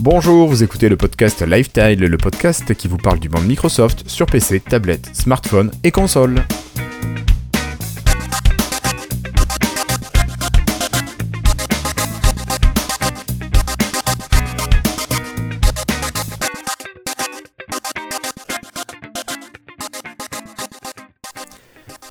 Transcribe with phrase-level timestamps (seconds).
[0.00, 4.26] Bonjour, vous écoutez le podcast Lifetile, le podcast qui vous parle du monde Microsoft sur
[4.26, 6.44] PC, tablette, smartphone et console.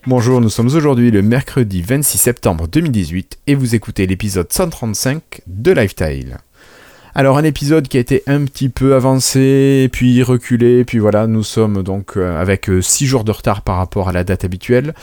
[0.06, 5.72] Bonjour, nous sommes aujourd'hui le mercredi 26 septembre 2018 et vous écoutez l'épisode 135 de
[5.72, 6.38] Lifetile.
[7.20, 11.42] Alors un épisode qui a été un petit peu avancé, puis reculé, puis voilà, nous
[11.42, 14.94] sommes donc euh, avec 6 jours de retard par rapport à la date habituelle.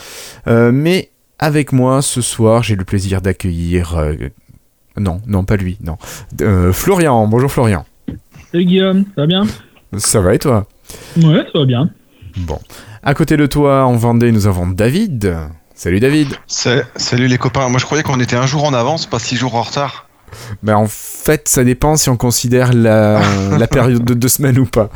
[0.47, 3.97] Euh, mais avec moi ce soir, j'ai le plaisir d'accueillir...
[3.97, 4.13] euh,
[4.95, 5.97] non, non, pas lui, non.
[6.41, 7.85] Euh, Florian, bonjour Florian.
[8.49, 9.43] Salut Guillaume, ça va bien?
[9.97, 10.67] Ça va et toi?
[11.17, 11.89] Ouais, ça va bien.
[12.37, 12.59] Bon.
[13.03, 15.35] À côté de toi, en Vendée, nous avons David.
[15.73, 16.29] Salut David.
[16.47, 19.35] Sa- Salut les copains, moi je croyais qu'on était un jour en avance, pas six
[19.35, 20.07] jours en retard.
[20.63, 23.21] Ben en fait, ça dépend si on considère la,
[23.57, 24.89] la période de deux semaines ou pas.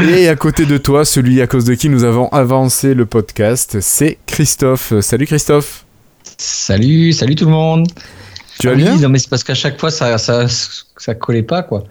[0.00, 3.78] Et à côté de toi, celui à cause de qui nous avons avancé le podcast,
[3.80, 4.94] c'est Christophe.
[5.00, 5.84] Salut Christophe.
[6.38, 7.88] Salut, salut tout le monde.
[8.58, 10.46] Tu vas oui, bien Non, mais c'est parce qu'à chaque fois, ça, ça,
[10.96, 11.84] ça collait pas, quoi.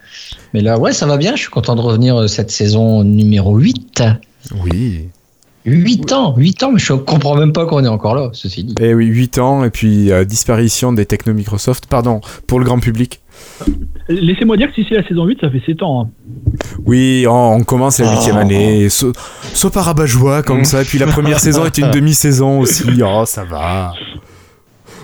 [0.53, 1.35] Mais là, ouais, ça va bien.
[1.35, 4.03] Je suis content de revenir euh, cette saison numéro 8.
[4.63, 5.09] Oui.
[5.65, 8.75] 8 ans, 8 ans, mais je comprends même pas qu'on est encore là, ceci dit.
[8.81, 12.79] Eh oui, 8 ans, et puis euh, disparition des techno Microsoft, pardon, pour le grand
[12.79, 13.21] public.
[14.09, 16.03] Laissez-moi dire que si c'est la saison 8, ça fait 7 ans.
[16.05, 16.09] hein.
[16.85, 18.39] Oui, on, on commence la huitième Oh.
[18.39, 19.13] année, so-
[19.53, 23.23] soit par rabat-joie comme ça, et puis la première saison est une demi-saison aussi, oh
[23.27, 23.93] ça va.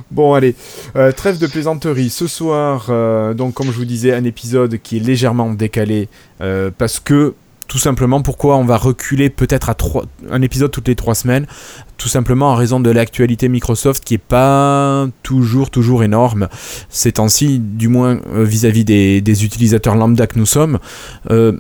[0.09, 0.55] Bon allez,
[0.95, 2.09] euh, trêve de plaisanterie.
[2.09, 6.07] Ce soir, euh, donc comme je vous disais, un épisode qui est légèrement décalé
[6.41, 7.33] euh, parce que
[7.67, 11.45] tout simplement pourquoi on va reculer peut-être à trois, un épisode toutes les trois semaines,
[11.97, 16.47] tout simplement en raison de l'actualité Microsoft qui est pas toujours énorme
[16.89, 20.79] ces temps-ci, du moins euh, vis-à-vis des, utilisateurs lambda que nous sommes.
[21.29, 21.53] Euh,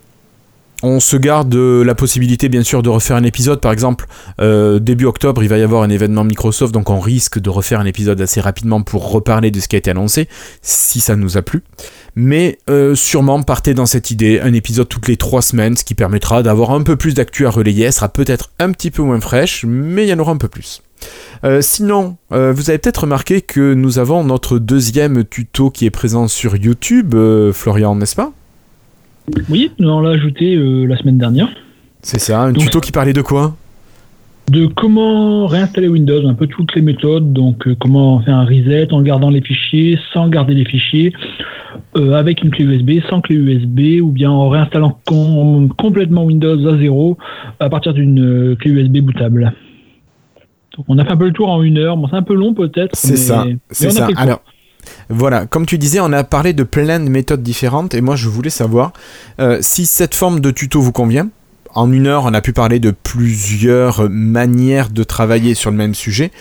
[0.83, 4.05] on se garde la possibilité bien sûr de refaire un épisode par exemple
[4.39, 7.79] euh, début octobre il va y avoir un événement Microsoft donc on risque de refaire
[7.79, 10.27] un épisode assez rapidement pour reparler de ce qui a été annoncé
[10.61, 11.63] si ça nous a plu
[12.19, 15.93] mais euh, sûrement partez dans cette idée un épisode toutes les trois semaines ce qui
[15.93, 19.21] permettra d'avoir un peu plus d'actu à relayer elle sera peut-être un petit peu moins
[19.21, 20.81] fraîche mais il y en aura un peu plus.
[21.43, 25.91] Euh, sinon, euh, vous avez peut-être remarqué que nous avons notre deuxième tuto qui est
[25.91, 27.13] présent sur YouTube,
[27.53, 28.33] Florian, n'est-ce pas?
[29.47, 31.49] Oui, on l'a ajouté la semaine dernière.
[32.01, 33.55] C'est ça, un Donc- tuto qui parlait de quoi?
[34.49, 37.33] De comment réinstaller Windows, un peu toutes les méthodes.
[37.33, 41.11] Donc, euh, comment faire un reset en gardant les fichiers, sans garder les fichiers,
[41.97, 46.65] euh, avec une clé USB, sans clé USB, ou bien en réinstallant com- complètement Windows
[46.65, 47.17] à zéro
[47.59, 49.53] à partir d'une euh, clé USB bootable.
[50.77, 51.97] Donc, on a fait un peu le tour en une heure.
[51.97, 52.95] Bon, c'est un peu long peut-être.
[52.95, 54.07] C'est ça, c'est ça.
[54.15, 54.41] Alors,
[55.09, 58.29] voilà, comme tu disais, on a parlé de plein de méthodes différentes et moi je
[58.29, 58.93] voulais savoir
[59.59, 61.27] si cette forme de tuto vous convient.
[61.77, 65.93] En une heure, on a pu parler de plusieurs manières de travailler sur le même
[65.93, 66.31] sujet.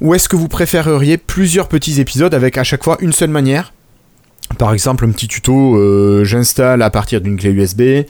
[0.00, 3.74] Ou est-ce que vous préféreriez plusieurs petits épisodes avec à chaque fois une seule manière?
[4.58, 8.04] Par exemple, un petit tuto, euh, j'installe à partir d'une clé USB,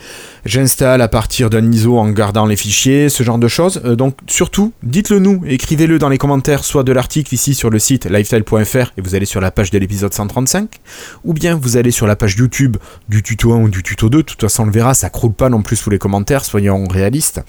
[0.44, 3.80] j'installe à partir d'un ISO en gardant les fichiers, ce genre de choses.
[3.84, 7.78] Euh, donc surtout, dites-le nous, écrivez-le dans les commentaires, soit de l'article ici sur le
[7.78, 10.68] site lifestyle.fr et vous allez sur la page de l'épisode 135,
[11.24, 12.76] ou bien vous allez sur la page YouTube
[13.08, 15.32] du tuto 1 ou du tuto 2, de toute façon on le verra, ça croule
[15.32, 17.40] pas non plus sous les commentaires, soyons réalistes,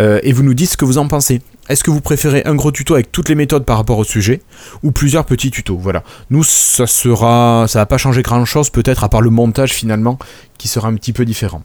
[0.00, 1.40] Euh, et vous nous dites ce que vous en pensez.
[1.68, 4.42] Est-ce que vous préférez un gros tuto avec toutes les méthodes par rapport au sujet,
[4.82, 5.76] ou plusieurs petits tutos?
[5.76, 6.02] Voilà.
[6.30, 10.18] Nous, ça sera, ça va pas changer grand-chose, peut-être à part le montage finalement,
[10.58, 11.62] qui sera un petit peu différent.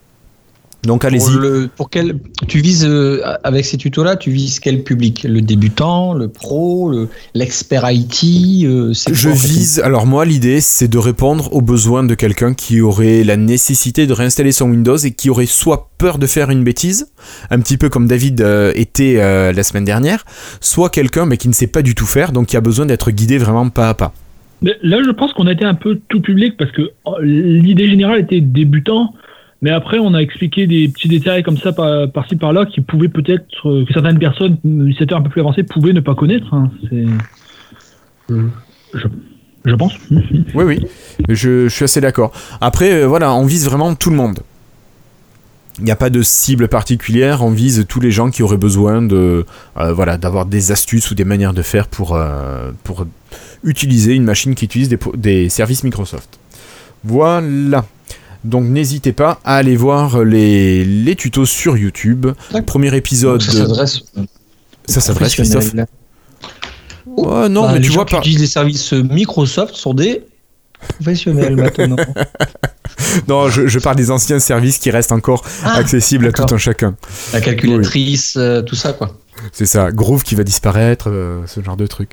[0.84, 1.32] Donc allez-y.
[1.38, 2.16] le- pour quel,
[2.48, 5.24] tu vises, euh, avec ces tutos-là, tu vises quel public?
[5.30, 10.88] Le débutant, le pro, le- l'expert IT euh, Je quoi, vise, alors moi l'idée c'est
[10.88, 15.12] de répondre aux besoins de quelqu'un qui aurait la nécessité de réinstaller son Windows et
[15.12, 17.08] qui aurait soit peur de faire une bêtise,
[17.52, 20.26] un petit peu comme David euh, était euh, la semaine dernière,
[20.62, 23.12] soit quelqu'un mais qui ne sait pas du tout faire, donc qui a besoin d'être
[23.12, 24.14] guidé vraiment pas à pas.
[24.64, 26.92] Mais Là, je pense qu'on a été un peu tout public parce que
[27.24, 29.14] l'idée générale était débutant,
[29.62, 33.10] mais après, on a expliqué des petits détails comme ça par- par-ci par-là qui pouvaient
[33.10, 36.54] peut-être, euh, que certaines personnes, utilisateurs un peu plus avancés, pouvaient ne pas connaître.
[36.54, 36.72] hein.
[36.90, 37.06] C'est.
[38.94, 39.08] Je,
[39.66, 39.94] je pense.
[40.10, 40.88] Oui, oui,
[41.30, 42.32] je, je suis assez d'accord.
[42.62, 44.40] Après, euh, voilà, on vise vraiment tout le monde.
[45.80, 49.02] Il n'y a pas de cible particulière, on vise tous les gens qui auraient besoin
[49.02, 49.46] de,
[49.78, 53.06] euh, voilà, d'avoir des astuces ou des manières de faire pour, euh, pour
[53.64, 56.40] utiliser une machine qui utilise des, des services Microsoft.
[57.04, 57.86] Voilà.
[58.44, 62.28] Donc n'hésitez pas à aller voir les, les tutos sur YouTube.
[62.66, 63.40] Premier épisode.
[63.42, 64.04] Donc, ça s'adresse
[64.88, 65.88] Ça s'adresse, Christophe professionnel.
[67.06, 68.20] Ouais, non, Bah, mais les tu gens vois qui pas.
[68.20, 70.24] utilisent les services Microsoft sont des
[71.00, 71.98] professionnels maintenant.
[73.28, 76.58] non, je, je parle des anciens services qui restent encore Ah, accessibles à tout un
[76.58, 76.96] chacun.
[77.34, 79.18] La calculatrice, euh, tout ça, quoi.
[79.52, 82.12] C'est ça, Groove qui va disparaître, euh, ce genre de truc.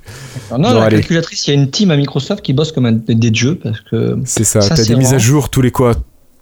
[0.50, 0.96] Non, Bon, la allez.
[0.96, 3.81] calculatrice, il y a une team à Microsoft qui bosse comme un des jeux parce
[3.81, 5.92] que C'est ça, Ça, t'as c'est des mises à jour tous les quoi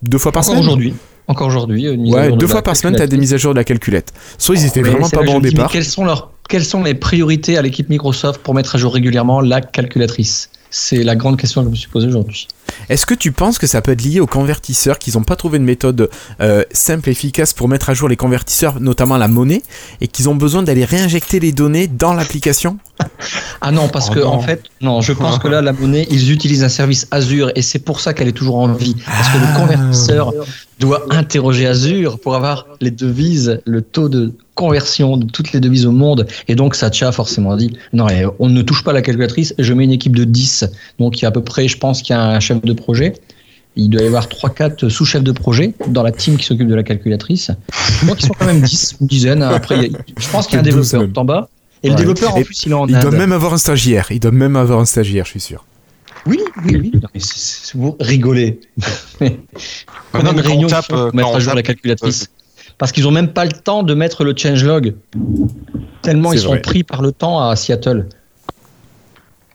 [0.03, 0.95] Deux fois par encore semaine aujourd'hui,
[1.29, 3.31] encore aujourd'hui, une mise à Ouais, jour de deux fois par semaine, t'as des calculatrice.
[3.31, 4.13] mises à jour de la calculette.
[4.39, 5.71] Soit ils étaient vraiment pas bons au départ.
[5.71, 9.41] Quelles sont, leurs, quelles sont les priorités à l'équipe Microsoft pour mettre à jour régulièrement
[9.41, 10.51] la calculatrice?
[10.71, 12.49] C'est la grande question que je me suis posée aujourd'hui.
[12.89, 15.59] Est-ce que tu penses que ça peut être lié aux convertisseurs, qu'ils n'ont pas trouvé
[15.59, 16.09] une méthode
[16.41, 19.63] euh, simple et efficace pour mettre à jour les convertisseurs, notamment la monnaie,
[20.01, 22.79] et qu'ils ont besoin d'aller réinjecter les données dans l'application?
[23.61, 24.29] Ah non, parce Oh que non.
[24.29, 27.63] en fait, non, je pense que là, la monnaie, ils utilisent un service Azure et
[27.63, 28.97] c'est pour ça qu'elle est toujours en vie.
[29.07, 29.53] Parce que Ah.
[29.53, 30.33] le convertisseur
[30.79, 35.87] doit interroger Azure pour avoir les devises, le taux de conversion de toutes les devises
[35.87, 36.27] au monde.
[36.49, 38.07] Et donc, Satya a forcément dit, non,
[38.39, 40.65] on ne touche pas la calculatrice, je mets une équipe de 10.
[40.99, 42.73] Donc, il y a à peu près, je pense qu'il y a un chef de
[42.73, 43.15] projet.
[43.79, 46.83] Il doit y avoir 3-4 sous-chefs de projet dans la team qui s'occupe de la
[46.83, 47.51] calculatrice.
[48.07, 49.43] Donc, ils sont quand même 10, une dizaine.
[49.43, 51.49] Après, je pense qu'il y a un Peut-être 12 développeur tout en bas.
[51.83, 54.07] Et le développeur, en Et plus, il est en Il doit même avoir un stagiaire.
[54.11, 55.65] Il doit même avoir un stagiaire, je suis sûr.
[56.27, 56.91] Oui, oui, oui.
[56.95, 57.21] Non, mais
[57.75, 58.61] Vous rigolez.
[59.21, 62.31] Non, mais quand on tape, font euh, pour mettre à jour la calculatrice
[62.79, 64.95] Parce qu'ils ont même pas le temps de mettre le changelog.
[66.03, 68.07] Tellement ils sont pris par le temps à Seattle.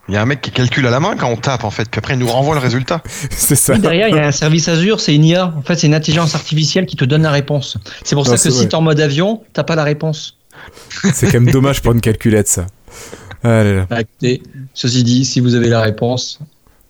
[0.07, 1.89] Il y a un mec qui calcule à la main quand on tape en fait,
[1.89, 3.01] puis après il nous renvoie le résultat.
[3.31, 3.73] c'est ça.
[3.73, 5.53] Oui, derrière, il y a un service Azure, c'est une IA.
[5.57, 7.77] En fait, c'est une intelligence artificielle qui te donne la réponse.
[8.03, 8.67] C'est pour Non, ça que si vrai.
[8.67, 10.37] tu es en mode avion, t'as pas la réponse.
[11.13, 12.67] C'est quand même dommage pour une calculette, ça.
[13.43, 13.87] Ah là là.
[13.89, 13.97] Bah,
[14.73, 16.39] ceci dit, si vous avez la réponse,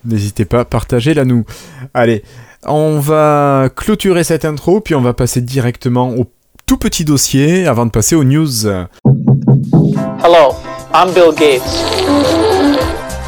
[0.03, 1.45] N'hésitez pas, partagez-la nous.
[1.94, 2.24] Allez,
[2.65, 6.25] on va clôturer cette intro, puis on va passer directement au
[6.65, 8.65] tout petit dossier avant de passer aux news.
[8.65, 10.56] Hello,
[10.94, 11.62] I'm Bill Gates.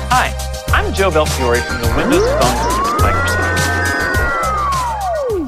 [0.10, 0.31] Hi,
[0.74, 3.44] I'm Joe Belfiore from the Windows Phone team at Microsoft.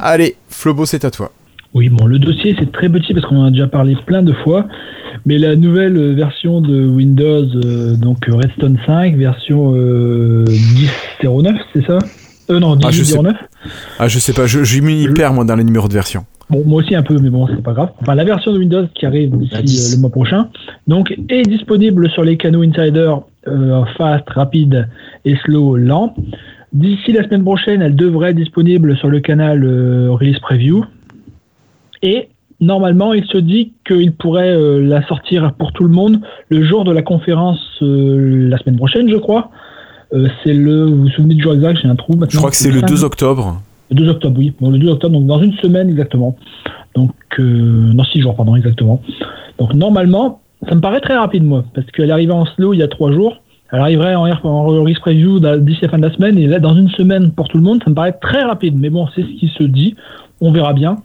[0.01, 1.31] Allez, Flobo, c'est à toi.
[1.73, 4.33] Oui, bon, le dossier c'est très petit parce qu'on en a déjà parlé plein de
[4.43, 4.65] fois,
[5.25, 11.97] mais la nouvelle version de Windows, euh, donc Redstone 5, version euh, 10.09, c'est ça?
[12.51, 13.17] Euh, non, Ah, je sais.
[13.17, 13.33] 18.09.
[13.99, 16.25] Ah, je sais pas, je, je m'y perds moi dans les numéros de version.
[16.49, 17.89] Bon, moi aussi un peu, mais bon, c'est pas grave.
[18.01, 19.93] Enfin, la version de Windows qui arrive d'ici 10.
[19.93, 20.49] euh, le mois prochain,
[20.85, 23.15] donc, est disponible sur les canaux Insider
[23.47, 24.87] euh, fast, rapide
[25.25, 26.13] et slow, lent.
[26.71, 30.85] D'ici la semaine prochaine, elle devrait être disponible sur le canal euh, Release Preview.
[32.03, 32.27] Et
[32.65, 36.19] normalement, il se dit qu'il pourrait euh, la sortir pour tout le monde
[36.49, 39.49] le jour de la conférence euh, la semaine prochaine, je crois.
[40.13, 41.79] Euh, c'est le, vous vous souvenez du jour exact?
[41.81, 42.29] J'ai un trou maintenant.
[42.29, 43.61] Je crois que c'est le 5 2 octobre.
[43.89, 44.53] le 2 octobre, oui.
[44.59, 46.35] Bon, le 2 octobre, donc dans une semaine exactement.
[46.95, 49.01] Donc, dans 6 jours, pardon, exactement.
[49.59, 52.79] Donc, normalement, ça me paraît très rapide, moi, parce qu'elle est arrivée en slow il
[52.79, 53.41] y a 3 jours.
[53.71, 56.75] Elle arriverait en, en release preview d'ici la fin de la semaine, et là, dans
[56.75, 58.75] une semaine pour tout le monde, ça me paraît très rapide.
[58.77, 59.95] Mais bon, c'est ce qui se dit.
[60.39, 60.97] On verra bien.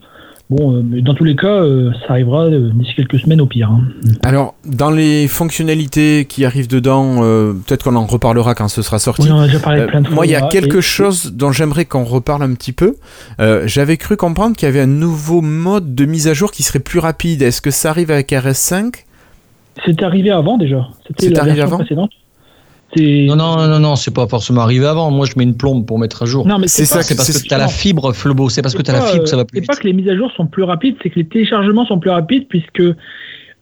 [0.51, 3.47] Bon, euh, mais dans tous les cas, euh, ça arrivera euh, d'ici quelques semaines au
[3.47, 3.71] pire.
[3.71, 3.83] hein.
[4.25, 8.99] Alors, dans les fonctionnalités qui arrivent dedans, euh, peut-être qu'on en reparlera quand ce sera
[8.99, 9.23] sorti.
[9.23, 10.15] Oui, on a déjà parlé plein de fois.
[10.17, 12.97] moi, il y a quelque et- chose dont j'aimerais qu'on reparle un petit peu.
[13.41, 16.65] Euh, J'avais cru comprendre qu'il y avait un nouveau mode de mise à jour qui
[16.65, 17.43] serait plus rapide.
[17.43, 19.05] Est-ce que ça arrive avec RS5
[19.87, 20.89] C'est arrivé avant déjà.
[21.07, 21.79] C'était la arrivé version avant?
[21.85, 22.11] précédente.
[22.95, 25.11] C'est- non, non, non, non, c'est pas forcément arrivé avant.
[25.11, 26.47] Moi, je mets une plombe pour mettre à jour.
[26.47, 28.49] Non, mais C'est ça, c'est parce que tu as la fibre, Flobo.
[28.49, 29.93] C'est parce que tu as la fibre, ça va euh, plus C'est pas que les
[29.93, 32.83] mises à jour sont plus rapides, c'est que les téléchargements sont plus rapides puisque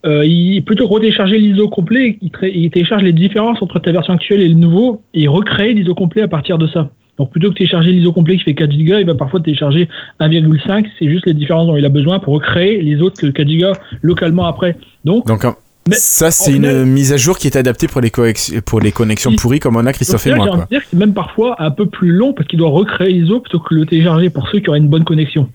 [0.06, 4.40] euh, il, plutôt que retélécharger l'ISO complet, il, télécharge les différences entre ta version actuelle
[4.40, 6.90] et le nouveau et il recrée l'ISO complet à partir de ça.
[7.18, 9.88] Donc plutôt que télécharger l'ISO complet qui fait 4 Go, il va parfois télécharger
[10.20, 13.72] 1,5, c'est juste les différences dont il a besoin pour recréer les autres 4 Go
[14.02, 14.76] localement après.
[15.04, 15.44] Donc Donc,
[15.88, 18.80] Mais ça, c'est une final- mise à jour qui est adaptée pour les, coex- pour
[18.80, 20.44] les connexions pourries comme on a Christophe et moi.
[20.46, 20.64] j'ai envie Quoi.
[20.66, 23.40] de dire que c'est même parfois un peu plus long parce qu'il doit recréer l'ISO
[23.40, 25.48] plutôt que le télécharger pour ceux qui auraient une bonne connexion.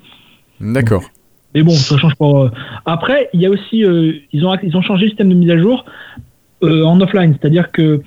[0.59, 1.03] D'accord.
[1.55, 2.25] Mais bon, ça change pas.
[2.45, 2.49] euh.
[2.85, 5.51] Après, il y a aussi, euh, ils, ont, ils ont changé le système de mise
[5.51, 5.85] à jour
[6.63, 7.35] euh, en offline.
[7.39, 8.01] C'est-à-dire que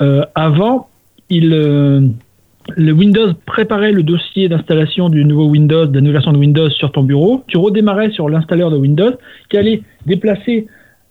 [0.00, 0.88] euh, avant,
[1.28, 6.38] il, le Windows préparait le dossier d'installation du nouveau Windows, de la nouvelle version de
[6.38, 7.44] Windows sur ton bureau.
[7.48, 9.12] Tu redémarrais sur l'installeur de Windows
[9.50, 10.66] qui allait déplacer,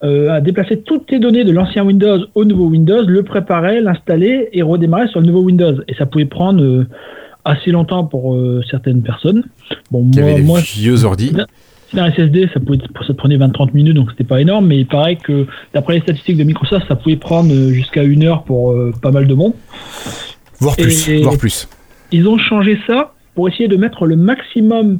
[0.06, 4.50] euh, à déplacer toutes tes données de l'ancien Windows au nouveau Windows, le préparer, l'installer
[4.54, 5.74] et redémarrer sur le nouveau Windows.
[5.88, 6.86] Et ça pouvait prendre euh,
[7.44, 9.44] assez longtemps pour euh, certaines personnes.
[9.92, 11.34] Bon, Il y moi, avait des moi vieux ordi.
[11.92, 14.86] c'est un SSD, ça, pouvait, ça prenait 20-30 minutes, donc c'était pas énorme, mais il
[14.86, 18.76] paraît que d'après les statistiques de Microsoft, ça pouvait prendre euh, jusqu'à une heure pour
[19.02, 19.54] pas mal de monde.
[20.60, 21.10] Voire plus.
[21.24, 21.68] Voire plus.
[22.12, 25.00] Ils ont changé ça pour essayer de mettre le maximum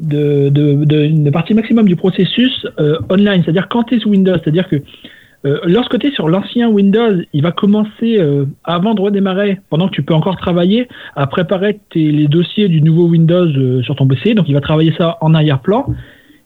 [0.00, 4.10] de, de, de, une partie maximum du processus euh, online, c'est-à-dire quand tu es sous
[4.10, 4.76] Windows, c'est-à-dire que
[5.46, 9.86] Euh, lorsque tu es sur l'ancien Windows, il va commencer, euh, avant de redémarrer, pendant
[9.88, 13.94] que tu peux encore travailler, à préparer tes- les dossiers du nouveau Windows euh, sur
[13.96, 14.34] ton PC.
[14.34, 15.86] Donc il va travailler ça en arrière-plan.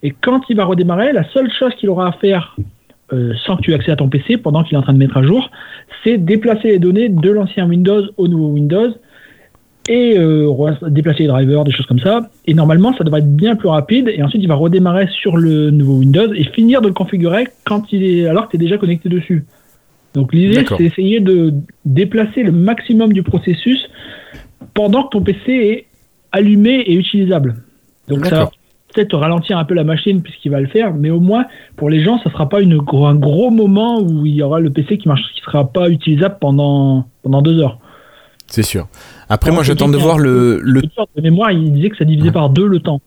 [0.05, 2.55] Et quand il va redémarrer, la seule chose qu'il aura à faire,
[3.13, 5.03] euh, sans que tu aies accès à ton PC, pendant qu'il est en train de
[5.05, 5.51] mettre à jour,
[6.05, 8.91] c'est déplacer les données de l'ancien Windows au nouveau Windows
[9.89, 10.51] et euh,
[10.89, 12.29] déplacer les drivers, des choses comme ça.
[12.47, 14.11] Et normalement, ça devrait être bien plus rapide.
[14.15, 17.93] Et ensuite, il va redémarrer sur le nouveau Windows et finir de le configurer quand
[17.93, 19.45] il est, alors que tu es déjà connecté dessus.
[20.15, 21.53] Donc l'idée, c'est essayer de
[21.85, 23.89] déplacer le maximum du processus
[24.73, 25.87] pendant que ton PC est
[26.33, 27.57] allumé et utilisable.
[28.09, 28.51] Donc ça va
[28.95, 32.05] peut-être ralentir un peu la machine puisqu'il va le faire, mais au moins pour les
[32.05, 35.09] gens, ça sera pas une, un gros moment où il y aura le PC qui
[35.09, 37.79] marche, qui sera pas utilisable pendant pendant deux heures.
[38.47, 38.87] C'est sûr.
[39.29, 40.83] Après, Alors moi, j'attends de voir le, le.
[40.83, 43.01] De mémoire, il disait que ça divisait par deux le temps.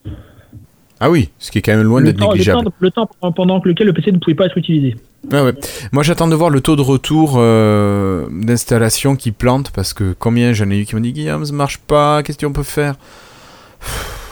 [1.00, 2.64] Ah oui, ce qui est quand même loin d'être temps, le, négligeable.
[2.64, 4.96] temps, le temps pendant lequel le PC ne pouvait pas être utilisé.
[5.32, 5.54] Ouais.
[5.92, 10.54] Moi, j'attends de voir le taux de retour euh, d'installation qui plante parce que combien
[10.54, 12.96] j'en ai eu qui m'ont dit Guillaume, ça marche pas, qu'est-ce qu'on peut faire?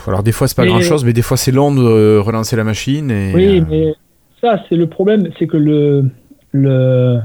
[0.07, 2.63] Alors, des fois, c'est pas grand chose, mais des fois, c'est long de relancer la
[2.63, 3.11] machine.
[3.11, 3.93] Et, Oui, euh, mais
[4.41, 6.05] ça, c'est le problème, c'est que le,
[6.51, 7.19] le,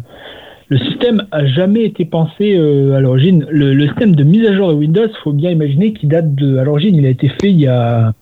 [0.70, 3.44] le système a jamais été pensé euh, à l'origine.
[3.50, 6.58] Le, le système de mise à jour de Windows, faut bien imaginer qu'il date de.
[6.58, 8.14] À l'origine, il a été fait il y a,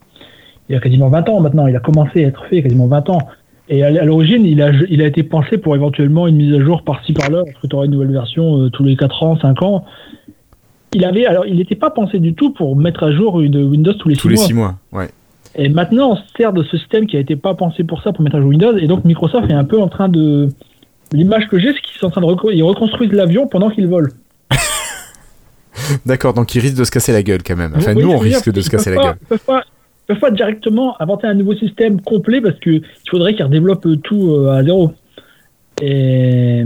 [0.68, 1.66] il y a quasiment 20 ans maintenant.
[1.66, 3.18] Il a commencé à être fait il y a quasiment 20 ans.
[3.68, 6.60] Et à, à l'origine, il a, il a été pensé pour éventuellement une mise à
[6.64, 9.38] jour par-ci par-là, parce que tu auras une nouvelle version euh, tous les 4 ans,
[9.38, 9.84] 5 ans.
[10.94, 13.92] Il avait, alors, il n'était pas pensé du tout pour mettre à jour une Windows
[13.92, 14.46] tous les tous 6 les mois.
[14.46, 14.74] six mois.
[14.92, 15.08] Ouais.
[15.54, 18.12] Et maintenant, on se sert de ce système qui a été pas pensé pour ça,
[18.12, 18.74] pour mettre à jour Windows.
[18.78, 20.48] Et donc, Microsoft est un peu en train de.
[21.12, 23.88] L'image que j'ai, c'est qu'ils sont en train de recon- ils reconstruisent l'avion pendant qu'ils
[23.88, 24.10] volent.
[26.06, 27.72] D'accord, donc il risque de se casser la gueule quand même.
[27.76, 29.16] Enfin, Vous nous, on risque de se Ils casser la gueule.
[29.22, 33.10] Ils peuvent pas, ils peuvent pas directement inventer un nouveau système complet parce que il
[33.10, 34.92] faudrait qu'ils redéveloppent tout euh, à zéro.
[35.80, 36.64] Et,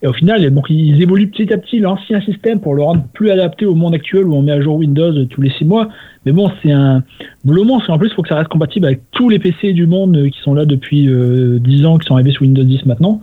[0.00, 3.30] et au final, donc, ils évoluent petit à petit l'ancien système pour le rendre plus
[3.30, 5.88] adapté au monde actuel où on met à jour Windows tous les six mois.
[6.24, 7.02] Mais bon, c'est un
[7.44, 7.90] boulot monstre.
[7.90, 10.30] En plus, il faut que ça reste compatible avec tous les PC du monde euh,
[10.30, 13.20] qui sont là depuis euh, 10 ans, qui sont arrivés sur Windows 10 maintenant.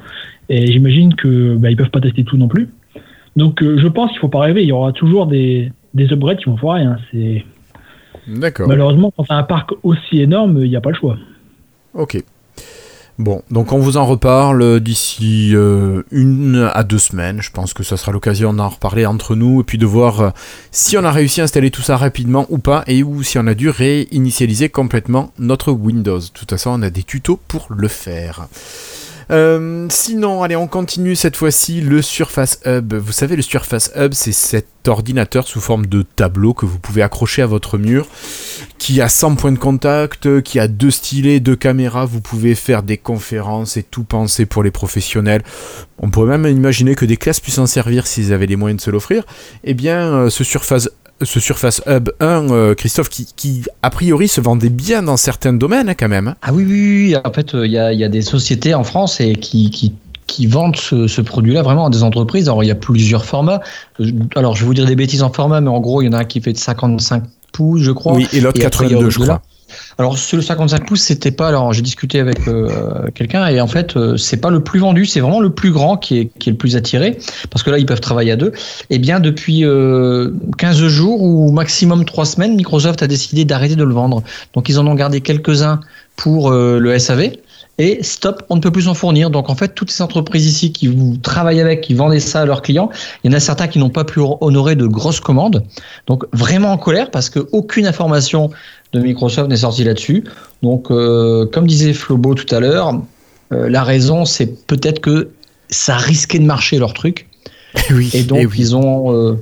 [0.50, 2.68] Et j'imagine que bah, ils peuvent pas tester tout non plus.
[3.38, 4.64] Donc, euh, je pense qu'il faut pas rêver.
[4.64, 6.82] Il y aura toujours des, des upgrades qui vont foirer.
[6.82, 6.98] Hein.
[7.12, 7.46] C'est
[8.28, 8.68] D'accord.
[8.68, 11.18] malheureusement quand t'as un parc aussi énorme, il n'y a pas le choix.
[11.94, 12.22] Ok.
[13.18, 17.42] Bon, donc on vous en reparle d'ici euh, une à deux semaines.
[17.42, 20.30] Je pense que ça sera l'occasion d'en reparler entre nous et puis de voir euh,
[20.72, 23.48] si on a réussi à installer tout ça rapidement ou pas et ou si on
[23.48, 26.20] a dû réinitialiser complètement notre Windows.
[26.20, 28.48] De toute façon, on a des tutos pour le faire.
[29.32, 32.94] Euh, sinon, allez, on continue cette fois-ci le Surface Hub.
[32.94, 37.02] Vous savez, le Surface Hub, c'est cet ordinateur sous forme de tableau que vous pouvez
[37.02, 38.08] accrocher à votre mur,
[38.78, 42.06] qui a 100 points de contact, qui a deux stylets, deux caméras.
[42.06, 45.44] Vous pouvez faire des conférences et tout penser pour les professionnels.
[45.98, 48.86] On pourrait même imaginer que des classes puissent en servir s'ils avaient les moyens de
[48.86, 49.24] se l'offrir.
[49.64, 50.90] Eh bien, euh, ce Surface
[51.22, 55.54] ce Surface Hub 1, euh, Christophe, qui, qui, a priori se vendait bien dans certains
[55.54, 56.28] domaines hein, quand même.
[56.30, 56.36] hein.
[56.42, 57.16] Ah oui, oui, oui.
[57.24, 59.94] En fait, il y, a, y a des sociétés en France et qui, qui,
[60.28, 62.50] qui vendent ce, ce produit-là vraiment à des entreprises.
[62.50, 63.62] Alors, il y a plusieurs formats.
[64.02, 66.10] Euh, Alors, je vais vous dire des bêtises en format, mais en gros, il y
[66.10, 68.14] en a un qui fait de 55 pouces, je crois.
[68.14, 69.42] Oui, et l'autre Et après, il y a 82, je crois.
[69.98, 71.48] Alors, sur le 55 pouces, c'était pas.
[71.48, 75.06] Alors, j'ai discuté avec euh, quelqu'un et en fait, euh, c'est pas le plus vendu,
[75.06, 77.18] c'est vraiment le plus grand qui est, le plus attiré
[77.50, 78.52] parce que là, ils peuvent travailler à deux.
[78.90, 83.84] Et bien, depuis euh, 15 jours ou maximum 3 semaines, Microsoft a décidé d'arrêter de
[83.84, 84.24] le vendre.
[84.54, 85.80] Donc, ils en ont gardé quelques-uns
[86.16, 87.32] pour euh, le SAV.
[87.78, 89.30] Et stop, on ne peut plus en fournir.
[89.30, 92.46] Donc en fait, toutes ces entreprises ici qui vous travaillent avec, qui vendaient ça à
[92.46, 92.90] leurs clients,
[93.24, 95.64] il y en a certains qui n'ont pas pu honorer de grosses commandes.
[96.08, 98.50] Donc vraiment en colère parce que aucune information
[98.96, 100.24] de Microsoft n'est sortie là-dessus.
[100.64, 103.00] Donc euh, comme disait Flobo tout à l'heure,
[103.52, 105.30] euh, la raison c'est peut-être que
[105.70, 107.28] ça risquait de marcher leur truc.
[107.92, 108.56] oui, Et donc eh oui.
[108.58, 109.36] ils ont euh,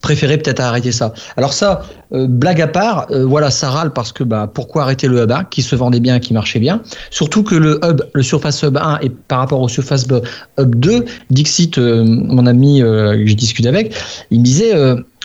[0.00, 1.14] préféré peut-être arrêter ça.
[1.36, 1.82] Alors ça,
[2.12, 5.62] blague à part, voilà, ça râle parce que bah, pourquoi arrêter le Hub 1 qui
[5.62, 6.82] se vendait bien, qui marchait bien?
[7.10, 10.06] Surtout que le Hub, le Surface Hub 1 et par rapport au Surface
[10.58, 13.94] Hub 2, Dixit, mon ami que j'ai discuté avec,
[14.30, 14.74] il me disait.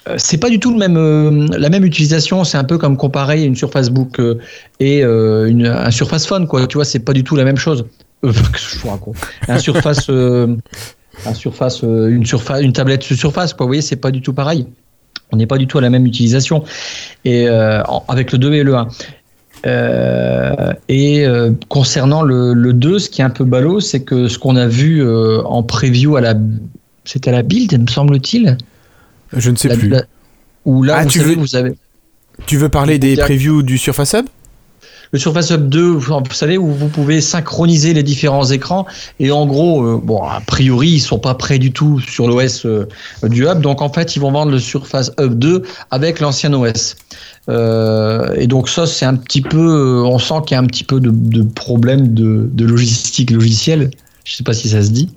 [0.07, 2.43] Euh, c'est pas du tout euh, la même utilisation.
[2.43, 4.39] C'est un peu comme comparer une Surface Book euh,
[4.79, 6.65] et une, un Surface Phone, quoi.
[6.67, 7.85] Tu vois, c'est pas du tout la même chose.
[9.47, 13.65] Un Surface, un Surface, une surface, une tablette Surface, quoi.
[13.65, 14.67] Vous voyez, c'est pas du tout pareil.
[15.31, 16.63] On n'est pas du tout à la même utilisation.
[17.23, 18.87] Et avec le 2 et le 1.
[19.65, 21.25] Euh, et
[21.69, 24.67] concernant le, le 2, ce qui est un peu ballot, c'est que ce qu'on a
[24.67, 25.01] vu
[25.45, 26.35] en preview à la,
[27.05, 28.57] c'était à la build, me semble-t-il.
[29.33, 29.89] Je ne sais La- plus.
[29.89, 30.03] la-
[30.65, 31.73] Où là, Ah, vous tu savez, veux- vous avez.
[32.45, 34.25] Tu veux parler des previews du Surface Hub?
[35.11, 38.85] Le Surface Hub 2, vous savez, où vous pouvez synchroniser les différents écrans.
[39.19, 42.65] Et en gros, euh, bon, a priori, ils sont pas prêts du tout sur l'OS
[42.67, 42.85] euh,
[43.23, 43.61] du Hub.
[43.61, 46.95] Donc en fait, ils vont vendre le Surface Hub 2 avec l'ancien OS.
[47.49, 50.83] Euh, et donc ça, c'est un petit peu, on sent qu'il y a un petit
[50.83, 53.89] peu de, de problème de, de logistique logicielle.
[54.25, 55.09] Je sais pas si ça se dit,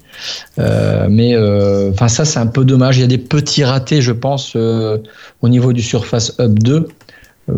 [0.58, 2.98] Euh, mais euh, enfin ça, c'est un peu dommage.
[2.98, 4.98] Il y a des petits ratés, je pense, euh,
[5.42, 6.74] au niveau du Surface Hub 2.
[6.74, 6.86] Euh,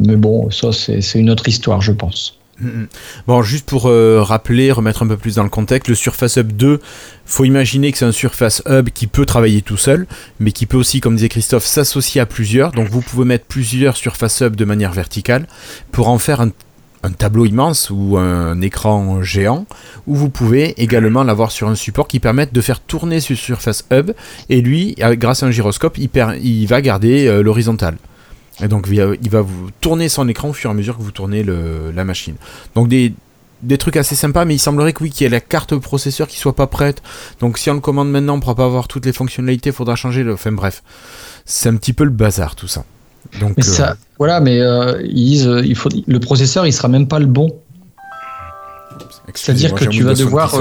[0.00, 2.38] Mais bon, ça, c'est une autre histoire, je pense.
[2.60, 2.86] Mhm.
[3.26, 6.80] Bon, juste pour rappeler, remettre un peu plus dans le contexte, le Surface Hub 2,
[7.26, 10.06] faut imaginer que c'est un Surface Hub qui peut travailler tout seul,
[10.38, 12.70] mais qui peut aussi, comme disait Christophe, s'associer à plusieurs.
[12.72, 15.46] Donc vous pouvez mettre plusieurs Surface Hub de manière verticale
[15.90, 16.50] pour en faire un,
[17.04, 19.66] un tableau immense ou un écran géant,
[20.06, 23.84] où vous pouvez également l'avoir sur un support qui permette de faire tourner ce Surface
[23.92, 24.12] Hub,
[24.49, 27.96] et lui, avec- grâce à un gyroscope, il, va garder euh, l'horizontale.
[28.62, 31.11] Et donc il va- vous tourner son écran au fur et à mesure que vous
[31.11, 32.37] tournez la machine.
[32.75, 33.12] Donc des,
[33.78, 36.38] trucs assez sympas, mais il semblerait que oui, qu'il y ait la carte processeur qui
[36.38, 37.02] soit pas prête.
[37.40, 40.23] Donc si on le commande maintenant, on pourra pas avoir toutes les fonctionnalités, faudra changer
[40.23, 40.34] le.
[40.34, 40.82] Enfin bref,
[41.44, 42.84] c'est un petit peu le bazar tout ça.
[43.40, 46.72] Donc Mais euh, ça, voilà, mais euh, ils disent, euh, il faut, le processeur, il
[46.72, 47.50] sera même pas le bon.
[49.34, 50.54] C'est-à-dire que tu vas devoir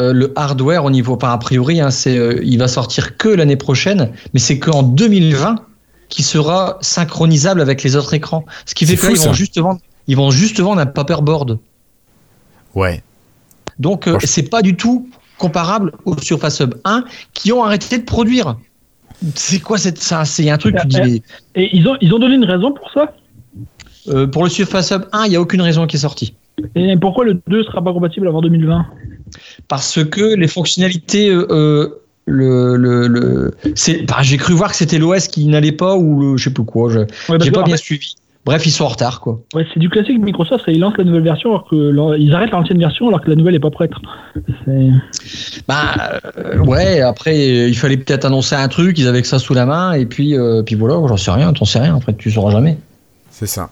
[0.00, 3.28] euh, le hardware au niveau par a priori, hein, c'est, euh, il va sortir que
[3.28, 5.56] l'année prochaine, mais c'est qu'en 2020
[6.08, 8.44] qui sera synchronisable avec les autres écrans.
[8.66, 11.58] Ce qui fait que là, ils vont juste vendre, ils vont juste vendre un paperboard.
[12.74, 13.02] Ouais.
[13.78, 15.08] Donc, euh, c'est pas du tout
[15.38, 18.56] comparable au Surface Hub 1 qui ont arrêté de produire.
[19.34, 21.22] C'est quoi cette, ça C'est un truc, tu dis, mais,
[21.62, 23.14] Et ils ont, ils ont donné une raison pour ça?
[24.08, 26.34] Euh, pour le Surface Hub 1, il n'y a aucune raison qui est sortie.
[26.74, 28.86] Et pourquoi le 2 sera pas compatible avant 2020
[29.68, 34.76] parce que les fonctionnalités euh, euh, le, le, le c'est enfin, j'ai cru voir que
[34.76, 37.60] c'était l'OS qui n'allait pas ou le, je sais plus quoi je Ouais, j'ai pas
[37.60, 38.14] en bien fait, suivi
[38.46, 41.22] bref ils sont en retard quoi ouais, C'est du classique Microsoft, ils lancent la nouvelle
[41.22, 43.92] version alors que ils arrêtent l'ancienne version alors que la nouvelle est pas prête.
[45.68, 49.54] Bah euh, ouais après il fallait peut-être annoncer un truc ils avaient que ça sous
[49.54, 52.30] la main et puis euh, puis voilà j'en sais rien t'en sais rien après tu
[52.30, 52.76] sauras jamais
[53.30, 53.70] C'est ça.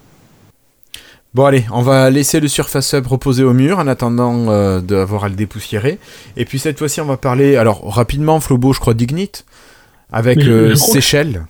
[1.35, 5.25] Bon allez, on va laisser le Surface Hub reposer au mur en attendant euh, d'avoir
[5.25, 5.99] à le dépoussiérer.
[6.37, 9.47] Et puis cette fois-ci, on va parler, alors rapidement, Flobo, je crois, d'Ignite,
[10.13, 11.47] avec euh, que- Seychelles.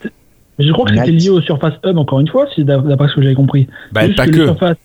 [0.59, 3.09] Mais je crois que c'était lié au Surface Hub encore une fois, si d'a- d'après
[3.09, 3.67] ce que j'avais compris.
[3.93, 4.77] Bah, pas que, Surface-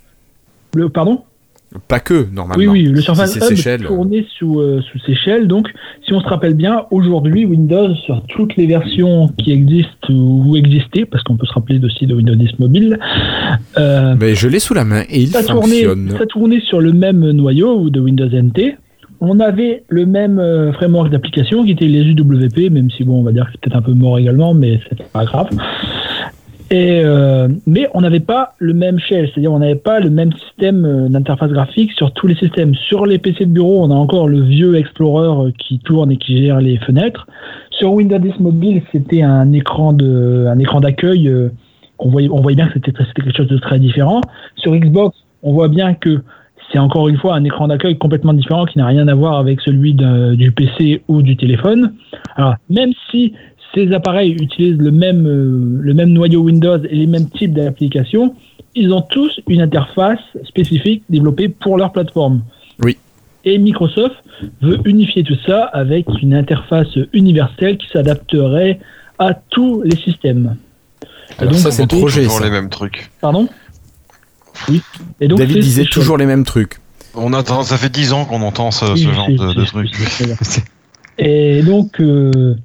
[0.76, 1.22] le, pardon
[1.90, 2.56] pas que, normalement.
[2.58, 5.48] Oui, oui, le Surface Si c'est Hub Seychelles, tourné sous, euh, sous Seychelles.
[5.50, 5.68] Donc,
[6.06, 11.04] si on se rappelle bien, aujourd'hui, Windows, sur toutes les versions qui existent ou existaient,
[11.06, 12.98] parce qu'on peut se rappeler aussi de Windows 10 Mobile,
[13.78, 16.16] euh, Mais je l'ai sous la main et il ça, tournait, fonctionne.
[16.18, 18.78] ça tournait sur le même noyau de Windows NT.
[19.20, 23.24] On avait le même euh, framework d'application qui était les UWP, même si bon, on
[23.24, 25.50] va dire que c'est peut-être un peu mort également, mais c'est pas grave.
[26.70, 30.34] Et euh, mais on n'avait pas le même shell, c'est-à-dire on n'avait pas le même
[30.34, 32.76] système euh, d'interface graphique sur tous les systèmes.
[32.76, 36.46] Sur les PC de bureau, on a encore le vieux Explorer qui tourne et qui
[36.46, 37.26] gère les fenêtres.
[37.72, 41.32] Sur Windows 10 mobile, c'était un écran de, écran d'accueil.
[42.04, 44.20] voyait, on voyait bien que c'était quelque chose de très différent.
[44.58, 46.22] Sur Xbox, on voit bien que
[46.72, 49.62] c'est encore une fois un écran d'accueil complètement différent qui n'a rien à voir avec
[49.62, 51.94] celui de- du PC ou du téléphone.
[52.36, 53.34] Alors, même si
[53.74, 58.36] ces appareils utilisent le même, euh, le même noyau Windows et les mêmes types d'applications,
[58.76, 62.42] ils ont tous une interface spécifique développée pour leur plateforme.
[62.84, 62.98] Oui.
[63.46, 64.16] Et Microsoft
[64.62, 68.80] veut unifier tout ça avec une interface universelle qui s'adapterait
[69.20, 70.58] à tous les systèmes.
[71.04, 72.46] Et Alors donc, ça, c'est le projet, Toujours ça.
[72.46, 73.10] les mêmes trucs.
[73.22, 73.48] Pardon?
[74.70, 74.82] Oui.
[75.22, 76.80] Et donc, David disait toujours les mêmes trucs.
[77.16, 79.66] On attend, ça fait 10 ans qu'on entend ce, Oui, ce je genre de, de
[79.66, 79.92] trucs.
[81.18, 82.56] Et donc, euh,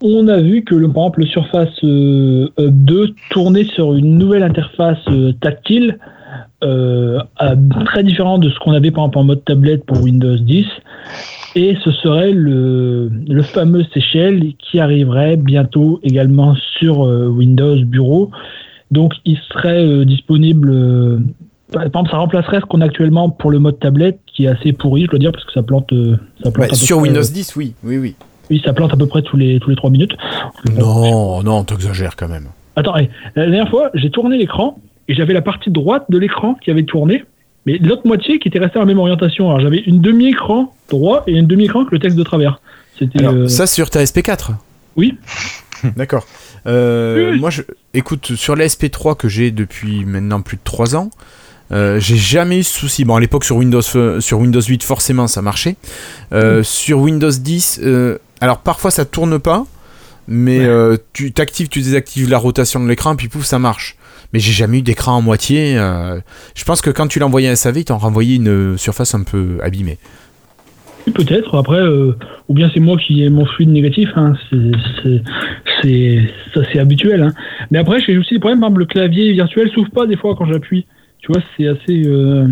[0.00, 4.16] on a vu que le, par exemple, le Surface euh, Hub 2 tournait sur une
[4.16, 5.98] nouvelle interface euh, tactile,
[6.64, 10.36] euh, à- très différent de ce qu'on avait par exemple en mode tablette pour Windows
[10.36, 10.64] 10.
[11.54, 18.30] Et ce serait le, le fameux Seychelles qui arriverait bientôt également sur euh, Windows Bureau.
[18.90, 20.70] Donc, il serait euh, disponible.
[20.70, 21.18] euh,
[21.72, 24.72] par exemple, ça remplacerait ce qu'on a actuellement pour le mode tablette, qui est assez
[24.72, 25.92] pourri, je dois dire, parce que ça plante.
[25.92, 28.14] euh, ça plante Ouais, à peu sur Windows euh, 10, oui, oui, oui.
[28.50, 30.16] oui, ça plante à peu près tous les tous les trois minutes.
[30.78, 32.46] Non, non, t'exagères quand même.
[32.76, 36.70] Attends, la dernière fois, j'ai tourné l'écran et j'avais la partie droite de l'écran qui
[36.70, 37.24] avait tourné,
[37.66, 39.48] mais l'autre moitié qui était restée à la même orientation.
[39.48, 42.60] Alors j'avais une demi-écran droit et une demi-écran avec le texte de travers.
[42.98, 44.52] C'était euh, ça sur ta SP4
[44.96, 45.16] Oui.
[45.96, 46.26] D'accord.
[46.66, 47.40] Euh, Oui.
[47.40, 47.62] Moi, je,
[47.94, 51.10] écoute, sur la SP3 que j'ai depuis maintenant plus de 3 ans,
[51.72, 53.04] euh, j'ai jamais eu ce souci.
[53.04, 55.76] Bon, à l'époque, sur Windows, euh, sur Windows 8, forcément, ça marchait.
[56.32, 59.66] Euh, Sur Windows 10, euh, alors parfois ça tourne pas,
[60.26, 60.64] mais Ouais.
[60.66, 63.96] euh, tu t'actives, tu désactives la rotation de l'écran, puis pouf, ça marche.
[64.32, 65.76] Mais j'ai jamais eu d'écran en moitié.
[65.78, 66.20] euh,
[66.54, 69.22] Je pense que quand tu l'as envoyé à SAV, ils t'ont renvoyé une surface un
[69.22, 69.98] peu abîmée.
[71.10, 72.12] Peut-être, après, euh,
[72.48, 74.34] ou bien c'est moi qui ai mon fluide négatif, hein,
[75.82, 76.22] c'est-
[76.54, 77.22] ça c'est habituel.
[77.22, 77.32] Hein.
[77.70, 80.34] Mais après, j'ai aussi des problèmes, par exemple, le clavier virtuel s'ouvre pas des fois
[80.36, 80.86] quand j'appuie.
[81.20, 82.04] Tu vois, c'est assez.
[82.06, 82.46] euh,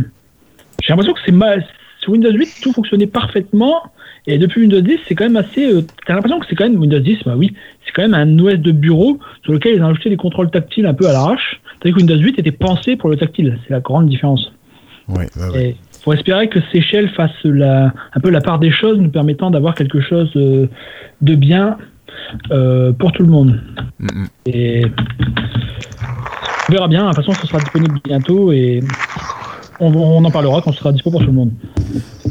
[0.83, 1.65] J'ai l'impression que c'est mal.
[2.01, 3.81] Sur Windows 8, tout fonctionnait parfaitement,
[4.27, 5.65] et depuis Windows 10, c'est quand même assez.
[5.73, 8.39] euh, T'as l'impression que c'est quand même Windows 10, bah oui, c'est quand même un
[8.39, 11.61] OS de bureau sur lequel ils ont ajouté des contrôles tactiles un peu à l'arrache.
[11.81, 14.53] Tandis que Windows 8 était pensé pour le tactile, c'est la grande différence.
[15.09, 15.77] Ouais, ouais, ouais.
[16.07, 19.75] Faut espérer que Seychelles fasse la, un peu la part des choses, nous permettant d'avoir
[19.75, 20.69] quelque chose euh,
[21.21, 21.79] de bien
[22.53, 23.61] euh, pour tout le monde.
[23.99, 24.29] Mm, mm.
[24.47, 24.87] Et
[26.69, 27.11] on verra bien.
[27.11, 28.85] De toute façon, ce sera disponible bientôt et
[29.81, 31.51] on, on en parlera quand ce sera dispo pour tout le monde.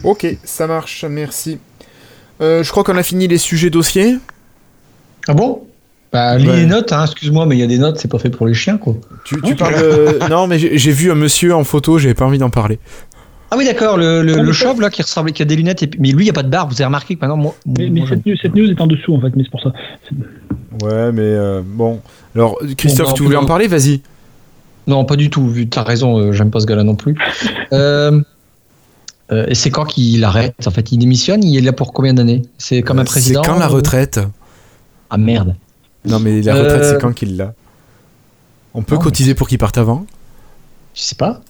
[0.06, 1.60] Ok, ça marche, merci.
[2.40, 4.16] Euh, je crois qu'on a fini les sujets dossiers.
[5.28, 5.64] Ah bon?
[6.14, 6.56] Bah, lis Ouais.
[6.62, 8.54] les notes, hein, excuse-moi, mais il y a des notes, c'est pas fait pour les
[8.54, 8.96] chiens, quoi.
[9.26, 10.30] Tu, tu parles de...
[10.30, 12.80] Non, mais j'ai j'ai vu un monsieur en photo, j'avais pas envie d'en parler.
[13.52, 16.10] Ah oui, d'accord, le, le, chauve, là, qui ressemble, qui a des lunettes, et mais
[16.12, 17.56] lui, il n'y a pas de barbe, vous avez remarqué que maintenant, moi.
[17.66, 19.52] Mais, moi, mais je- cette, news, cette news est en dessous en fait, mais c'est
[19.52, 19.72] pour ça.
[20.84, 22.02] Ouais, mais euh, bon.
[22.36, 24.02] Alors, Christophe, Bon, bah, tu voulais en parler Vas-y.
[24.88, 27.16] Non, pas du tout, vu, t'as raison, euh, j'aime pas ce gars-là non plus.
[29.32, 32.14] Euh, et c'est quand qu'il arrête En fait, il démissionne, il est là pour combien
[32.14, 32.44] d'années?
[32.60, 34.20] C'est comme un président C'est quand la ou- retraite?
[35.10, 35.56] Ah merde.
[36.06, 37.54] Non, mais la retraite, Euh, c'est quand qu'il l'a
[38.76, 40.06] On peut Non, cotiser pour qu'il parte avant?
[40.94, 41.42] Je sais pas.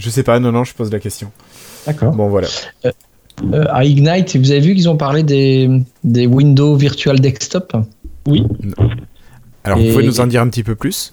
[0.00, 1.30] Je sais pas, non, non, je pose la question.
[1.86, 2.12] D'accord.
[2.14, 2.48] Bon, voilà.
[2.84, 5.68] Euh, à Ignite, vous avez vu qu'ils ont parlé des,
[6.04, 7.76] des Windows Virtual Desktop
[8.26, 8.44] Oui.
[9.64, 11.12] Alors, Et- vous pouvez nous en dire un petit peu plus?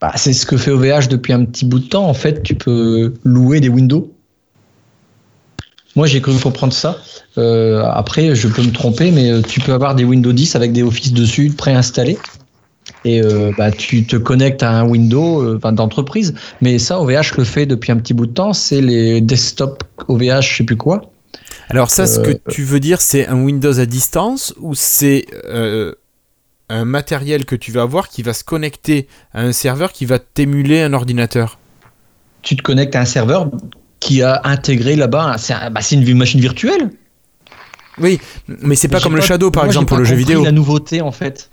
[0.00, 2.06] Bah, C'est ce que fait OVH depuis un petit bout de temps.
[2.08, 4.12] En fait, tu peux louer des Windows.
[5.96, 6.98] Moi, j'ai cru comprendre ça.
[7.38, 10.72] Euh, après, je peux me tromper, mais euh, tu peux avoir des Windows 10 avec
[10.72, 12.18] des Office dessus préinstallés.
[13.04, 16.34] Et euh, bah, tu te connectes à un Windows euh, d'entreprise.
[16.60, 18.52] Mais ça, OVH le fait depuis un petit bout de temps.
[18.52, 21.10] C'est les desktop OVH, je sais plus quoi.
[21.70, 25.26] Alors, ça, ce Euh, que tu veux dire, c'est un Windows à distance ou c'est
[25.44, 25.94] euh,
[26.68, 30.18] un matériel que tu vas avoir qui va se connecter à un serveur qui va
[30.18, 31.58] t'émuler un ordinateur?
[32.42, 33.50] Tu te connectes à un serveur
[34.00, 35.24] qui a intégré là-bas.
[35.34, 36.90] un- C'est un- bah, c'est une machine virtuelle.
[37.98, 40.44] Oui, mais c'est pas comme le Shadow, par moi, exemple, pour le jeu vidéo.
[40.44, 41.50] la nouveauté, en fait.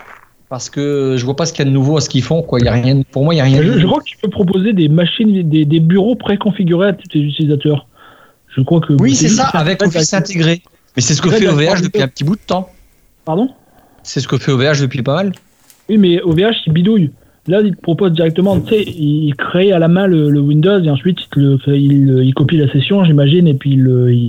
[0.50, 2.42] Parce que je vois pas ce qu'il y a de nouveau à ce qu'ils font.
[2.44, 2.60] Quoi.
[2.60, 3.62] Il y a rien, pour moi, il y a rien.
[3.62, 6.94] Je, de- je crois que tu peux proposer des machines, des, des bureaux préconfigurés à
[6.94, 7.88] tous tes utilisateurs.
[8.56, 8.94] Je crois que.
[9.00, 10.62] Oui, c'est ça, avec Office intégré.
[10.96, 12.70] Mais c'est ce que fait OVH depuis un petit bout de temps.
[13.26, 13.50] Pardon?
[14.04, 15.32] C'est ce que fait OVH depuis pas mal.
[15.90, 17.12] Oui, mais OVH, il bidouille.
[17.48, 20.80] Là, il te propose directement, tu sais, il crée à la main le, le Windows
[20.82, 23.84] et ensuite il, te le fait- il, il copie la session, j'imagine, et puis il,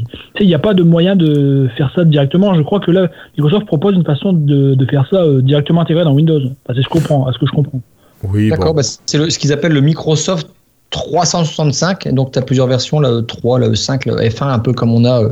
[0.04, 2.52] tu sais, il n'y a pas de moyen de faire ça directement.
[2.54, 6.04] Je crois que là, Microsoft propose une façon de, de faire ça euh, directement intégré
[6.04, 6.40] dans Windows.
[6.40, 7.80] Enfin, c'est ce, que je comprends, à ce que je comprends.
[8.22, 8.80] Oui, D'accord, bon.
[8.82, 10.48] bah, c'est ce qu'ils appellent le Microsoft
[10.90, 12.08] 365.
[12.12, 15.04] Donc, tu as plusieurs versions, la E3, la E5, la F1, un peu comme on
[15.04, 15.28] a euh,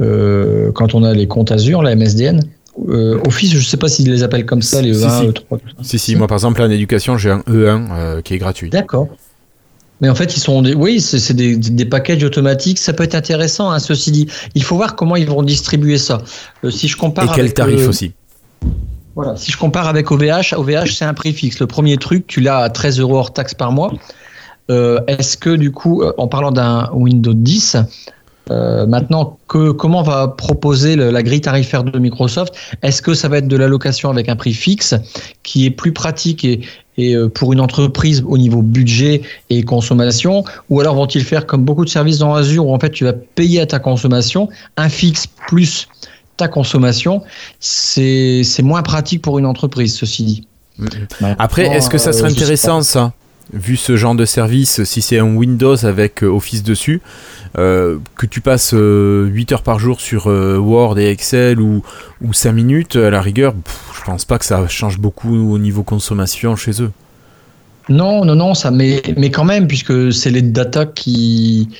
[0.00, 2.40] euh, quand on a les comptes Azure, la MSDN.
[2.88, 5.26] Euh, Office, je sais pas s'ils les appellent comme ça, les Si, E1, si.
[5.26, 5.32] E3.
[5.32, 5.56] tout ça.
[5.82, 8.70] Si, si, moi par exemple, en éducation, j'ai un E1 euh, qui est gratuit.
[8.70, 9.08] D'accord.
[10.00, 12.78] Mais en fait, ils sont des, oui, c'est des, des packages automatiques.
[12.78, 14.26] Ça peut être intéressant, hein, ceci dit.
[14.54, 16.22] Il faut voir comment ils vont distribuer ça.
[16.64, 18.12] Euh, si je compare Et quel avec, tarif aussi
[19.14, 19.36] Voilà.
[19.36, 21.60] Si je compare avec OVH, OVH c'est un prix fixe.
[21.60, 23.92] Le premier truc, tu l'as à 13 euros hors taxe par mois.
[24.70, 27.76] Euh, Est-ce que du coup, en parlant d'un Windows 10,
[28.50, 32.54] euh, maintenant, que, comment va proposer le- la grille tarifaire de Microsoft?
[32.82, 34.94] Est-ce que ça va être de l'allocation avec un prix fixe
[35.42, 36.60] qui est plus pratique et,
[36.96, 40.44] et euh, pour une entreprise au niveau budget et consommation?
[40.68, 43.12] Ou alors vont-ils faire comme beaucoup de services dans Azure où en fait tu vas
[43.12, 45.88] payer à ta consommation un fixe plus
[46.36, 47.22] ta consommation?
[47.60, 50.46] C'est moins pratique pour une entreprise, ceci dit.
[51.38, 53.12] Après, est-ce que ça euh, serait intéressant ça?
[53.52, 57.00] Vu ce genre de service, si c'est un Windows avec euh, Office dessus,
[57.58, 61.82] euh, que tu passes euh, 8 heures par jour sur euh, Word et Excel ou,
[62.22, 65.58] ou 5 minutes, à la rigueur, pff, je pense pas que ça change beaucoup au
[65.58, 66.92] niveau consommation chez eux.
[67.88, 71.70] Non, non, non, ça, mais, mais quand même, puisque c'est les data qui,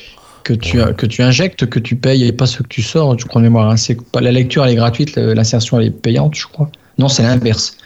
[0.43, 3.27] que, tu, que tu injectes, que tu payes et pas ce que tu sors, tu
[3.27, 3.71] crois de mémoire.
[3.71, 3.77] hein.
[3.77, 6.69] C'est pas, la lecture, elle est gratuite, l'insertion, elle est payante, je crois.
[7.01, 7.77] Non, c'est l'inverse.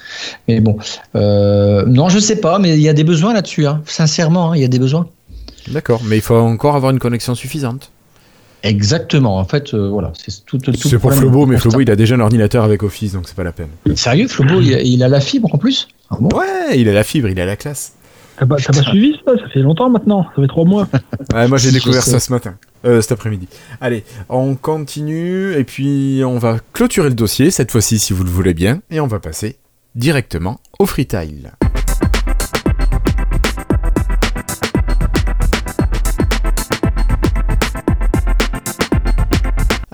[0.48, 0.76] Mais bon,
[1.14, 3.80] euh, non, je sais pas, mais il y a des besoins là-dessus, hein.
[3.86, 5.06] sincèrement, hein, il y a des besoins.
[5.68, 7.90] D'accord, mais il faut encore avoir une connexion suffisante.
[8.64, 11.58] Exactement, en fait, euh, voilà, c'est tout, C'est pour Flobo, mais.
[11.58, 13.68] Flobo il a déjà un ordinateur avec Office, donc c'est pas la peine.
[13.94, 15.86] Sérieux, Flobo, il, a- il a la fibre en plus?
[16.10, 16.28] Ah bon?
[16.36, 17.92] Ouais, il a la fibre, il a la classe.
[18.38, 20.88] T'as pas, pas suivi ça Ça fait longtemps maintenant, ça fait trois mois.
[21.34, 23.48] Ouais, moi j'ai découvert ça ce matin, euh, cet après-midi.
[23.80, 28.30] Allez, on continue et puis on va clôturer le dossier cette fois-ci si vous le
[28.30, 29.56] voulez bien et on va passer
[29.94, 31.52] directement au freetile.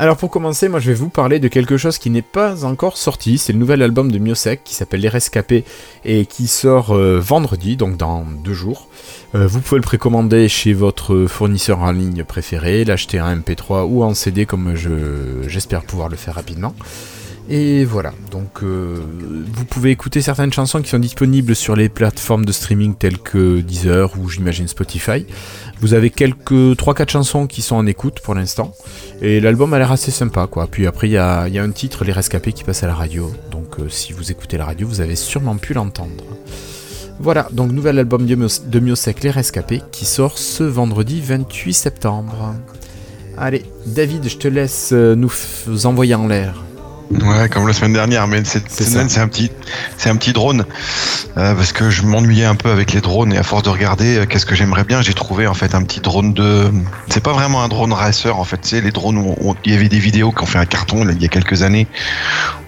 [0.01, 2.97] Alors pour commencer, moi je vais vous parler de quelque chose qui n'est pas encore
[2.97, 3.37] sorti.
[3.37, 5.63] C'est le nouvel album de Miosek qui s'appelle Les Rescapés
[6.07, 8.89] et qui sort euh, vendredi, donc dans deux jours.
[9.35, 14.03] Euh, vous pouvez le précommander chez votre fournisseur en ligne préféré, l'acheter en MP3 ou
[14.03, 16.75] en CD comme je, j'espère pouvoir le faire rapidement.
[17.53, 18.97] Et voilà, donc euh,
[19.53, 23.61] vous pouvez écouter certaines chansons qui sont disponibles sur les plateformes de streaming telles que
[23.61, 25.27] Deezer ou j'imagine Spotify.
[25.81, 28.73] Vous avez quelques 3-4 chansons qui sont en écoute pour l'instant.
[29.21, 30.69] Et l'album a l'air assez sympa quoi.
[30.69, 33.33] Puis après il y a, un titre, Les Rescapés, qui passe à la radio.
[33.51, 36.23] Donc euh, si vous écoutez la radio, vous avez sûrement pu l'entendre.
[37.19, 41.75] Voilà, donc nouvel album de Mios- de Miosek, Les Rescapés, qui sort ce vendredi 28
[41.75, 42.55] septembre.
[43.37, 45.33] Allez, David, je te laisse euh, nous
[45.87, 46.55] envoyer en l'air.
[47.11, 49.51] Ouais, comme la semaine dernière, mais cette semaine c'est un petit,
[49.97, 50.65] c'est un petit drone
[51.37, 54.19] Euh, parce que je m'ennuyais un peu avec les drones et à force de regarder,
[54.19, 56.71] euh, qu'est-ce que j'aimerais bien, j'ai trouvé en fait un petit drone de,
[57.09, 59.89] c'est pas vraiment un drone racer en fait, c'est les drones où il y avait
[59.89, 61.87] des vidéos qui ont fait un carton là, il y a quelques années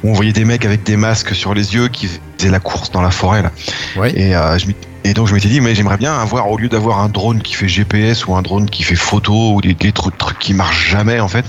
[0.02, 2.90] où on voyait des mecs avec des masques sur les yeux qui faisaient la course
[2.90, 3.50] dans la forêt là.
[3.96, 4.12] Ouais.
[4.18, 6.68] Et, euh, je m'y- et donc je m'étais dit, mais j'aimerais bien avoir, au lieu
[6.68, 9.90] d'avoir un drone qui fait GPS ou un drone qui fait photo ou des, des
[9.92, 11.44] trucs, trucs qui marchent jamais en fait,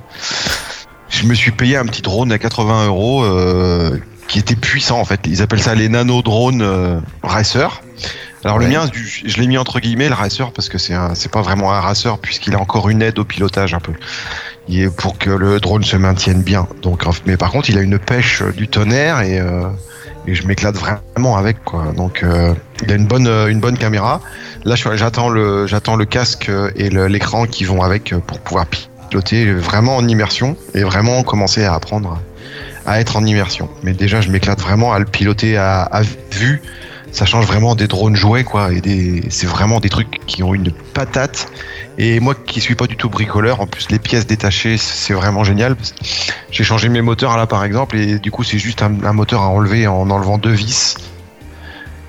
[1.14, 3.98] je me suis payé un petit drone à 80 euros euh,
[4.28, 5.20] qui était puissant en fait.
[5.26, 7.82] Ils appellent ça les nano drones euh, racer.
[8.46, 8.90] Alors le mien,
[9.26, 12.18] je l'ai mis entre guillemets le racer parce que c'est c'est pas vraiment un racer
[12.18, 13.94] puisqu'il a encore une aide au pilotage un peu.
[14.68, 16.68] Il est pour que le drone se maintienne bien.
[16.82, 19.68] Donc, mais par contre, il a une pêche euh, du tonnerre et, euh,
[20.28, 21.94] et je m'éclate vraiment avec quoi.
[21.96, 24.20] Donc euh, il a une bonne euh, une bonne caméra.
[24.66, 28.66] Là, je- j'attends le j'attends le casque et l'écran qui vont avec pour pouvoir
[29.14, 32.20] piloter vraiment en immersion et vraiment commencer à apprendre
[32.88, 33.70] à être en immersion.
[33.84, 36.64] Mais déjà, je m'éclate vraiment à le piloter à, vue.
[37.12, 38.74] Ça change vraiment des drones jouets, quoi.
[38.74, 41.48] Et des, c'est vraiment des trucs qui ont une patate.
[42.00, 45.44] Et moi, qui suis pas du tout bricoleur, en plus les pièces détachées, c'est vraiment
[45.44, 45.76] génial.
[46.50, 49.44] J'ai changé mes moteurs là, par exemple, et du coup, c'est juste un, un moteur
[49.44, 50.96] à enlever en enlevant deux vis.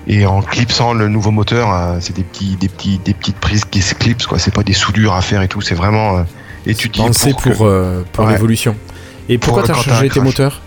[0.07, 3.65] Et en clipsant le nouveau moteur, euh, c'est des petits, des petits, des petites prises
[3.65, 4.39] qui se clipsent, quoi.
[4.39, 5.61] C'est pas des soudures à faire et tout.
[5.61, 6.25] C'est vraiment
[6.67, 8.33] euh, étudié Pensez pour, que- pour, euh, pour Ouais.
[8.33, 8.75] l'évolution.
[9.29, 10.61] Et pourquoi Pour, t'as euh, quand t'as changé tes moteurs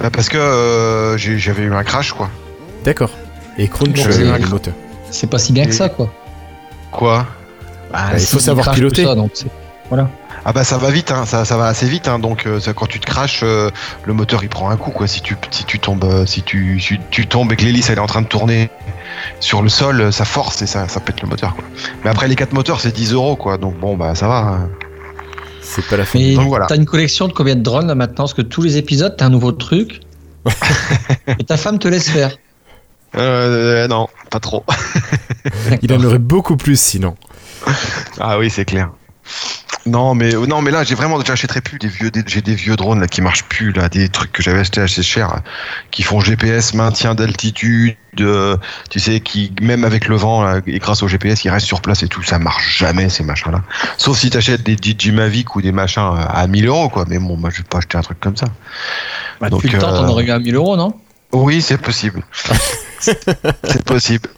[0.00, 2.30] Bah, parce que euh, j'avais eu un crash, quoi.
[2.84, 3.10] D'accord.
[3.58, 4.38] Et Crunch, Bon, euh, c'est les vrai.
[4.40, 4.74] moteurs.
[5.10, 6.12] C'est pas si bien que ça, quoi.
[6.92, 7.26] Quoi?
[7.92, 9.02] Bah, il faut savoir piloter.
[9.02, 9.46] tout ça, donc c'est-
[9.88, 10.08] voilà.
[10.44, 12.72] Ah bah ça va vite, hein, ça, ça va assez vite, hein, donc euh, ça,
[12.72, 13.70] quand tu te craches, euh,
[14.04, 15.06] le moteur il prend un coup quoi.
[15.06, 17.98] Si tu si tu tombes, euh, si tu, si tu tombes et que l'hélice elle
[17.98, 18.70] est en train de tourner
[19.40, 21.64] sur le sol, ça force et ça, ça pète le moteur quoi.
[22.04, 24.36] Mais après les quatre moteurs c'est 10 euros quoi, donc bon bah ça va.
[24.38, 24.68] hein.
[25.60, 26.18] C'est pas la fin.
[26.34, 26.66] Donc voilà.
[26.66, 28.24] t'as une collection de combien de drones là maintenant?
[28.24, 30.00] Parce que tous les épisodes, t'as un nouveau truc.
[31.38, 32.36] et ta femme te laisse faire.
[33.16, 34.64] Euh, non, pas trop.
[35.82, 37.16] Il en aurait beaucoup plus sinon.
[38.18, 38.90] Ah oui c'est clair.
[39.88, 42.76] Non mais euh, non mais là j'ai vraiment j'achèterai plus des vieux j'ai des vieux
[42.76, 45.40] drones là qui marchent plus là des trucs que j'avais acheté assez cher
[45.90, 48.56] qui font GPS maintien d'altitude euh,
[48.90, 51.80] tu sais qui même avec le vent là, et grâce au GPS ils restent sur
[51.80, 53.62] place et tout ça marche jamais ces machins là
[53.96, 57.04] sauf si t'achètes des DJ Mavic ou des machins à 1000 euros quoi.
[57.08, 58.46] Mais bon moi je vais pas acheter un truc comme ça.
[59.40, 60.94] Bah, Donc, depuis le temps, euh, t'en aurais eu un 1000 euros, non?
[61.32, 62.22] Oui c'est possible.
[63.00, 64.28] C'est possible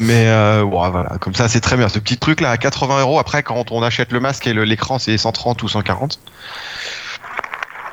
[0.00, 1.88] mais euh, ouais, voilà, comme ça c'est très bien.
[1.88, 3.18] Ce petit truc là à 80 euros.
[3.18, 6.18] Après, quand on achète le masque et l'écran, c'est 130 ou 140.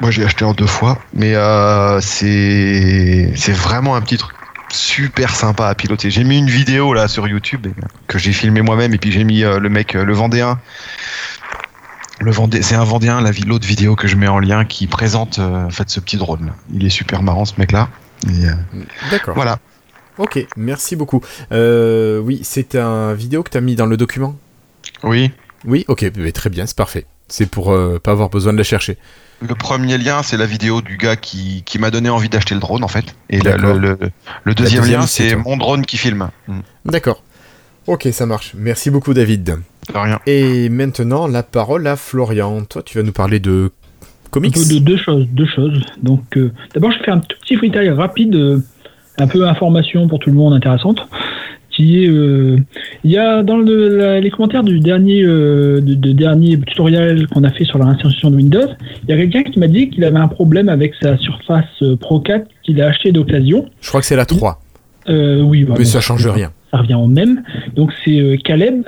[0.02, 4.38] Moi j'ai acheté en deux fois, mais euh, c'est c'est vraiment un petit truc
[4.70, 6.10] super sympa à piloter.
[6.10, 7.68] J'ai mis une vidéo là sur YouTube
[8.08, 10.60] que j'ai filmé moi-même et puis j'ai mis euh, le mec, euh, le Vendéen.
[12.20, 15.38] Le Vendé, c'est un Vendéen, la l'autre vidéo que je mets en lien qui présente
[15.38, 16.52] euh, en fait ce petit drone.
[16.74, 17.90] Il est super marrant ce mec là.
[19.12, 19.36] D'accord.
[19.36, 19.60] voilà.
[20.18, 21.22] Ok, merci beaucoup.
[21.52, 24.36] Euh, oui, c'est un vidéo que t'as mis dans le document?
[25.04, 25.32] Oui.
[25.66, 27.06] Oui, ok, mais très bien, c'est parfait.
[27.28, 28.98] C'est pour euh, pas avoir besoin de la chercher.
[29.48, 32.62] Le premier lien, c'est la vidéo du gars qui, qui m'a donné envie d'acheter le
[32.62, 33.06] drone, en fait.
[33.30, 33.74] Et le, D'accord.
[33.76, 34.12] le, le-
[34.44, 36.30] le deuxième, deuxième, lien, c'est mon drone qui filme.
[36.48, 36.60] Mm.
[36.86, 37.22] D'accord.
[37.86, 38.54] Ok, ça marche.
[38.58, 39.44] Merci beaucoup, David.
[39.44, 40.20] De rien.
[40.26, 42.64] Et maintenant, la parole à Florian.
[42.66, 43.72] Toi, tu vas nous parler de
[44.32, 44.54] comics.
[44.56, 45.28] peu de deux choses.
[45.32, 45.82] Deux choses.
[46.02, 48.60] Donc, euh, d'abord, je fais un tout petit freestyle rapide, euh,
[49.20, 51.00] un peu information pour tout le monde intéressante.
[51.70, 52.58] Qui est, euh,
[53.04, 57.28] il y a dans le- la- les commentaires du dernier, euh, de, de dernier tutoriel
[57.28, 58.66] qu'on a fait sur la réinstallation de Windows,
[59.04, 61.96] il y a quelqu'un qui m'a dit qu'il avait un problème avec sa Surface euh,
[61.96, 63.66] Pro 4 qu'il a acheté d'occasion.
[63.82, 64.60] Je crois que c'est la 3,
[65.08, 66.52] Euh, oui, bah, mais bon, ça change rien.
[66.72, 67.44] ça revient au même.
[67.76, 68.82] Donc c'est euh, Caleb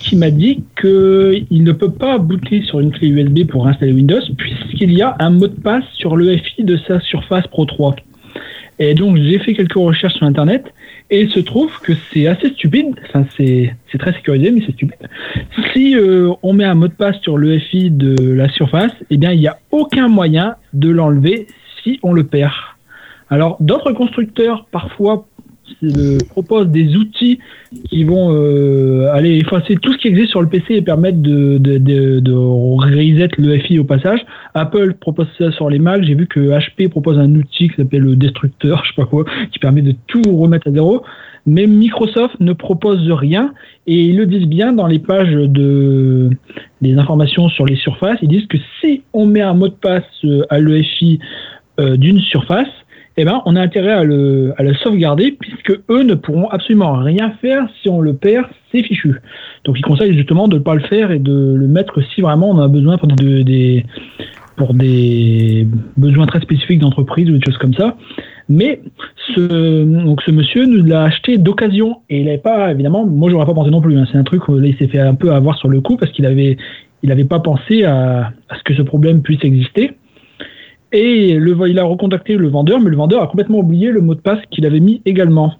[0.00, 4.20] qui m'a dit qu'il ne peut pas booter sur une clé USB pour installer Windows
[4.36, 7.94] puisqu'il y a un mot de passe sur le FI de sa Surface Pro 3.
[8.82, 10.64] Et donc j'ai fait quelques recherches sur Internet
[11.08, 15.08] et il se trouve que c'est assez stupide, enfin c'est très sécurisé mais c'est stupide.
[15.72, 19.18] Si euh, on met un mot de passe sur le FI de la surface, eh
[19.18, 21.46] bien il n'y a aucun moyen de l'enlever
[21.84, 22.54] si on le perd.
[23.30, 25.28] Alors d'autres constructeurs parfois
[25.82, 27.38] euh, proposent des outils
[27.88, 32.32] qui vont euh, aller effacer tout ce qui existe sur le PC et permettre de,
[32.32, 34.24] reset le FI au passage.
[34.54, 36.02] Apple propose ça sur les Mac.
[36.04, 39.24] J'ai vu que HP propose un outil qui s'appelle le Destructeur, je sais pas quoi,
[39.52, 41.02] qui permet de tout remettre à zéro.
[41.44, 43.52] Mais Microsoft ne propose rien
[43.86, 46.30] et ils le disent bien dans les pages de
[46.80, 48.18] des informations sur les surfaces.
[48.22, 51.18] Ils disent que si on met un mot de passe euh, à l'EFI
[51.96, 52.68] d'une surface,
[53.16, 56.94] eh ben, on a intérêt à le, à le sauvegarder puisque eux ne pourront absolument
[56.94, 59.20] rien faire si on le perd, c'est fichu.
[59.64, 62.50] Donc ils conseillent justement de ne pas le faire et de le mettre si vraiment
[62.50, 63.84] on a besoin pour des, des
[64.56, 67.96] pour des besoins très spécifiques d'entreprise ou des choses comme ça.
[68.48, 68.80] Mais
[69.34, 73.46] ce, donc ce monsieur nous l'a acheté d'occasion et il n'avait pas, évidemment, moi j'aurais
[73.46, 73.96] pas pensé non plus.
[73.96, 74.06] hein.
[74.10, 76.12] C'est un truc où là, il s'est fait un peu avoir sur le coup parce
[76.12, 76.56] qu'il avait,
[77.02, 79.92] il n'avait pas pensé à, à ce que ce problème puisse exister.
[80.92, 84.14] Et le, il a recontacté le vendeur, mais le vendeur a complètement oublié le mot
[84.14, 85.54] de passe qu'il avait mis également.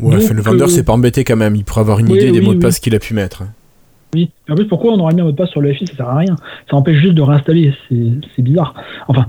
[0.00, 1.56] Ouais, Donc, le vendeur euh, s'est pas embêté quand même.
[1.56, 2.62] Il pourrait avoir une Oui, idée des oui, mots de oui.
[2.62, 3.42] passe qu'il a pu mettre.
[4.14, 4.30] Oui.
[4.48, 6.08] En plus, pourquoi on aurait mis un mot de passe sur le FI Ça sert
[6.08, 6.36] à rien.
[6.70, 7.72] Ça empêche juste de réinstaller.
[7.90, 8.74] C'est bizarre.
[9.08, 9.26] Enfin,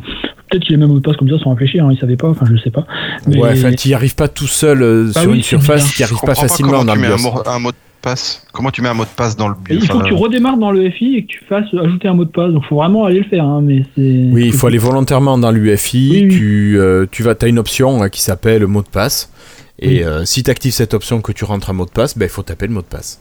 [0.50, 1.86] peut-être qu'il a mis un mot de passe comme ça sans réfléchir.
[1.86, 2.30] Hein, il savait pas.
[2.30, 2.86] Enfin, je sais pas.
[3.28, 5.92] Mais- Ouais, enfin, tu n'y arrives pas tout seul euh, Bah sur oui, une surface,
[5.94, 8.46] tu n'y arrives pas facilement mets un mot, un mot de passe.
[8.52, 10.58] Comment tu mets un mot de passe dans le Et il faut que tu redémarres
[10.58, 12.52] dans le FI et que tu fasses ajouter un mot de passe.
[12.52, 13.46] Donc, faut vraiment aller le faire.
[13.46, 14.30] Hein, mais c'est.
[14.32, 16.10] Oui, il faut aller volontairement dans l'UFI.
[16.12, 16.28] Oui, oui.
[16.30, 19.32] Tu, euh, tu vas, as une option hein, qui s'appelle mot de passe.
[19.80, 20.04] Et Oui.
[20.04, 22.30] euh, si tu actives cette option que tu rentres un mot de passe, ben, il
[22.30, 23.20] faut taper le mot de passe.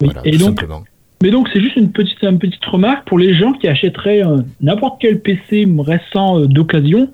[0.00, 0.08] Oui.
[0.12, 0.82] Voilà, et tout donc, simplement.
[1.22, 4.38] Mais donc c'est juste une petite, une petite remarque pour les gens qui achèteraient euh,
[4.60, 7.10] n'importe quel PC récent euh, d'occasion.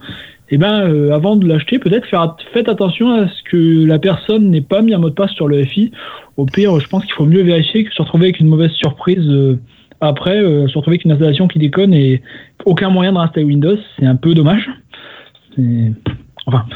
[0.54, 2.06] Eh ben, euh, avant de l'acheter, peut-être
[2.52, 5.48] faites attention à ce que la personne n'ait pas mis un mot de passe sur
[5.48, 5.92] le FI.
[6.36, 9.26] Au pire, je pense qu'il faut mieux vérifier que se retrouver avec une mauvaise surprise
[9.30, 9.58] euh,
[10.02, 12.20] après, euh, se retrouver avec une installation qui déconne et
[12.66, 14.68] aucun moyen de réinstaller Windows, c'est un peu dommage.
[16.44, 16.66] Enfin,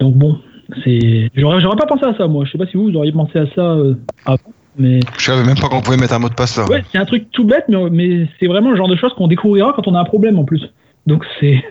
[0.00, 0.38] donc bon,
[0.82, 1.30] c'est.
[1.36, 2.46] J'aurais, j'aurais pas pensé à ça moi.
[2.46, 3.76] Je sais pas si vous, vous auriez pensé à ça
[4.24, 4.38] avant,
[4.78, 5.00] mais.
[5.18, 6.64] Je savais même pas qu'on pouvait mettre un mot de passe là.
[6.64, 9.28] Ouais, c'est un truc tout bête, mais, mais c'est vraiment le genre de choses qu'on
[9.28, 10.62] découvrira quand on a un problème en plus.
[11.06, 11.62] Donc c'est,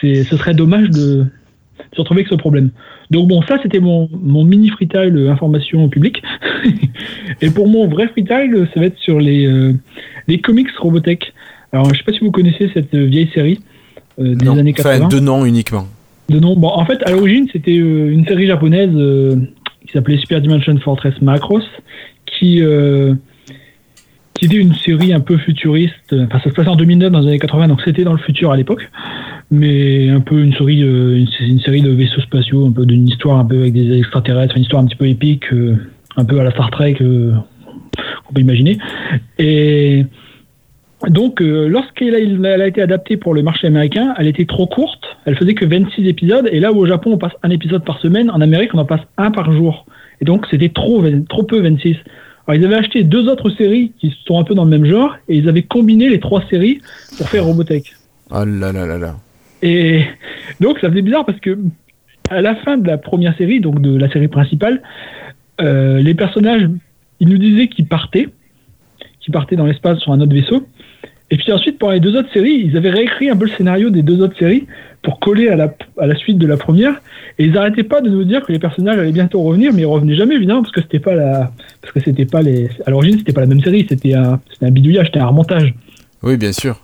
[0.00, 1.26] ce serait dommage de
[1.92, 2.70] se retrouver avec ce problème.
[3.10, 6.22] Donc bon, ça c'était mon, mon mini freestyle euh, information publique.
[7.40, 9.72] Et pour mon vrai freestyle, euh, ça va être sur les, euh,
[10.26, 11.32] les comics Robotech.
[11.72, 13.60] Alors je sais pas si vous connaissez cette vieille série
[14.18, 14.96] euh, des Non, années 80.
[14.96, 15.86] Enfin, deux noms uniquement.
[16.28, 16.56] De nom.
[16.56, 18.90] Bon, en fait, à l'origine, c'était euh, une série japonaise
[19.86, 21.64] qui s'appelait Super Dimension Fortress Macross,
[22.26, 22.60] qui,
[24.36, 26.12] euh, qui était une série un peu futuriste.
[26.12, 28.52] Enfin, ça se passait en 2009 dans les années 80, donc c'était dans le futur
[28.52, 28.88] à l'époque.
[29.50, 33.38] Mais un peu une série, euh, une, série de vaisseaux spatiaux, un peu d'une histoire
[33.38, 35.76] un peu avec des extraterrestres, une histoire un petit peu épique, euh,
[36.16, 37.32] un peu à la Star Trek, euh,
[38.26, 38.78] qu'on peut imaginer.
[39.38, 40.06] Et
[41.08, 45.04] donc, euh, lorsqu'elle a, a été adaptée pour le marché américain, elle était trop courte.
[45.26, 46.48] Elle faisait que 26 épisodes.
[46.50, 48.84] Et là où au Japon, on passe un épisode par semaine, en Amérique, on en
[48.84, 49.86] passe un par jour.
[50.20, 51.96] Et donc, c'était trop, trop peu 26.
[52.46, 55.16] Alors, ils avaient acheté deux autres séries qui sont un peu dans le même genre.
[55.28, 56.80] Et ils avaient combiné les trois séries
[57.18, 57.94] pour faire Robotech.
[58.30, 59.16] Oh là là là là.
[59.62, 60.04] Et
[60.60, 61.58] donc, ça faisait bizarre parce que
[62.30, 64.82] à la fin de la première série, donc de la série principale,
[65.60, 66.68] euh, les personnages,
[67.20, 68.28] ils nous disaient qu'ils partaient,
[69.20, 70.66] qu'ils partaient dans l'espace sur un autre vaisseau.
[71.30, 73.90] Et puis ensuite, pour les deux autres séries, ils avaient réécrit un peu le scénario
[73.90, 74.66] des deux autres séries
[75.06, 76.94] pour coller à la, à la suite de la première.
[77.38, 79.92] Et ils n'arrêtaient pas de nous dire que les personnages allaient bientôt revenir, mais ils
[79.96, 83.16] revenaient jamais évidemment parce que c'était pas la, parce que c'était pas les, à l'origine
[83.18, 85.74] c'était pas la même série, c'était un, c'était un bidouillage, c'était un remontage.
[86.24, 86.74] Oui, bien sûr.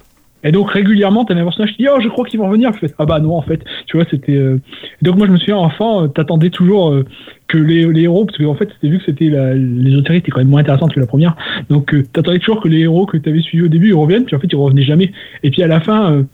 [0.44, 2.72] Et donc régulièrement, t'avais un personnage qui dit oh je crois qu'ils vont revenir.
[2.74, 4.36] Je fais, ah bah non en fait, tu vois c'était.
[4.36, 4.60] euh,
[5.00, 7.04] Donc moi je me souviens enfant, euh, t'attendais toujours euh,
[7.48, 9.54] que les, les héros, parce que en fait c'était vu que c'était la...
[9.54, 11.34] les autres séries étaient quand même moins intéressantes que la première,
[11.70, 14.36] donc euh, t'attendais toujours que les héros que t'avais suivis au début ils reviennent, puis
[14.36, 15.12] en fait ils revenaient jamais.
[15.44, 16.24] Et puis à la fin,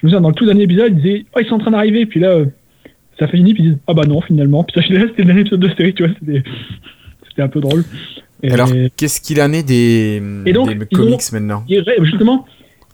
[0.00, 1.70] je me souviens dans le tout dernier épisode, ils disaient oh ils sont en train
[1.72, 2.46] d'arriver, puis là euh,
[3.18, 4.64] ça finit, puis ils disent ah bah non finalement.
[4.64, 6.14] Puis ça je c'était le dernier épisode de série, tu vois,
[7.28, 7.84] c'était un peu drôle.
[8.42, 11.64] Et- Alors, qu'est-ce qu'il en est des, Et donc, des comics maintenant
[12.02, 12.46] justement,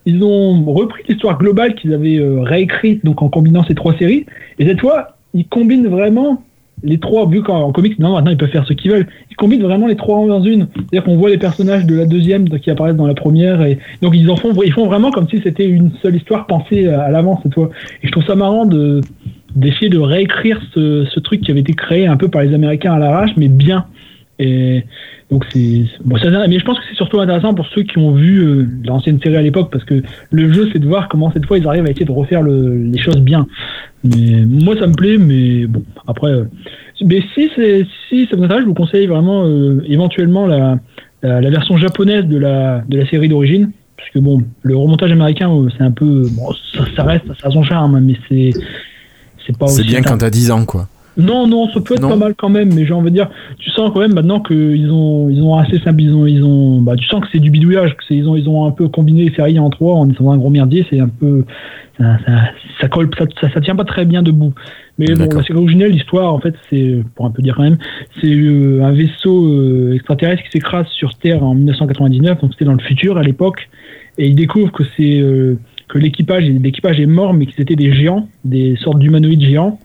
[0.04, 4.26] ils ont repris l'histoire globale qu'ils avaient euh, réécrite donc en combinant ces trois séries.
[4.58, 6.42] Et cette fois, ils combinent vraiment
[6.82, 9.06] les trois, vu qu'en en comics, non, maintenant ils peuvent faire ce qu'ils veulent.
[9.30, 10.68] Ils combinent vraiment les trois dans une.
[10.74, 13.62] C'est-à-dire qu'on voit les personnages de la deuxième qui apparaissent dans la première.
[13.62, 16.88] Et donc ils en font, ils font vraiment comme si c'était une seule histoire pensée
[16.88, 17.70] à, à l'avance cette fois.
[18.02, 19.00] Et je trouve ça marrant de
[19.54, 22.92] d'essayer de réécrire ce, ce truc qui avait été créé un peu par les Américains
[22.92, 23.86] à l'arrache, mais bien.
[24.38, 24.84] Et
[25.30, 28.12] donc c'est bon, ça, mais je pense que c'est surtout intéressant pour ceux qui ont
[28.12, 31.46] vu euh, l'ancienne série à l'époque parce que le jeu c'est de voir comment cette
[31.46, 33.46] fois ils arrivent à essayer de refaire le- les choses bien.
[34.04, 36.30] Mais moi ça me plaît, mais bon après.
[36.32, 36.44] euh,
[37.04, 40.78] mais si c'est si ça vous intéresse, je vous conseille vraiment euh, éventuellement la,
[41.22, 43.70] la, la version japonaise de la de la série d'origine.
[43.96, 46.28] Parce que bon, le remontage américain, euh, c'est un peu.
[46.32, 48.50] Bon, ça, ça reste, ça a son charme, mais c'est.
[49.46, 50.88] C'est pas C'est aussi bien quand t'as 10 ans, quoi.
[51.16, 52.10] Non, non, ça peut être Non.
[52.10, 54.90] pas mal quand même, mais j'ai envie de dire, tu sens quand même maintenant qu'ils
[54.90, 57.50] ont, ils ont assez simple, ils ont, ils ont, bah, tu sens que c'est du
[57.50, 60.08] bidouillage, que c'est, ils ont, ils ont un peu combiné les séries en trois en
[60.10, 61.44] étant un gros merdier, c'est un peu,
[61.98, 62.32] ça, ça,
[62.80, 64.52] ça colle, ça, ça, ça tient pas très bien debout.
[64.98, 67.78] Mais bon, la série originelle, l'histoire, en fait, c'est, pour un peu dire quand même,
[68.20, 72.72] c'est euh, un vaisseau euh, extraterrestre qui s'écrase sur Terre en 1999, donc c'était dans
[72.72, 73.68] le futur à l'époque,
[74.18, 75.58] et ils découvrent que c'est, euh,
[75.88, 79.78] que l'équipage, l'équipage est mort, mais qu'ils étaient des géants, des sortes d'humanoïdes géants.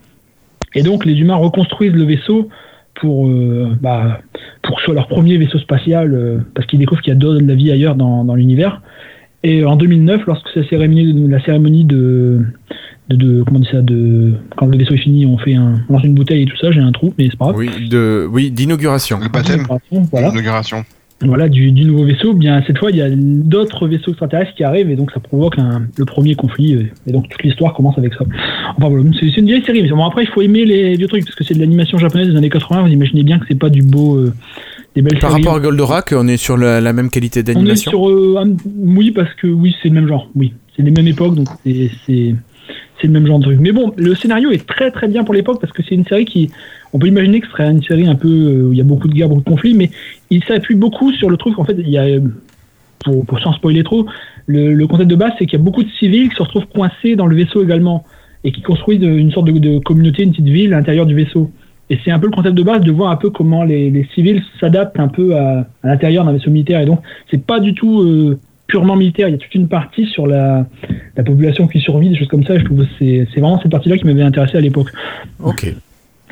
[0.75, 2.49] Et donc les humains reconstruisent le vaisseau
[2.95, 4.19] pour, euh, bah,
[4.61, 7.19] pour que ce soit leur premier vaisseau spatial, euh, parce qu'ils découvrent qu'il y a
[7.19, 8.81] de la vie ailleurs dans, dans l'univers.
[9.43, 12.41] Et en 2009, lorsque c'est la cérémonie, la cérémonie de,
[13.09, 15.81] de, de- comment on dit ça, de quand le vaisseau est fini, on fait un,
[15.89, 16.69] on lance une bouteille et tout ça.
[16.71, 17.57] J'ai un trou, mais c'est pas grave.
[17.57, 19.19] Oui, de, oui, d'inauguration.
[19.19, 19.65] Le baptême,
[20.11, 20.85] Voilà l'inauguration.
[21.23, 24.63] Voilà, du, du nouveau vaisseau, bien cette fois il y a d'autres vaisseaux extraterrestres qui
[24.63, 28.13] arrivent et donc ça provoque un- le premier conflit et donc toute l'histoire commence avec
[28.15, 28.25] ça.
[28.77, 31.23] Enfin voilà, c'est une vieille série, mais bon après il faut aimer les vieux trucs
[31.25, 33.69] parce que c'est de l'animation japonaise des années 80, vous imaginez bien que c'est pas
[33.69, 34.33] du beau, euh,
[34.95, 35.43] des belles Par séries.
[35.43, 38.35] rapport à Goldorak, on est sur la, la même qualité On est d'animation sur euh,
[38.43, 41.47] un- oui parce que oui c'est le même genre, oui c'est les mêmes époques donc
[41.65, 42.35] c'est c'est
[42.99, 43.57] c'est le même genre de truc.
[43.59, 46.23] Mais bon, le scénario est très très bien pour l'époque parce que c'est une série
[46.25, 46.51] qui,
[46.93, 48.85] on peut imaginer que ce serait une série un peu euh, où il y a
[48.85, 49.89] beaucoup de guerres, beaucoup de conflits, mais
[50.29, 51.57] il s'appuie beaucoup sur le truc.
[51.57, 52.05] En fait, il y a,
[53.03, 54.05] pour, pour sans spoiler trop,
[54.47, 56.67] le, le concept de base c'est qu'il y a beaucoup de civils qui se retrouvent
[56.67, 58.05] coincés dans le vaisseau également
[58.43, 61.51] et qui construisent une sorte de, de communauté, une petite ville à l'intérieur du vaisseau.
[61.89, 64.07] Et c'est un peu le concept de base de voir un peu comment les, les
[64.15, 66.79] civils s'adaptent un peu à, à l'intérieur d'un vaisseau militaire.
[66.79, 69.27] Et donc, c'est pas du tout euh, purement militaire.
[69.27, 70.65] Il y a toute une partie sur la,
[71.17, 72.57] la population qui survit, des choses comme ça.
[72.57, 74.87] Je trouve que c'est c'est vraiment cette partie-là qui m'avait intéressé à l'époque.
[75.43, 75.75] Ok.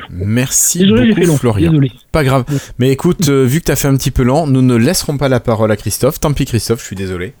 [0.08, 1.36] Merci Désolé, beaucoup.
[1.36, 1.70] Florian.
[1.70, 1.92] Désolé.
[2.12, 2.44] Pas grave.
[2.78, 5.28] Mais écoute, euh, vu que t'as fait un petit peu lent, nous ne laisserons pas
[5.28, 6.18] la parole à Christophe.
[6.20, 7.34] Tant pis, Christophe, je suis désolé.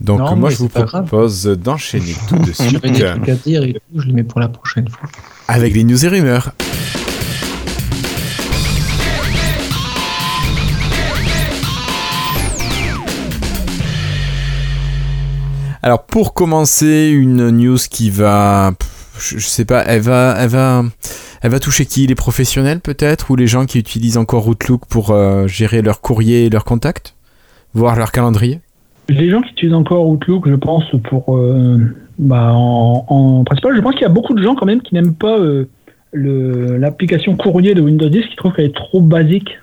[0.00, 3.62] Donc, Non, moi, je vous propose d'enchaîner tout de suite J'avais des trucs à dire
[3.64, 5.08] et tout, je les mets pour la prochaine fois.
[5.48, 6.52] avec les news et rumeurs.
[15.82, 18.72] Alors pour commencer, une news qui va,
[19.20, 20.84] je, je sais pas, elle va, elle va,
[21.42, 22.06] elle va toucher qui?
[22.06, 23.30] Les professionnels peut-être?
[23.30, 27.14] Ou les gens qui utilisent encore Outlook pour euh, gérer leur courrier et leurs contacts,
[27.74, 28.60] voir leur calendrier?
[29.08, 31.36] Les gens qui utilisent encore Outlook, je pense, pour.
[31.36, 31.78] euh,
[32.18, 34.94] bah, en, en principal, je pense qu'il y a beaucoup de gens quand même qui
[34.94, 35.64] n'aiment pas euh,
[36.12, 39.58] l'application courrier de Windows 10, qui trouvent qu'elle est trop basique.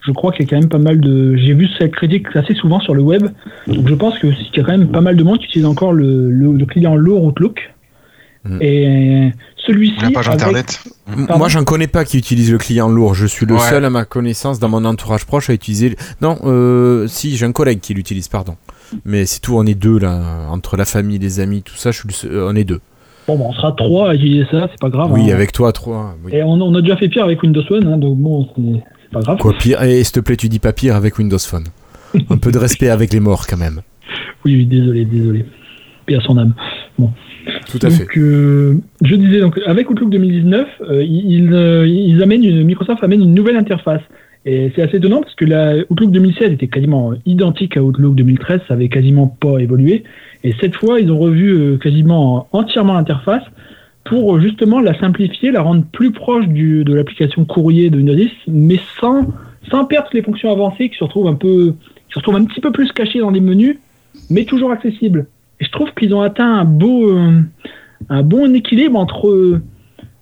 [0.00, 1.34] Je crois qu'il y a quand même pas mal de.
[1.36, 3.26] J'ai vu cette critique assez souvent sur le web.
[3.66, 5.92] Donc je pense qu'il y a quand même pas mal de monde qui utilise encore
[5.92, 7.72] le, le- le client lourd Outlook.
[8.48, 8.58] Mm.
[8.62, 9.32] Et
[9.66, 9.96] celui-ci.
[10.02, 10.80] La page avec- internet.
[11.06, 13.14] Pardon Moi, j'en connais pas qui utilise le client lourd.
[13.14, 13.60] Je suis le Ouais.
[13.60, 15.90] seul à ma connaissance dans mon entourage proche à utiliser.
[15.90, 18.56] le- Non, euh, si, j'ai un collègue qui l'utilise, pardon.
[19.04, 21.90] Mais c'est tout, on est deux là, entre la famille, les amis, tout ça.
[21.90, 22.80] Je suis le seul- euh, on est deux.
[23.26, 25.10] Bon, bah, on sera trois à utiliser ça, c'est pas grave.
[25.12, 25.34] oui, hein.
[25.34, 26.14] avec toi, trois.
[26.24, 26.32] oui.
[26.34, 29.20] Et on, on a déjà fait pire avec Windows One, hein, donc bon, c'est pas
[29.20, 29.38] grave.
[29.38, 31.64] Quoi pire Et s'il te plaît, tu dis pas pire avec Windows Phone.
[32.30, 33.80] Un peu de respect avec les morts quand même.
[34.44, 35.44] Oui, oui, désolé, désolé.
[36.06, 36.54] Paix à son âme.
[37.70, 38.04] Tout à fait.
[38.04, 43.02] Donc, euh, je disais, donc, avec Outlook 2019, euh, ils, euh, ils amènent une, Microsoft
[43.02, 44.02] amène une nouvelle interface.
[44.48, 48.60] Et c'est assez étonnant parce que la Outlook 2016 était quasiment identique à Outlook 2013,
[48.68, 50.04] ça avait quasiment pas évolué.
[50.44, 53.42] Et cette fois, ils ont revu euh, quasiment entièrement l'interface
[54.04, 58.14] pour euh, justement la simplifier, la rendre plus proche du, de l'application courrier de Windows
[58.14, 59.26] 10, mais sans,
[59.68, 61.74] sans perdre les fonctions avancées qui se retrouvent un peu,
[62.06, 63.78] qui se retrouvent un petit peu plus cachées dans les menus,
[64.30, 65.26] mais toujours accessibles.
[65.60, 67.40] Et je trouve qu'ils ont atteint un beau, euh,
[68.08, 69.62] un bon équilibre entre euh,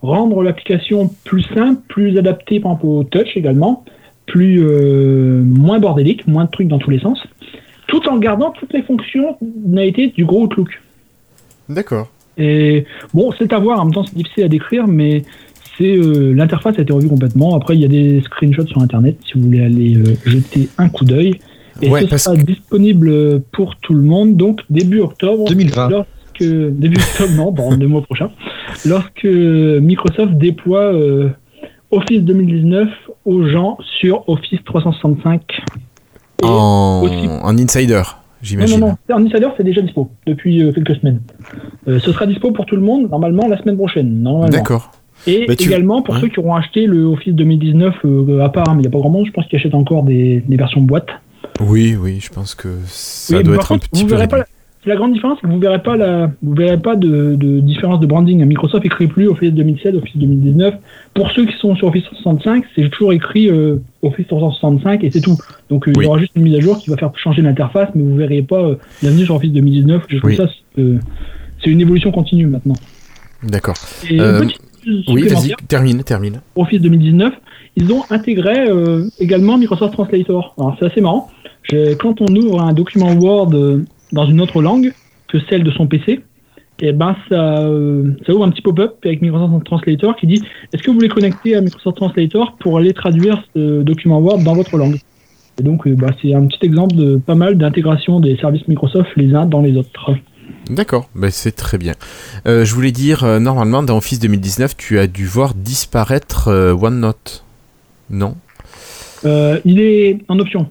[0.02, 3.84] rendre l'application plus simple, plus adaptée par exemple au touch également,
[4.26, 7.18] plus euh, moins bordélique, moins de trucs dans tous les sens,
[7.86, 9.36] tout en gardant toutes les fonctions
[9.78, 10.80] été du gros Outlook.
[11.68, 12.08] D'accord.
[12.36, 15.22] Et bon, c'est à voir, en même temps c'est difficile à décrire, mais
[15.78, 17.54] c'est euh, l'interface a été revue complètement.
[17.56, 20.88] Après, il y a des screenshots sur internet si vous voulez aller euh, jeter un
[20.88, 21.40] coup d'œil.
[21.82, 25.44] Et Ouais, ce sera disponible pour tout le monde, donc début octobre.
[25.48, 25.88] 2020.
[25.90, 26.08] Lorsque,
[26.42, 28.30] début octobre, non, dans deux mois prochains.
[28.86, 31.28] Lorsque Microsoft déploie euh,
[31.90, 32.88] Office 2019
[33.24, 35.42] aux gens sur Office 365.
[36.42, 37.02] Et En...
[37.02, 38.02] aussi- en insider, non,
[38.42, 38.80] j'imagine.
[38.80, 39.14] non, non.
[39.16, 41.20] En Insider, c'est déjà dispo depuis euh, quelques semaines.
[41.88, 44.22] Euh, ce sera dispo pour tout le monde, normalement, la semaine prochaine.
[44.50, 44.90] D'accord.
[45.26, 46.20] Et tu- également pour ouais.
[46.20, 48.90] ceux qui auront acheté le Office 2019 euh, à part, hein, mais il n'y a
[48.90, 51.08] pas grand monde, je pense qu'ils achètent encore des, des versions boîte.
[51.60, 54.16] Oui, oui, je pense que ça Oui, doit être par un contre, petit vous peu
[54.16, 54.46] la-
[54.86, 58.00] la grande différence, c'est que vous verrez pas la, vous verrez pas de, de différence
[58.00, 58.44] de branding.
[58.44, 60.74] Microsoft écrit plus Office 2007, Office 2019.
[61.14, 65.22] Pour ceux qui sont sur Office 365, c'est toujours écrit euh, Office 365 et c'est
[65.22, 65.38] tout.
[65.70, 67.88] Donc euh, il y aura juste une mise à jour qui va faire changer l'interface,
[67.94, 70.02] mais vous verrez pas euh, bienvenue sur Office 2019.
[70.08, 70.36] Je trouve Oui.
[70.36, 70.98] ça c'est, euh,
[71.62, 72.76] c'est une évolution continue maintenant.
[73.42, 73.76] D'accord.
[74.10, 74.18] Oui,
[75.28, 76.40] vas-y, termine, termine.
[76.56, 77.32] Office 2019,
[77.76, 78.52] ils ont intégré
[79.18, 80.54] également Microsoft Translator.
[80.58, 81.30] Alors c'est assez marrant.
[81.64, 84.92] Je- quand on ouvre un document Word euh, dans une autre langue
[85.28, 86.20] que celle de son PC,
[86.80, 90.42] et ben ça, euh, ça ouvre un petit pop-up avec Microsoft Translator qui dit
[90.72, 94.54] est-ce que vous voulez connecter à Microsoft Translator pour aller traduire ce document Word dans
[94.54, 94.98] votre langue?
[95.58, 99.08] Et donc euh, bah, c'est un petit exemple de pas mal d'intégration des services Microsoft
[99.16, 100.10] les uns dans les autres.
[100.68, 101.94] D'accord, bah, c'est très bien.
[102.46, 106.74] Euh, je voulais dire, euh, normalement, dans Office 2019, tu as dû voir disparaître euh,
[106.74, 107.44] OneNote.
[108.10, 108.34] Non?
[109.24, 110.68] Il est en option.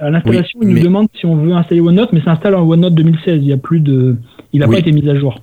[0.00, 2.54] À l'installation, Oui, il nous mais- demande si on veut installer OneNote, mais ça installe
[2.54, 3.36] en OneNote 2016.
[3.36, 4.16] Il y a plus de,
[4.52, 4.74] il n'a Oui.
[4.76, 5.40] pas été mis à jour.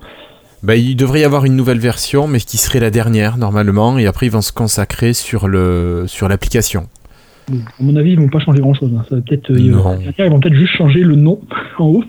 [0.61, 4.05] bah, Il devrait y avoir une nouvelle version, mais qui serait la dernière, normalement, et
[4.07, 6.87] après, ils vont se consacrer sur le sur l'application.
[7.51, 8.91] À mon avis, ils vont pas changer grand chose.
[9.09, 9.97] Ça va peut-être, euh, ils vont-
[10.39, 11.41] peut-être juste changer le nom
[11.79, 12.03] en haut.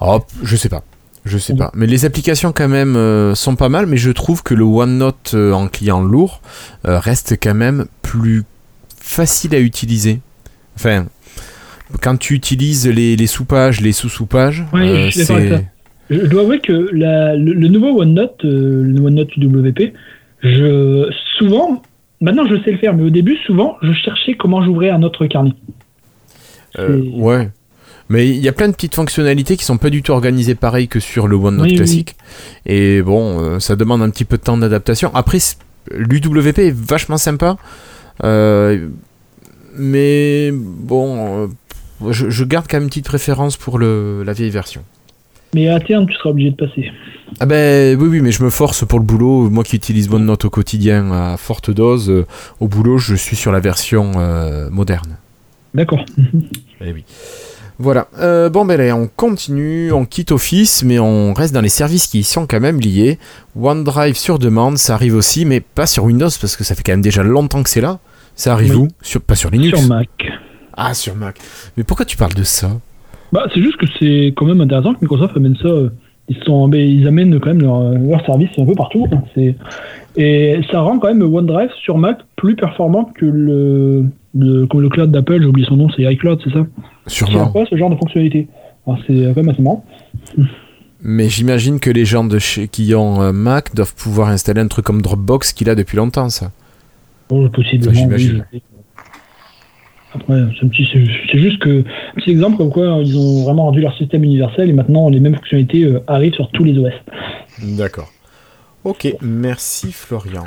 [0.00, 0.82] Oh, je sais pas.
[1.26, 1.70] Je sais pas.
[1.74, 5.32] Mais les applications, quand même, euh, sont pas mal, mais je trouve que le OneNote
[5.34, 6.40] euh, en client lourd
[6.86, 8.44] euh, reste quand même plus
[8.98, 10.20] facile à utiliser.
[10.76, 11.04] Enfin,
[12.00, 15.34] quand tu utilises les, les sous-pages, les sous-sous-pages, Ouais, euh, je suis ça.
[16.10, 19.92] Je, dois avouer que la- le, le nouveau OneNote, euh, le OneNote UWP,
[20.42, 21.82] je, souvent,
[22.20, 25.26] maintenant je sais le faire, mais au début, souvent, je cherchais comment j'ouvrais un autre
[25.26, 25.52] carnet.
[26.78, 27.48] Euh, ouais.
[28.08, 30.88] Mais il y a plein de petites fonctionnalités qui sont pas du tout organisées pareil
[30.88, 32.16] que sur le OneNote Oui, oui, classique.
[32.66, 35.12] Et bon, euh, ça demande un petit peu de temps d'adaptation.
[35.14, 35.38] Après,
[35.92, 37.56] l'UWP est vachement sympa.
[38.24, 38.88] Euh,
[39.76, 41.48] mais bon,
[42.10, 44.82] je, je garde quand même une petite préférence pour le, la vieille version.
[45.54, 46.90] Mais à terme, tu seras obligé de passer.
[47.40, 49.50] Ah ben oui, oui, mais je me force pour le boulot.
[49.50, 52.26] Moi qui utilise OneNote au quotidien à forte dose, euh,
[52.60, 55.16] au boulot, je suis sur la version euh, moderne.
[55.74, 56.04] D'accord.
[56.82, 57.04] Eh oui.
[57.78, 58.08] Voilà.
[58.18, 62.06] Euh, bon, ben allez, on continue, on quitte Office, mais on reste dans les services
[62.06, 63.18] qui y sont quand même liés.
[63.54, 66.92] OneDrive sur demande, ça arrive aussi, mais pas sur Windows, parce que ça fait quand
[66.92, 67.98] même déjà longtemps que c'est là.
[68.34, 68.82] Ça arrive Oui.
[68.84, 68.88] où?
[69.02, 70.08] Sur, Pas sur Linux Sur Mac.
[70.82, 71.36] Ah, sur Mac.
[71.76, 72.70] Mais pourquoi tu parles de ça?
[73.32, 75.68] Bah, c'est juste que c'est quand même intéressant que Microsoft amène ça.
[75.68, 75.90] euh,
[76.28, 79.06] Ils, sont, ils amènent quand même leur, leur service un peu partout.
[79.12, 79.22] hein,
[80.16, 84.06] Et ça rend quand même OneDrive sur Mac plus performant que le,
[84.36, 86.66] le, comme le cloud d'Apple, j'ai oublié son nom, c'est iCloud, c'est ça?
[87.06, 87.46] Qui Sûrement.
[87.48, 88.48] pas ce genre de fonctionnalité?
[89.06, 89.84] C'est quand même assez marrant.
[91.02, 94.68] Mais j'imagine que les gens de chez, qui ont un Mac doivent pouvoir installer un
[94.68, 96.50] truc comme Dropbox qu'il a depuis longtemps, ça.
[97.28, 97.92] Bon, possiblement.
[97.94, 98.44] Ça, j'imagine.
[98.52, 98.62] oui.
[100.14, 101.84] Après, c'est juste que
[102.16, 105.36] petit exemple comme quoi ils ont vraiment rendu leur système universel et maintenant les mêmes
[105.36, 106.92] fonctionnalités euh, arrivent sur tous les OS.
[107.62, 108.10] D'accord.
[108.84, 110.44] Ok, merci Florian.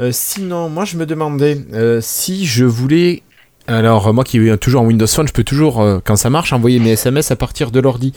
[0.00, 3.22] Euh, sinon, moi je me demandais euh, si je voulais.
[3.68, 6.30] Alors, euh, moi qui ai toujours un Windows Phone, je peux toujours, euh, quand ça
[6.30, 8.12] marche, envoyer mes SMS à partir de l'ordi.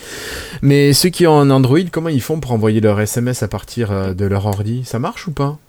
[0.62, 3.92] Mais ceux qui ont un Android, comment ils font pour envoyer leurs SMS à partir
[3.92, 4.84] euh, de leur ordi?
[4.86, 5.58] Ça marche ou pas?
[5.60, 5.65] Euh,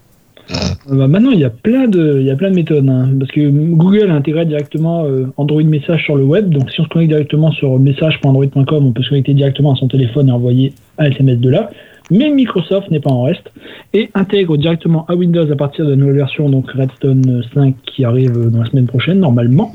[0.88, 3.30] bah, maintenant, il y a plein de, il y a plein de méthodes, hein, parce
[3.32, 6.51] que Google a intégré directement euh, Android Message sur le web.
[6.51, 9.88] Donc, si on se connecte directement sur message.android.com, on peut se connecter directement à son
[9.88, 11.70] téléphone et envoyer un SMS de là.
[12.11, 13.51] Mais Microsoft n'est pas en reste
[13.92, 18.05] et intègre directement à Windows à partir de la nouvelle version, donc Redstone 5 qui
[18.05, 19.74] arrive dans la semaine prochaine normalement,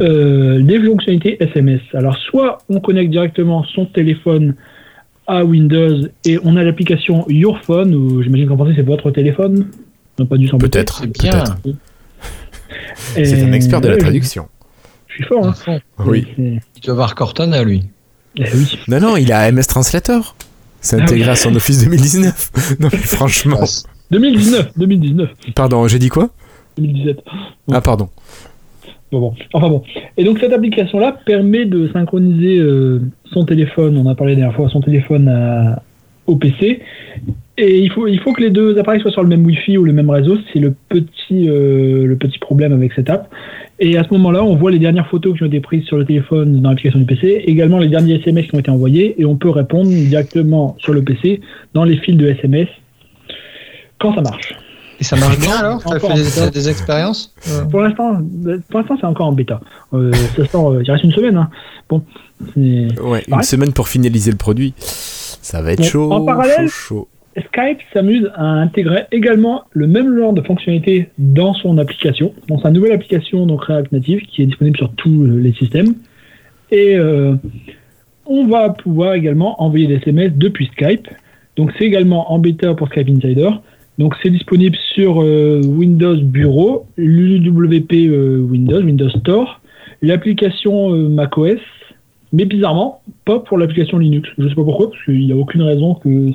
[0.00, 1.82] euh, des fonctionnalités SMS.
[1.92, 4.54] Alors, soit on connecte directement son téléphone
[5.26, 9.66] à Windows et on a l'application Your Phone, ou j'imagine qu'en français c'est votre téléphone.
[10.18, 11.02] Non, pas Peut-être.
[11.06, 11.56] Peut-être.
[13.14, 14.48] C'est un expert de la ouais, traduction.
[15.08, 15.78] Je suis fort, hein.
[15.98, 16.26] Oui.
[16.38, 17.84] Il doit avoir Cortana, lui.
[18.36, 18.78] Eh oui.
[18.88, 20.36] Non, non, il a MS Translator.
[20.80, 21.30] C'est Ah intégré oui.
[21.30, 22.52] à son Office 2019.
[22.80, 23.60] non, mais franchement.
[24.10, 26.30] 2019, 2019, Pardon, j'ai dit quoi?
[26.76, 27.24] 2017.
[27.72, 28.08] Ah, pardon.
[29.52, 29.82] Enfin bon.
[30.16, 33.00] Et donc cette application-là permet de synchroniser euh,
[33.32, 35.28] son téléphone, on a parlé la dernière fois, son téléphone
[36.26, 36.80] au PC.
[37.56, 39.84] Et il faut, il faut que les deux appareils soient sur le même Wi-Fi ou
[39.84, 40.38] le même réseau.
[40.52, 40.74] C'est le
[41.32, 43.30] euh, le petit problème avec cette app.
[43.78, 46.04] Et à ce moment-là, on voit les dernières photos qui ont été prises sur le
[46.04, 49.36] téléphone dans l'application du PC, également les derniers SMS qui ont été envoyés, et on
[49.36, 51.40] peut répondre directement sur le PC
[51.74, 52.68] dans les fils de SMS
[53.98, 54.54] quand ça marche.
[55.04, 57.34] Et ça marche bien alors Encore fait des, expériences
[57.70, 58.22] Pour l'instant,
[58.70, 59.60] pour l'instant, c'est encore en bêta.
[59.92, 61.36] Euh, ça sort, euh, il reste une semaine.
[61.36, 61.50] Hein.
[61.90, 62.02] Bon,
[62.56, 62.90] une
[63.42, 64.72] semaine pour finaliser le produit.
[64.78, 66.10] Ça va être Bon, chaud.
[66.10, 67.42] en parallèle- chaud, chaud.
[67.48, 72.70] Skype s'amuse à intégrer également le même genre de fonctionnalité dans son application, dans sa
[72.70, 75.96] nouvelle application donc React Native qui est disponible sur tous les systèmes.
[76.70, 77.34] Et euh,
[78.24, 81.08] on va pouvoir également envoyer des SMS depuis Skype.
[81.56, 83.50] Donc c'est également en bêta pour Skype Insider.
[83.98, 89.60] Donc c'est disponible sur euh, Windows Bureau, l'UWP euh, Windows, Windows Store,
[90.02, 91.60] l'application euh, macOS,
[92.32, 94.28] mais bizarrement, pas pour l'application Linux.
[94.36, 96.30] Je sais pas pourquoi, parce qu'il n'y a aucune raison que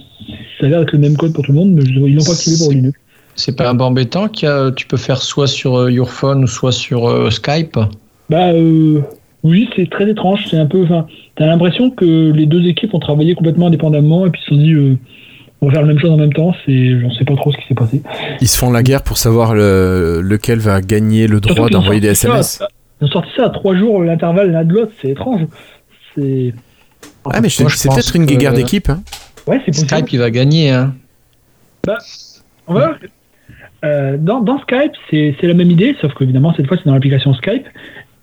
[0.59, 2.31] ça a l'air d'être le même code pour tout le monde, mais ils l'ont pas
[2.31, 2.97] activé pour Linux.
[3.35, 6.73] C'est pas un peu embêtant que tu peux faire soit sur Your Phone ou soit
[6.73, 7.77] sur Skype?
[8.29, 8.51] Bah
[9.43, 10.45] oui, c'est très étrange.
[10.49, 10.85] C'est un peu.
[11.35, 14.97] T'as l'impression que les deux équipes ont travaillé complètement indépendamment et puis se sont dit
[15.61, 16.53] on va faire la même chose en même temps.
[16.65, 18.01] C'est, j'en sais pas trop ce qui s'est passé.
[18.41, 22.09] Ils se font la guerre pour savoir le- lequel va gagner le droit d'envoyer des
[22.09, 22.57] SMS.
[22.59, 22.67] ça-
[23.01, 24.91] Ils ont sorti ça à trois jours l'intervalle l'un de l'autre.
[25.01, 25.41] C'est étrange.
[26.15, 26.53] C'est.
[27.25, 28.89] Ah, mais dis, je c'est peut-être une guerre d'équipe.
[28.89, 29.01] hein.
[29.47, 29.89] Ouais, c'est possible.
[29.89, 30.71] Skype, il va gagner.
[30.71, 30.93] Hein.
[32.67, 32.95] On va.
[33.85, 36.93] Euh, dans, dans Skype, c'est c'est la même idée, sauf qu'évidemment, cette fois, c'est dans
[36.93, 37.65] l'application Skype.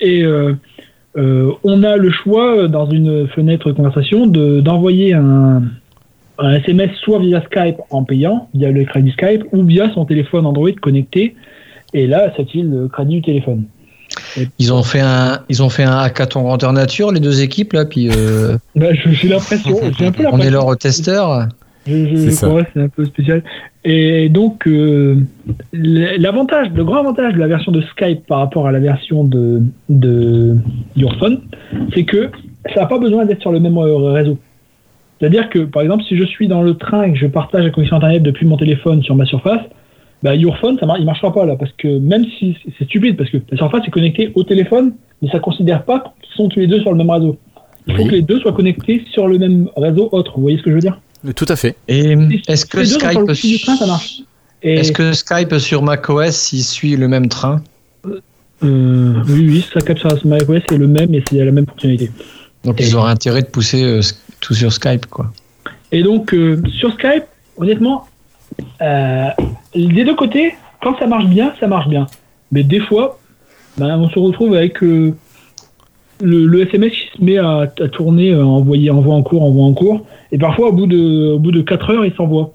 [0.01, 0.53] Et euh,
[1.17, 5.63] euh, on a le choix, dans une fenêtre conversation, de- d'envoyer un,
[6.39, 10.47] un SMS soit via Skype en payant, via le crédit Skype, ou via son téléphone
[10.47, 11.35] Android connecté.
[11.95, 13.65] Et là, ça utilise le crédit du téléphone.
[14.59, 17.85] Ils ont fait un, ils ont fait un hackathon grandeur nature, les deux équipes là,
[17.85, 21.49] puis euh, Bah, je- J'ai l'impression, j'ai un peu on est leur testeur.
[21.87, 22.49] Je, je, C'est je ça.
[22.49, 23.43] crois, c'est un peu spécial.
[23.85, 25.17] Et donc, euh,
[25.73, 29.63] l'avantage, le grand avantage de la version de Skype par rapport à la version de,
[29.89, 30.57] de
[30.97, 31.41] Your Phone,
[31.95, 32.31] c'est que
[32.75, 34.39] ça n'a pas besoin d'être sur le même euh, réseau.
[35.19, 37.71] C'est-à-dire que, par exemple, si je suis dans le train et que je partage la
[37.71, 39.63] connexion Internet depuis mon téléphone sur ma surface,
[40.23, 43.17] bah, Your Phone, ça mar- il marchera pas là, parce que même si c'est stupide,
[43.17, 46.61] parce que la surface est connectée au téléphone, mais ça considère pas qu'ils sont tous
[46.61, 47.39] les deux sur le même réseau.
[47.87, 48.09] Il faut Oui.
[48.09, 50.33] que les deux soient connectés sur le même réseau autre.
[50.37, 50.99] Vous voyez ce que je veux dire?
[51.35, 51.77] Tout à fait.
[51.89, 52.15] Et
[52.49, 53.31] est-ce que Skype,
[54.63, 57.63] est-ce que Skype sur macOS, il suit le même train?
[58.65, 62.11] Euh, oui, oui, ça capte sur macOS, c'est le même et c'est la même fonctionnalité.
[62.65, 64.01] Donc Et- ils auraient intérêt de pousser euh,
[64.47, 65.27] tout sur Skype, quoi.
[65.93, 67.25] Et donc, euh, sur Skype,
[67.57, 68.07] honnêtement,
[68.81, 69.27] euh,
[69.75, 72.07] des deux côtés, quand ça marche bien, ça marche bien.
[72.53, 73.19] Mais des fois,
[73.77, 75.15] ben, on se retrouve avec euh,
[76.23, 79.65] le, le SMS qui se met à, à tourner, euh, envoyer, envoie en cours, envoie
[79.65, 80.07] en cours.
[80.33, 82.53] Et parfois, au bout de, au bout de 4 heures, il s'envoie.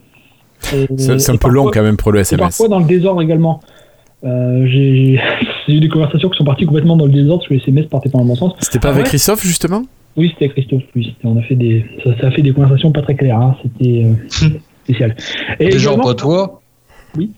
[0.61, 0.87] C'est
[1.19, 2.39] c'est un peu long quand même pour le Et SMS.
[2.41, 3.61] parfois dans le désordre également.
[4.23, 5.19] Euh, J'ai
[5.67, 8.09] j'ai eu des conversations qui sont parties complètement dans le désordre, sur les SMS partaient
[8.09, 8.53] pas dans le bon sens.
[8.59, 9.83] C'était pas Ah avec ouais Christophe justement?
[10.17, 10.83] Oui, c'était Christophe.
[10.95, 13.37] Oui, on a fait des, ça, ça a fait des conversations pas très claires.
[13.39, 14.49] hein, C'était euh,
[14.83, 15.15] spécial.
[15.59, 16.61] Et Déjà en également- potois
[17.17, 17.31] Oui.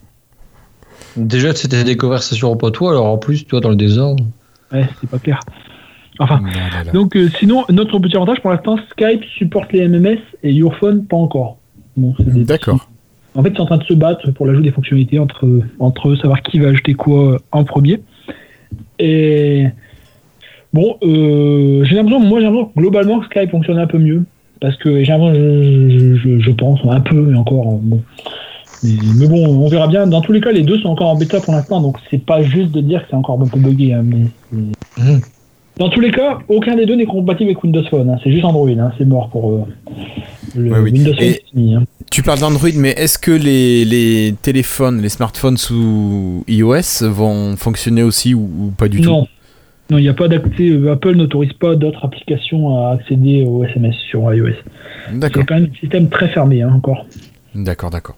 [1.15, 4.23] Déjà, c'était des conversations en potois, alors en plus, toi, dans le désordre.
[4.71, 5.39] Ouais, c'était pas clair.
[6.19, 6.41] Enfin,
[6.85, 6.91] là.
[6.91, 11.17] donc euh, sinon, notre petit avantage pour l'instant, Skype supporte les MMS et Yourphone pas
[11.17, 11.57] encore.
[11.97, 12.77] Bon, c'est D'accord.
[12.79, 12.87] petits-
[13.35, 16.09] En fait, ils sont en train de se battre pour l'ajout des fonctionnalités entre, entre
[16.09, 17.99] eux, savoir qui va ajouter quoi en premier.
[18.99, 19.65] Et
[20.73, 24.23] bon, euh, j'ai l'impression, moi j'ai l'impression globalement que Skype fonctionne un peu mieux.
[24.61, 28.01] Parce que j'ai l'impression, je, je, je pense, un peu, et encore, euh, bon.
[28.83, 30.07] Mais, mais bon, on verra bien.
[30.07, 32.41] Dans tous les cas, les deux sont encore en bêta pour l'instant, donc c'est pas
[32.43, 33.93] juste de dire que c'est encore un peu buggé.
[33.93, 34.25] hein, mais
[34.97, 35.21] Mhm.
[35.79, 38.09] Dans tous les cas, aucun des deux n'est compatible avec Windows Phone.
[38.09, 38.17] hein.
[38.23, 38.91] C'est juste Android, hein.
[38.97, 39.61] c'est mort pour euh,
[40.55, 40.91] le Ouais, oui.
[40.91, 41.33] Windows Phone.
[41.51, 41.83] Fini, hein.
[42.11, 48.03] Tu parles d'Android, mais est-ce que les, les téléphones, les smartphones sous iOS vont fonctionner
[48.03, 49.25] aussi ou, ou pas du tout?
[49.89, 49.97] Non.
[49.97, 50.79] Il n'y a pas d'accès.
[50.91, 54.49] Apple n'autorise pas d'autres applications à accéder au SMS sur iOS.
[55.11, 57.05] D'accord, C'est quand même un système très fermé hein, encore.
[57.53, 58.15] d'accord, d'accord.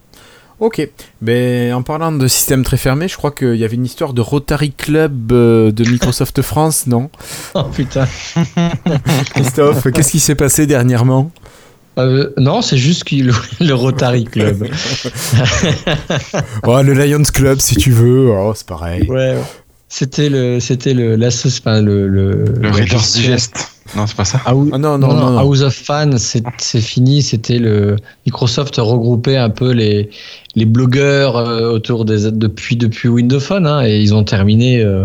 [0.58, 0.88] Ok,
[1.20, 4.22] ben, en parlant de système très fermé, je crois qu'il y avait une histoire de
[4.22, 7.10] Rotary Club euh, de Microsoft France, non?
[7.54, 8.06] Oh putain.
[9.34, 11.30] Christophe, qu'est-ce qui s'est passé dernièrement?
[11.98, 14.66] Euh, non, c'est juste qu'il le Rotary Club.
[16.66, 19.06] Oh, le Lions Club, si tu veux, oh, c'est pareil.
[19.10, 19.36] ouais.
[19.88, 23.68] C'était le, c'était le, l'associ- enfin, le, le, Le la Reader's Digest.
[23.96, 24.40] Non, c'est pas ça.
[24.44, 25.38] House- Ah non, non, non, non.
[25.38, 27.22] House of Fans, c'est, c'est fini.
[27.22, 27.94] C'était le
[28.26, 30.10] Microsoft regroupait un peu les,
[30.56, 34.82] les blogueurs euh, autour des depuis depuis Windows Phone hein, et ils ont terminé.
[34.82, 35.04] euh,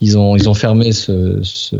[0.00, 1.76] ils ont ils ont fermé ce ce,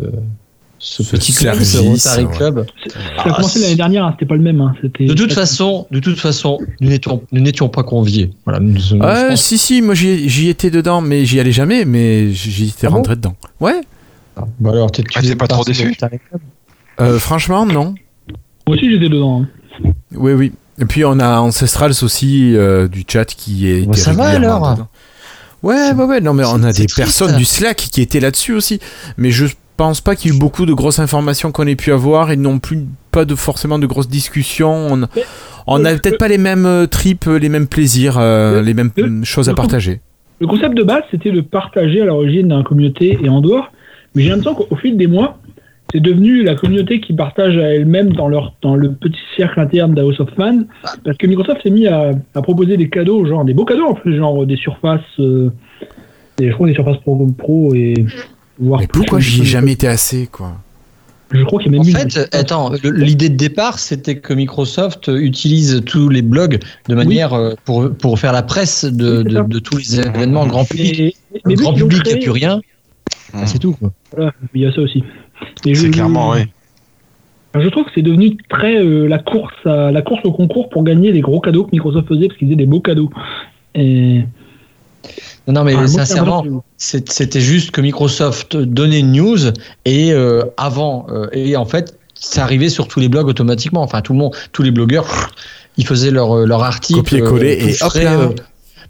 [0.86, 2.36] ce Ce petit club, ce Rotary ouais.
[2.36, 2.66] Club.
[2.88, 4.60] Ça Ah, a commencé l'année dernière, hein, c'était pas le même.
[4.60, 8.30] hein, De toute façon, de toute façon, nous n'étions nous n'étions pas conviés.
[8.44, 8.60] Voilà.
[8.60, 8.78] nous-
[9.36, 12.96] si, si, moi j'y étais dedans, mais j'y allais jamais, mais j'y étais Ah bon
[12.96, 13.34] rentré dedans.
[13.60, 13.80] Ouais,
[14.60, 15.96] Bon, alors, peut-être que Ah, tu t'es faisais pas trop déçu
[17.00, 17.94] euh, franchement, non.
[18.66, 19.42] Moi aussi j'étais dedans.
[19.42, 19.88] hein.
[20.14, 20.52] Oui, oui.
[20.80, 23.86] Et puis on a Ancestrals aussi euh, du chat qui est.
[23.86, 24.86] Bah, ça va, alors
[25.62, 26.20] Ouais, ouais, ouais.
[26.20, 26.96] Non, mais on a des triste.
[26.96, 28.80] personnes du Slack qui étaient là-dessus aussi.
[29.16, 31.92] Mais je pense pas qu'il y ait eu beaucoup de grosses informations qu'on ait pu
[31.92, 34.88] avoir et non plus pas de forcément de grosses discussions.
[34.90, 35.02] On,
[35.66, 38.90] On n'a peut-être pas les mêmes euh, tripes, les mêmes plaisirs, euh, Le- les mêmes
[38.96, 40.00] le- choses à partager.
[40.40, 43.70] Le concept de base, c'était de partager à l'origine dans la communauté et en dehors.
[44.14, 45.38] Mais j'ai l'impression qu'au fil des mois,
[45.92, 49.94] c'est devenu la communauté qui partage à elle-même dans, leur, dans le petit cercle interne
[49.94, 50.64] d'House of Fans.
[51.04, 53.94] Parce que Microsoft s'est mis à, à proposer des cadeaux, genre des beaux cadeaux en
[53.94, 55.50] plus, genre des surfaces, euh,
[56.36, 57.94] des, je crois des surfaces Pro, Pro et
[58.60, 59.00] Mais plus.
[59.00, 60.52] pourquoi j'y ai jamais été assez, quoi
[61.32, 63.78] Je crois qu'il y a En même eu fait, une- attends, le- l'idée de départ,
[63.78, 68.84] c'était que Microsoft utilise tous les blogs de manière euh, pour, pour faire la presse
[68.84, 71.16] de, de, tous les événements grand public.
[71.46, 72.60] Mais, grand public, il n'y a plus rien.
[73.32, 73.72] Ah, c'est tout.
[73.72, 73.90] Quoi.
[74.14, 75.02] Voilà, il y a ça aussi.
[75.64, 76.40] C'est je- clairement, oui.
[77.60, 80.82] Je trouve que c'est devenu très euh, la course à la course au concours pour
[80.82, 83.10] gagner les gros cadeaux que Microsoft faisait parce qu'ils faisaient des beaux cadeaux.
[83.76, 84.22] Et
[85.46, 86.44] Non, non, mais Ah, sincèrement,
[86.78, 89.38] c'était juste que Microsoft donnait une news
[89.84, 93.82] et euh, avant, euh, et en fait, ça arrivait sur tous les blogs automatiquement.
[93.82, 95.30] Enfin, tout le monde, tous les blogueurs,
[95.76, 97.00] ils faisaient leur, euh, leur article.
[97.00, 98.12] Copier-coller et hop là.
[98.14, 98.28] euh,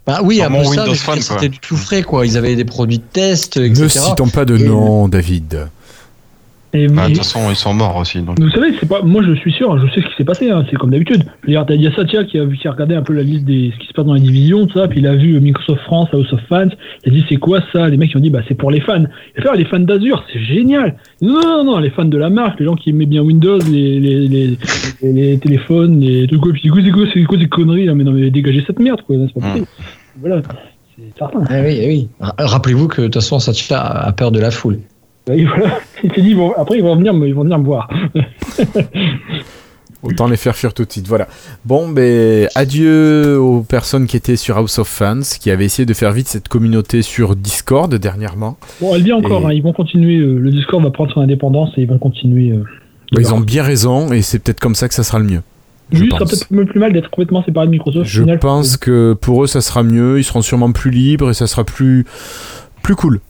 [0.05, 2.25] bah oui, ça, Windows c'était du tout frais, quoi.
[2.27, 3.81] Ils avaient des produits de test, etc.
[3.81, 5.67] Ne citons pas de Et- nom, David.
[6.75, 8.19] Et Bah, de toute façon, ils sont morts aussi.
[8.21, 8.39] Donc.
[8.39, 10.65] vous savez, c'est pas, moi je suis sûr, je sais ce qui s'est passé, hein,
[10.69, 11.23] c'est comme d'habitude.
[11.47, 13.71] Dire, Il y a Satya qui a, qui a regardé un peu la liste des
[13.73, 16.09] ce qui se passe dans les divisions, tout ça, puis il a vu Microsoft France,
[16.13, 16.67] House of Fans,
[17.05, 17.87] il a dit c'est quoi ça?
[17.87, 19.05] Les mecs ils ont dit bah c'est pour les fans.
[19.35, 20.95] Il a fait ah, les fans d'Azure, c'est génial.
[21.21, 23.99] Non, non, non, les fans de la marque, les gens qui aimaient bien Windows, les,
[23.99, 24.57] les, les,
[25.01, 27.95] les, les téléphones, les trucs, puis c'est quoi, c'est quoi, c'est quoi ces conneries là?
[27.95, 29.51] Mais non, mais dégagez cette merde, quoi, c'est pas Mm.
[29.51, 29.67] possible.
[30.19, 30.41] Voilà,
[30.97, 31.39] c'est certain.
[31.49, 32.09] Ah oui, ah oui.
[32.19, 34.79] Ra- Rappelez-vous que de toute façon, Satya a peur de la foule.
[35.31, 37.65] Et voilà, il s'est dit bon, après ils vont venir, me- ils vont venir me
[37.65, 37.89] voir.
[40.03, 41.07] Autant les faire fuir tout de suite.
[41.07, 41.27] Voilà.
[41.65, 45.93] Bon, ben, adieu aux personnes qui étaient sur House of Fans, qui avaient essayé de
[45.95, 48.57] faire vite cette communauté sur Discord dernièrement.
[48.79, 50.17] Bon, elle vient encore, Et- hein, ils vont continuer.
[50.17, 52.51] euh, le Discord va prendre son indépendance et ils vont continuer.
[52.51, 52.63] euh,
[53.13, 55.41] Bah, ils ont bien raison, et c'est peut-être comme ça que ça sera le mieux.
[55.91, 56.29] Je Lui, sera pense.
[56.45, 58.07] peut-être plus mal d'être complètement séparé de Microsoft.
[58.07, 60.19] Je final, pense que pour eux, ça sera mieux.
[60.19, 62.05] Ils seront sûrement plus libres et ça sera plus,
[62.83, 63.21] plus cool.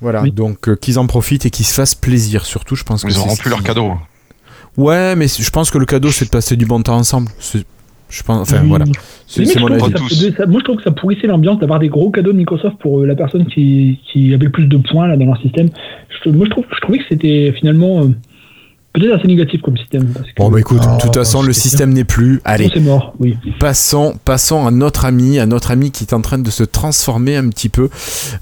[0.00, 0.22] Voilà.
[0.22, 0.30] Oui.
[0.30, 2.44] Donc, euh, qu'ils en profitent et qu'ils se fassent plaisir.
[2.46, 3.92] Surtout, je pense que Ils c'est auront ce plus leur cadeau.
[4.76, 7.28] Ouais, mais je pense que le cadeau, c'est de passer du bon temps ensemble.
[7.38, 7.64] C'est-
[8.08, 8.48] Je pense.
[8.48, 8.68] Enfin, Oui.
[8.68, 8.84] voilà.
[9.26, 9.92] C'est mon avis.
[9.92, 12.36] que ça ça- moi, je trouve que ça pourrissait l'ambiance d'avoir des gros cadeaux de
[12.36, 15.40] Microsoft pour euh, la personne qui, qui avait le plus de points là, dans leur
[15.42, 15.70] système.
[16.24, 18.10] Je- moi, je, trouve, je trouvais que c'était finalement euh,
[19.00, 20.06] peut-être assez négatif comme système.
[20.12, 22.40] Parce que, Bon, bah écoute, de Ah, toute façon, le système n'est plus.
[22.44, 23.36] Allez, c'est mort, oui.
[23.60, 27.36] passons, passons à notre ami, à notre ami qui est en train de se transformer
[27.36, 27.88] un petit peu.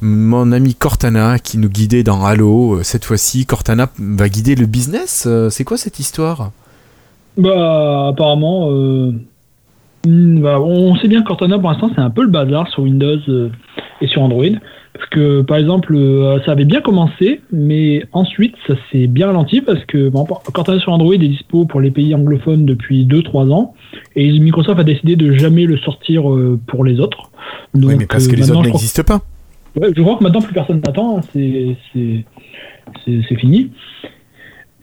[0.01, 2.77] Mon ami Cortana qui nous guidait dans Halo.
[2.77, 5.25] Euh, Cette fois-ci, Cortana va guider le business.
[5.27, 6.51] Euh, C'est quoi cette histoire?
[7.37, 9.13] Bah, apparemment, euh,
[10.07, 12.83] hmm, bah, on sait bien que Cortana, pour l'instant, c'est un peu le bazar sur
[12.85, 13.19] Windows
[14.01, 14.45] et sur Android.
[14.95, 19.61] Parce que, par exemple, euh, ça avait bien commencé, mais ensuite, ça s'est bien ralenti
[19.61, 23.75] parce que bon, Cortana sur Android est dispo pour les pays anglophones depuis 2-3 ans.
[24.15, 27.33] Et Microsoft a décidé de jamais le sortir euh, pour les autres.
[27.75, 29.21] Donc, Oui, mais parce euh, que les autres crois- n'existent pas.
[29.77, 31.77] Ouais, je crois que maintenant plus personne n'attend, hein, c'est
[33.37, 33.73] fini.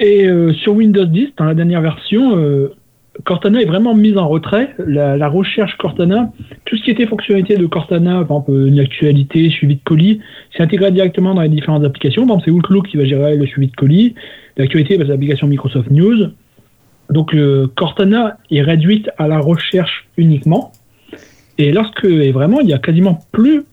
[0.01, 2.74] Et euh, sur Windows 10, dans la dernière version, euh,
[3.26, 4.74] Cortana est vraiment mise en retrait.
[4.80, 6.32] La, recherche Cortana,
[6.66, 10.22] tout ce qui était fonctionnalité de Cortana, par exemple une actualité, suivi de colis,
[10.55, 12.26] c'est intégré directement dans les différentes applications.
[12.26, 14.16] Par exemple, c'est Outlook qui va gérer le suivi de colis.
[14.57, 16.32] L'actualité, bah, c'est l'application Microsoft News.
[17.09, 17.36] Donc
[17.76, 20.72] Cortana est réduite à la recherche uniquement.
[21.57, 23.64] Et lorsque, vraiment, il y a quasiment plus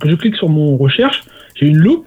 [0.00, 1.24] que je clique sur mon recherche,
[1.54, 2.06] j'ai une loupe,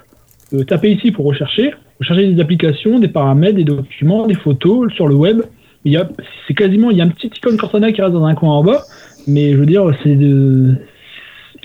[0.53, 5.07] euh, taper ici pour rechercher, rechercher des applications, des paramètres, des documents, des photos sur
[5.07, 5.41] le web.
[5.86, 6.07] Il y a,
[6.47, 8.63] c'est quasiment, il y a un petit icône Cortana qui reste dans un coin en
[8.63, 8.84] bas,
[9.27, 10.75] mais je veux dire, c'est de,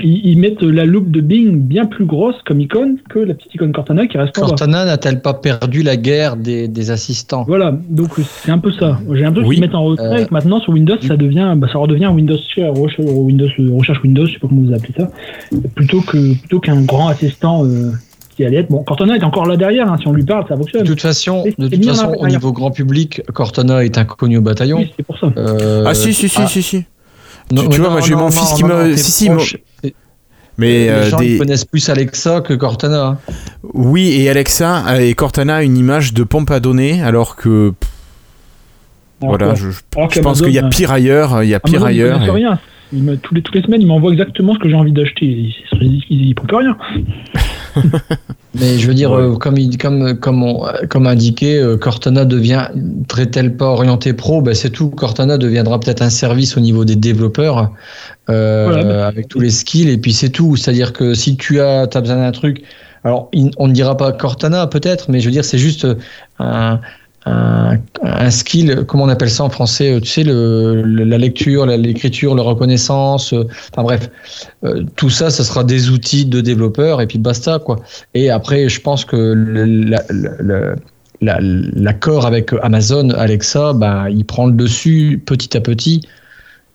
[0.03, 3.55] ils, ils mettent la loupe de Bing bien plus grosse comme icône que la petite
[3.55, 4.47] icône Cortana qui reste en bas.
[4.49, 7.45] Cortana n'a-t-elle pas perdu la guerre des, des assistants?
[7.47, 8.99] Voilà, donc c'est un peu ça.
[9.13, 9.57] J'ai un peu Oui.
[9.57, 12.07] qu'ils mettent en retrait Euh, et que maintenant sur Windows ça devient, bah, ça redevient
[12.09, 15.11] Windows Share, Recherche Windows, euh, recherche Windows, je sais pas comment vous appelez ça,
[15.75, 17.91] plutôt que plutôt qu'un grand assistant euh,
[18.37, 18.69] qui allait être.
[18.71, 20.85] Bon, Cortana est encore là derrière, hein, si on lui parle, ça De fonctionne.
[20.85, 24.79] toute façon, de toute façon au niveau grand public, Cortana est inconnu au bataillon.
[24.79, 25.31] Oui, c'est pour ça.
[25.37, 26.85] Euh, ah si, si, si, ah, si, si.
[27.51, 29.57] non, tu- tu mais vois, moi, j'ai mon fils qui non, me- si, si, proche.
[30.59, 31.37] Mais les euh, gens des...
[31.39, 33.19] connaissent plus Alexa que Cortana.
[33.75, 37.73] oui, et Alexa euh, et Cortana a une image de pompe à données, alors que
[39.23, 41.87] Alors voilà, je, pense qu'il y a qu'Amazon, pire ailleurs, il y a pire Amazon,
[41.89, 42.23] ailleurs.
[42.23, 42.59] et- rien.
[42.93, 45.27] Il me- tous les, toutes les semaines, il m'envoie exactement ce que j'ai envie d'acheter.
[45.27, 46.77] Il, il, rien.
[48.59, 49.23] Mais je veux dire, Ouais.
[49.23, 52.69] euh, comme, il- comme, comme, on- comme indiqué, euh, Cortana devient
[53.07, 54.89] très-elle pas orienté pro, ben c'est tout.
[54.91, 57.73] Cortana deviendra peut-être un service au niveau des développeurs
[58.31, 60.57] euh, Voilà, bah, avec tous les skills et puis c'est tout.
[60.57, 62.63] C'est-à-dire que si tu as, as besoin d'un truc,
[63.05, 65.87] alors on ne dira pas Cortana peut-être, mais je veux dire c'est juste
[66.39, 66.81] un,
[67.27, 72.35] un, skill, comment on appelle ça en français euh, Tu sais, le, la lecture, l'écriture,
[72.35, 73.33] la reconnaissance.
[73.33, 74.11] euh, Enfin bref,
[74.65, 77.81] euh, tout ça, ça sera des outils de développeurs et puis basta quoi.
[78.15, 79.35] Et après, je pense que
[81.21, 86.03] l'accord avec Amazon, Alexa, bah, il prend le dessus petit à petit.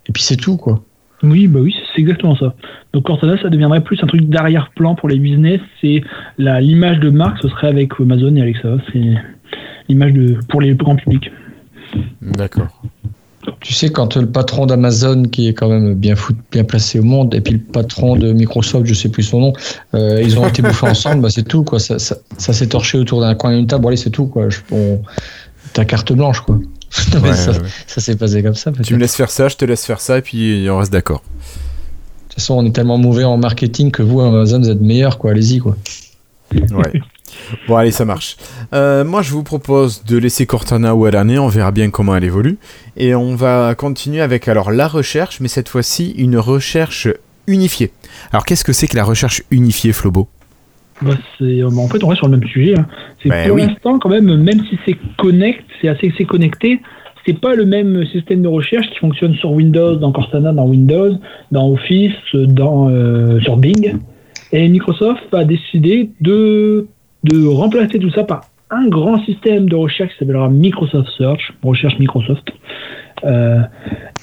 [0.07, 0.81] Et puis c'est tout quoi.
[1.23, 2.55] Oui, bah oui, c'est exactement ça.
[2.93, 5.61] Donc Cortana, ça deviendrait plus un truc d'arrière-plan pour les business.
[5.79, 6.01] C'est
[6.39, 8.77] l'image de marque, ce serait avec Amazon et Alexa.
[8.91, 9.13] C'est
[9.89, 11.31] l'image de pour les grands publics.
[12.21, 12.67] D'accord.
[13.59, 17.03] Tu sais, quand le patron d'Amazon, qui est quand même bien, fout, bien placé au
[17.03, 19.53] monde, et puis le patron de Microsoft, je sais plus son nom,
[19.95, 21.79] euh, ils ont été bouffés ensemble, bah, c'est tout, quoi.
[21.79, 24.49] Ça, ça, ça s'est torché autour d'un coin d'une table, bon, allez, c'est tout, quoi.
[24.49, 25.01] Je, on-
[25.73, 26.55] ta carte blanche, quoi.
[26.55, 27.57] Non, mais Ouais, ça, ouais.
[27.87, 28.71] ça s'est passé comme ça.
[28.83, 31.23] Tu me laisses faire ça, je te laisse faire ça, et puis on reste d'accord.
[31.23, 35.17] De toute façon, on est tellement mauvais en marketing que vous, Amazon, vous êtes meilleurs,
[35.17, 35.31] quoi.
[35.31, 35.75] Allez-y, quoi.
[36.53, 36.61] Ouais.
[37.67, 38.37] Bon, allez, ça marche.
[38.73, 41.37] Euh, moi, je vous propose de laisser Cortana où elle en est.
[41.37, 42.57] On verra bien comment elle évolue.
[42.97, 47.07] Et on va continuer avec alors la recherche, mais cette fois-ci une recherche
[47.47, 47.91] unifiée.
[48.31, 50.27] Alors, qu'est-ce que c'est que la recherche unifiée, Flobo?
[51.01, 52.77] Bah, euh, bah, en fait, on reste sur le même sujet.
[52.77, 52.85] hein.
[53.23, 53.63] C'est Ben pour oui.
[53.65, 56.79] l'instant, quand même, même si c'est connect, c'est assez c'est connecté,
[57.25, 61.17] c'est pas le même système de recherche qui fonctionne sur Windows, dans Cortana, dans Windows,
[61.51, 63.97] dans Office, dans, euh, sur Bing.
[64.51, 66.87] Et Microsoft a décidé de,
[67.23, 71.99] de remplacer tout ça par un grand système de recherche qui s'appellera Microsoft Search, recherche
[71.99, 72.51] Microsoft,
[73.23, 73.61] euh,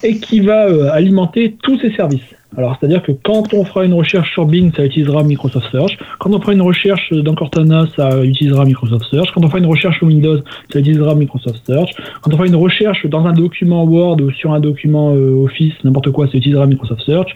[0.02, 2.34] et qui va euh, alimenter tous ces services.
[2.56, 5.98] Alors, c'est-à-dire que quand on fera une recherche sur Bing, ça utilisera Microsoft Search.
[6.18, 9.30] Quand on fera une recherche dans Cortana, ça utilisera Microsoft Search.
[9.34, 10.38] Quand on fera une recherche sur Windows,
[10.72, 11.90] ça utilisera Microsoft Search.
[12.22, 15.74] Quand on fera une recherche dans un document Word ou sur un document euh, Office,
[15.84, 17.34] n'importe quoi, ça utilisera Microsoft Search.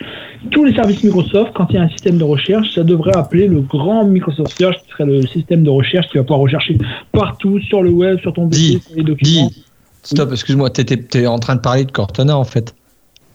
[0.51, 3.49] Tous les services Microsoft, quand il y a un système de recherche, ça devrait appeler
[3.49, 6.79] le grand Microsoft Search, qui serait le système de recherche qui va pouvoir rechercher
[7.13, 9.49] partout sur le web, sur ton PC, sur les documents.
[9.49, 9.65] Dis,
[10.03, 12.75] stop, excuse-moi, t'étais, t'es en train de parler de Cortana, en fait.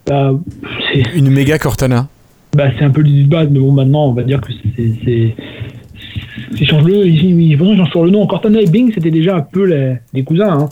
[0.05, 0.31] Bah,
[0.93, 2.07] c'est Une méga Cortana
[2.55, 4.93] bah, c'est un peu l'idée de base, mais bon, maintenant, on va dire que c'est.
[5.05, 5.35] c'est-
[6.55, 8.25] c'est- change-le, ils, ils, ils changent sur le nom.
[8.25, 10.61] Cortana et Bing, c'était déjà un peu les, les cousins.
[10.61, 10.69] Hein.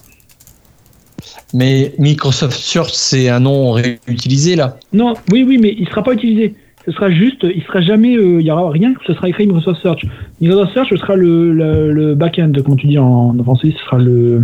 [1.54, 4.78] Mais Microsoft Search, c'est un nom réutilisé, là.
[4.94, 6.56] Non, oui, oui, mais il sera pas utilisé.
[6.86, 9.82] Ce sera juste, il sera jamais, euh, il y aura rien, ce sera écrit Microsoft
[9.82, 10.06] Search.
[10.40, 13.84] Microsoft Search, ce sera le, le, le back-end, comme tu dis en, en français, ce
[13.86, 14.44] sera le.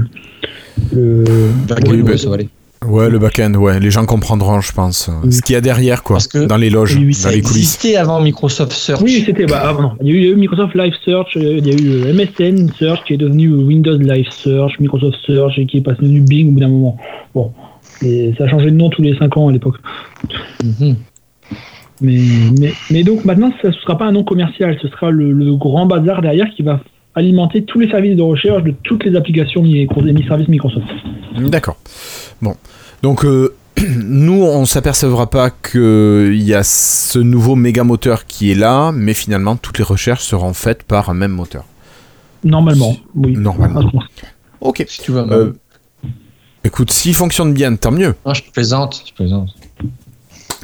[0.94, 1.24] le
[1.68, 2.50] bah, ça va aller.
[2.88, 3.80] Ouais, le back-end, ouais.
[3.80, 5.08] Les gens comprendront, je pense.
[5.24, 5.32] Oui.
[5.32, 6.16] Ce qu'il y a derrière, quoi.
[6.16, 7.76] Parce que- dans les loges, Oui, dans Ça les coulisses.
[7.76, 9.02] existait avant Microsoft Search.
[9.04, 9.46] Oui, c'était.
[9.46, 9.92] Bah, ah, non.
[10.02, 11.74] Il, y a eu, il y a eu Microsoft Live Search, euh, il y a
[11.76, 15.82] eu euh, MSN Search qui est devenu Windows Live Search, Microsoft Search et qui est
[15.82, 16.98] passé devenu Bing au bout d'un moment.
[17.36, 17.52] Bon,
[18.02, 19.76] et ça a changé de nom tous les 5 ans à l'époque.
[20.64, 20.96] Mhm.
[22.02, 22.20] Mais,
[22.60, 25.56] mais, mais donc maintenant, ce ne sera pas un nom commercial, ce sera le, le
[25.56, 26.80] grand bazar derrière qui va
[27.16, 29.88] alimenter tous les services de recherche de toutes les applications mis
[30.28, 30.88] services Microsoft.
[31.38, 31.78] D'accord.
[32.42, 32.56] Bon.
[33.04, 33.54] Donc, euh,
[33.98, 39.14] nous, on s'apercevra pas qu'il y a ce nouveau méga moteur qui est là, mais
[39.14, 41.66] finalement, toutes les recherches seront faites par un même moteur.
[42.44, 43.34] Normalement, oui.
[43.38, 43.92] Normalement.
[43.94, 44.28] Ah.
[44.62, 44.84] Ok.
[44.88, 45.20] Si tu veux.
[45.32, 45.54] Euh,
[46.64, 48.16] écoute, s'il fonctionne bien, tant mieux.
[48.26, 49.50] Non, je plaisante, je plaisante.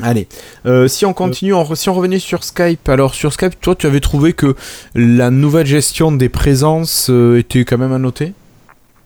[0.03, 0.27] Allez,
[0.65, 3.87] Euh, si on continue, on si on revenait sur Skype, alors sur Skype, toi, tu
[3.87, 4.55] avais trouvé que
[4.93, 8.33] la nouvelle gestion des présences euh, était quand même à noter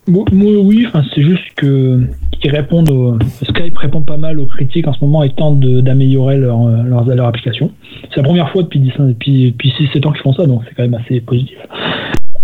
[0.07, 2.01] Moi, moi, oui, enfin, c'est juste que
[2.43, 6.59] répondent au- Skype répond pas mal aux critiques en ce moment et tente d'améliorer leur,
[6.65, 7.71] euh, leur, leur application.
[8.09, 10.63] C'est la première fois depuis 10 ans- depuis, depuis 6-7 ans qu'ils font ça, donc
[10.67, 11.57] c'est quand même assez positif.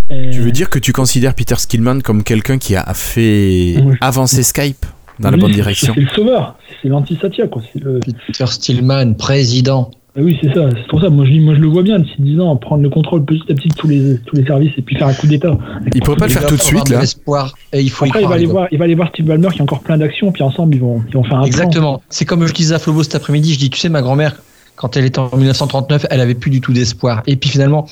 [0.10, 3.96] Tu veux dire que tu considères Peter Skillman comme quelqu'un qui a fait Oui.
[4.00, 4.86] avancer Skype?
[5.20, 6.90] Dans la bonne c'est- direction C'est le sauveur, c'est.
[6.90, 9.92] C'est le- Peter Stillman, président.
[10.20, 11.10] Ah oui, c'est ça, c'est pour ça.
[11.10, 13.44] Moi je, dis- moi, je le vois bien d'ici 10 ans, prendre le contrôle petit
[13.52, 15.56] à petit de tous les, tous les services et puis faire un coup d'État.
[15.94, 18.24] Il pourrait pas le faire tout de suite, là l'espoir et il faut Après, y
[18.24, 18.36] il va, croire.
[18.38, 20.74] aller voir, il va aller voir Steve Ballmer qui a encore plein d'actions, puis ensemble,
[20.76, 21.44] ils vont, ils vont faire un.
[21.44, 22.02] Exactement.
[22.10, 23.54] C'est comme je disais à Flobo cet après-midi.
[23.54, 24.42] Je dis, tu sais, ma grand-mère,
[24.76, 27.22] quand elle était en 1939, elle avait plus du tout d'espoir.
[27.28, 27.86] Et puis finalement,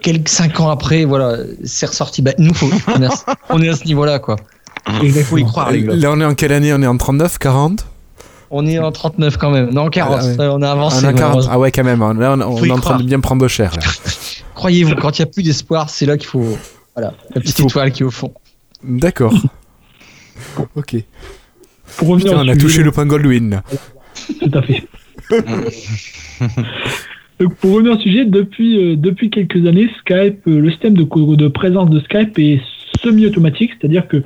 [0.00, 2.22] quelques cinq ans après, voilà, c'est ressorti.
[2.22, 4.36] Bah, nous, faut, on, est à, ce- on est à ce niveau-là, quoi.
[5.02, 5.94] Il faut y croire, les gars.
[5.94, 6.72] Là, on est en quelle année?
[6.72, 7.86] On est en 39, 40
[8.50, 9.70] On est en 39 quand même.
[9.70, 10.20] Non, 40.
[10.20, 10.36] Ah ouais.
[10.50, 11.04] On a avancé.
[11.04, 11.20] On est en 40.
[11.20, 11.52] malheureusement.
[11.52, 12.00] Ah ouais, quand même.
[12.00, 13.72] Là, on, est en train de bien prendre cher.
[14.54, 16.58] Croyez-vous, quand il n'y a plus d'espoir, c'est là qu'il faut.
[16.94, 18.32] Voilà, la petite faut- étoile qui est au fond.
[18.82, 19.32] D'accord.
[20.76, 20.96] ok.
[21.96, 23.62] Pour revenir Putain, on a sujet, touché le point Goldwyn.
[24.40, 24.84] Tout à fait.
[27.40, 31.04] Donc pour revenir au sujet, depuis, euh, depuis quelques années, Skype, euh, le système de,
[31.04, 32.60] de présence de Skype est
[33.02, 34.22] semi-automatique, c'est-à-dire que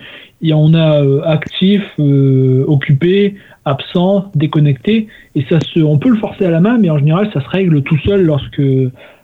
[0.48, 6.16] y en a euh, actif, euh, occupé, absent, déconnecté, et ça se, on peut le
[6.16, 8.62] forcer à la main, mais en général, ça se règle tout seul lorsque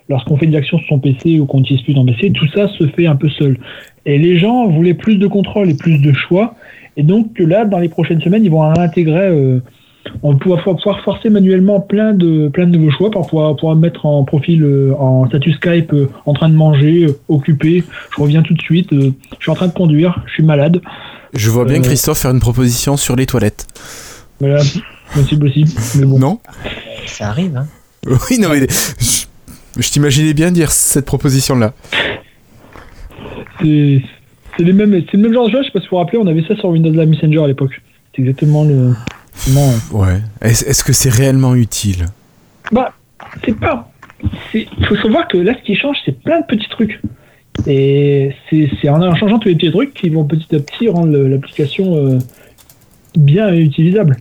[0.08, 2.86] lorsqu'on fait des actions sur son PC ou qu'on plus en PC, tout ça se
[2.88, 3.58] fait un peu seul.
[4.06, 6.54] Et les gens voulaient plus de contrôle et plus de choix.
[6.96, 9.60] Et donc là, dans les prochaines semaines, ils vont intégrer, euh,
[10.22, 13.76] on va pouvoir, pouvoir forcer manuellement plein de, plein de nouveaux choix pour pouvoir, pouvoir
[13.76, 17.84] mettre en profil, euh, en statut Skype, euh, en train de manger, euh, occupé.
[18.16, 18.92] Je reviens tout de suite.
[18.92, 20.20] euh, je suis en train de conduire.
[20.26, 20.80] Je suis malade.
[21.34, 21.80] Je vois bien.
[21.80, 23.66] Christophe faire une proposition sur les toilettes.
[24.40, 24.62] Voilà,
[25.14, 25.64] possible aussi.
[25.98, 26.18] Mais bon.
[26.18, 26.38] Non
[27.06, 27.66] Ça arrive, hein.
[28.30, 29.24] Oui, non, mais je,
[29.82, 31.72] je t'imaginais bien dire cette proposition-là.
[33.60, 34.02] C'est
[34.56, 35.60] c'est les mêmes, c'est le même genre de chose.
[35.62, 37.46] Je sais pas si vous vous rappelez, on avait ça sur Windows Live Messenger à
[37.46, 37.80] l'époque.
[38.14, 38.94] C'est exactement le.
[39.48, 40.20] Euh, Ouais.
[40.42, 42.06] Est-ce que c'est réellement utile?
[42.72, 42.92] Bah,
[43.44, 43.90] c'est pas.
[44.54, 47.00] Il faut savoir que là, ce qui change, c'est plein de petits trucs.
[47.66, 51.16] Et c'est en en changeant tous les petits trucs qui vont petit à petit rendre
[51.16, 52.18] l'application euh,
[53.16, 54.16] bien utilisable.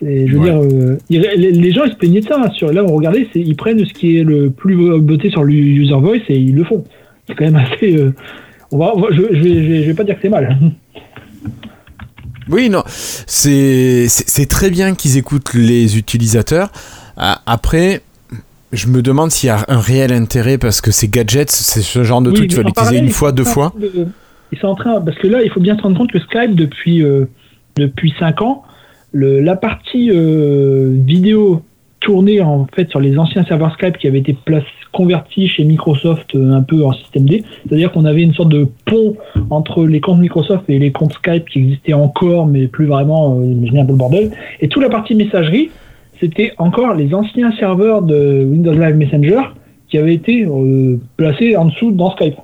[0.00, 0.50] Je veux Ouais.
[0.50, 2.40] dire, euh, ils- les, les gens ils se plaignaient de ça.
[2.42, 5.44] hein, sur, là, on regardait, c'est- ils prennent ce qui est le plus beauté sur
[5.44, 6.84] le user voice et ils le font.
[7.28, 7.96] C'est quand même assez.
[7.96, 8.12] euh,
[8.72, 10.28] on va, on va- je, je, vais, je vais- je vais pas dire que c'est
[10.28, 10.58] mal.
[12.48, 12.82] Oui, non.
[12.86, 16.70] C'est très bien qu'ils écoutent les utilisateurs.
[17.16, 18.02] Ah, Après,
[18.72, 22.02] je me demande s'il y a un réel intérêt parce que ces gadgets, c'est ce
[22.04, 23.72] genre de Oui, truc, tu vas l'utiliser une fois, deux fois.
[23.78, 24.06] de-
[24.52, 26.54] ils sont en train, parce que là, il faut bien se rendre compte que Skype,
[26.54, 27.24] depuis, euh,
[27.76, 28.62] depuis 5 ans,
[29.12, 31.62] le, la partie euh, vidéo
[32.00, 36.34] tournée en fait sur les anciens serveurs Skype qui avaient été place, convertis chez Microsoft
[36.34, 39.16] euh, un peu en système D, c'est-à-dire qu'on avait une sorte de pont
[39.50, 43.44] entre les comptes Microsoft et les comptes Skype qui existaient encore, mais plus vraiment, euh,
[43.44, 44.30] imaginez un peu le bordel.
[44.60, 45.70] Et toute la partie messagerie,
[46.20, 49.40] c'était encore les anciens serveurs de Windows Live Messenger
[49.88, 52.36] qui avaient été euh, placés en dessous dans Skype.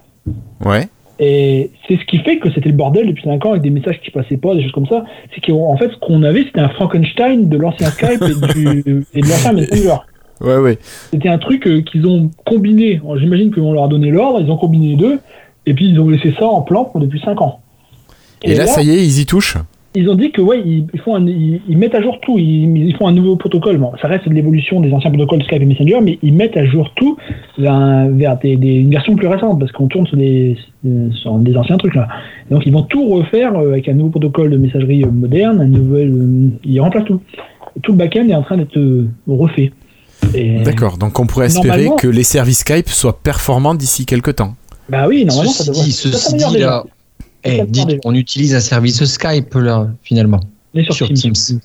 [0.65, 0.89] Ouais.
[1.21, 4.01] Et c'est ce qui fait que c'était le bordel depuis 5 ans avec des messages
[4.01, 5.05] qui passaient pas, des choses comme ça.
[5.35, 9.21] C'est qu'en fait, ce qu'on avait, c'était un Frankenstein de l'ancien Skype et, du, et
[9.21, 9.97] de l'ancien Messenger.
[10.41, 10.79] Ouais, ouais.
[10.83, 13.01] C'était un truc euh, qu'ils ont combiné.
[13.19, 15.19] J'imagine qu'on leur a donné l'ordre, ils ont combiné les deux,
[15.67, 17.61] et puis ils ont laissé ça en plan pour depuis 5 ans.
[18.45, 19.57] Et, là, ça y est, ils y touchent.
[19.97, 22.39] ils ont dit que ouais, ils, ils font un- ils, ils mettent à jour tout,
[22.39, 23.79] ils, ils font un nouveau protocole.
[23.79, 26.65] Bon, ça reste de l'évolution des anciens protocoles Skype et Messenger, mais ils mettent à
[26.65, 27.17] jour tout
[27.59, 30.57] vers, un- vers des, des- une version plus récente parce qu'on tourne sur des,
[31.15, 32.07] sur des anciens trucs là.
[32.49, 35.67] Donc ils vont tout refaire euh, avec un nouveau protocole de messagerie euh, moderne, un
[35.67, 37.21] nouvel, euh, ils remplacent tout.
[37.83, 38.79] Tout le back-end est en train d'être
[39.27, 39.73] refait.
[40.65, 44.55] D'accord, donc on pourrait espérer que les services Skype soient performants d'ici quelques temps.
[44.89, 45.85] Bah oui, normalement ça devrait.
[45.85, 46.85] dit, ceci dit, là,
[47.45, 47.99] eh, dites, déjà.
[48.05, 50.41] on utilise un service Skype, là, finalement,
[50.75, 51.33] Mais sur, sur Teams.
[51.33, 51.61] Teams.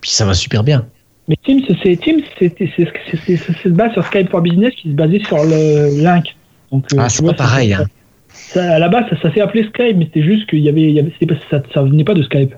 [0.00, 0.86] Puis ça va super bien.
[1.28, 6.02] Mais Teams, c'est Teams, se base sur Skype for Business qui se basait sur le
[6.02, 6.24] Link.
[6.72, 7.86] Donc, euh, Ah, c'est vois, pas pareil, ça- hein.
[8.32, 10.82] ça- à la base, ça, ça s'est appelé Skype, mais c'était juste qu'il y avait,
[10.82, 12.54] il y avait c'était pas- ça, ça venait pas de Skype.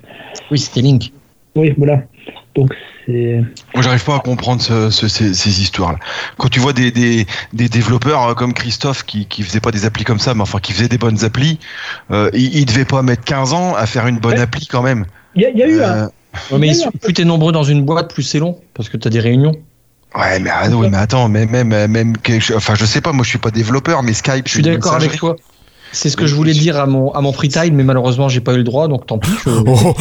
[0.51, 1.13] Oui, c'était Link.
[1.55, 2.03] Oui, voilà.
[2.55, 2.73] Donc
[3.07, 3.41] c'est.
[3.75, 5.99] Moi, j'arrive pas à comprendre ce- ce- ces, ces histoires-là.
[6.39, 9.85] Quand tu vois des, des, des développeurs euh, comme Christophe qui, qui faisaient pas des
[9.87, 11.59] applis comme ça, mais enfin qui faisaient des bonnes applis,
[12.11, 14.41] euh, ils, ils devaient pas mettre 15 ans à faire une bonne Ouais.
[14.41, 15.07] appli quand même.
[15.35, 15.95] Il y, a- il y a eu un.
[15.97, 16.09] Euh,
[16.51, 19.09] Ouais, mais Il plus t'es nombreux dans une boîte, plus c'est long, parce que t'as
[19.09, 19.53] des réunions.
[20.15, 22.13] ouais, mais, ah, oui, mais attends, même, même, même,
[22.55, 24.47] enfin, je sais pas, moi, je suis pas développeur, mais Skype.
[24.47, 25.37] Je suis d'accord avec toi.
[25.97, 28.41] C'est ce que je voulais dire à mon, à mon free time, mais malheureusement, j'ai
[28.41, 29.31] pas eu le droit, donc tant pis.
[29.45, 29.95] je- Oh,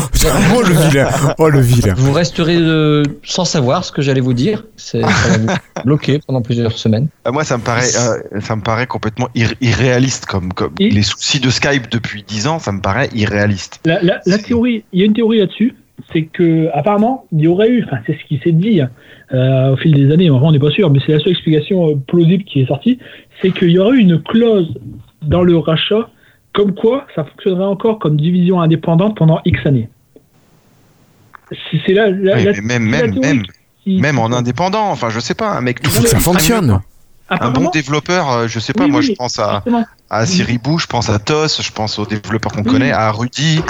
[0.58, 4.34] oh, le vilain Oh le vilain Vous resterez euh, sans savoir ce que j'allais vous
[4.34, 4.66] dire.
[4.76, 5.48] C'est ça va vous
[5.86, 7.08] bloquer pendant plusieurs semaines.
[7.24, 10.90] Ah, Moi, ça me paraît, euh, ça me paraît complètement ir- irréaliste, comme, comme Et-
[10.90, 13.80] les soucis de Skype depuis 10 ans, ça me paraît irréaliste.
[13.86, 15.76] La, la, la théorie, il y a une théorie là-dessus,
[16.12, 18.90] c'est que apparemment il y aurait eu, enfin c'est ce qui s'est dit hein,
[19.34, 21.90] euh, au fil des années, enfin, on n'est pas sûr, mais c'est la seule explication
[21.92, 23.00] euh, plausible qui est sortie,
[23.42, 24.74] c'est qu'il y aurait eu une clause
[25.26, 26.10] dans le rachat
[26.54, 29.90] comme quoi ça fonctionnerait encore comme division indépendante pendant X années.
[31.86, 33.44] C'est là, Oui, même, c'est la même, théorie même,
[33.84, 36.82] qui- même en indépendant, enfin, je sais pas, un mec tout Faut que ça fonctionne
[37.30, 39.64] Un bon développeur, euh, je sais pas, Oui, moi oui, je pense à,
[40.10, 42.72] à Siribou, je pense à Tos, je pense aux développeurs qu'on Oui.
[42.72, 43.62] connaît, à Rudy.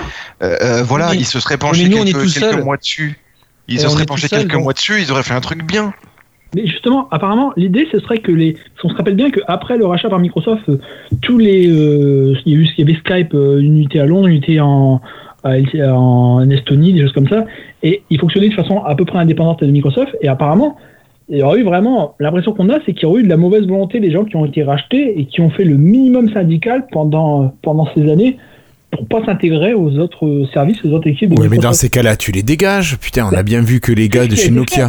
[0.41, 1.17] Euh, euh, voilà, Oui.
[1.19, 3.19] ils se seraient penchés nous, quelques, quelques mois dessus.
[3.67, 5.93] Ils Et se seraient penchés quelques mois dessus, ils auraient fait un truc bien.
[6.55, 8.55] Mais justement, apparemment, l'idée, ce serait que les.
[8.83, 10.79] On se rappelle bien qu'après le rachat par Microsoft, euh,
[11.21, 11.67] tous les.
[11.67, 14.35] euh, il, y a eu, il y avait Skype, euh, une unité à Londres, une
[14.35, 15.01] unité en,
[16.49, 17.45] Estonie, des choses comme ça.
[17.83, 20.15] Et ils fonctionnaient de façon à peu près indépendante de Microsoft.
[20.21, 20.77] Et apparemment,
[21.27, 22.15] il y aurait eu vraiment.
[22.21, 24.37] L'impression qu'on a, c'est qu'il y aurait eu de la mauvaise volonté des gens qui
[24.37, 28.37] ont été rachetés et qui ont fait le minimum syndical pendant, pendant ces années
[28.91, 32.31] pour pas s'intégrer aux autres services, aux autres équipes Oui, mais dans ces cas-là, tu
[32.31, 32.97] les dégages.
[32.99, 34.85] Putain, on a bien vu que les gars de chez été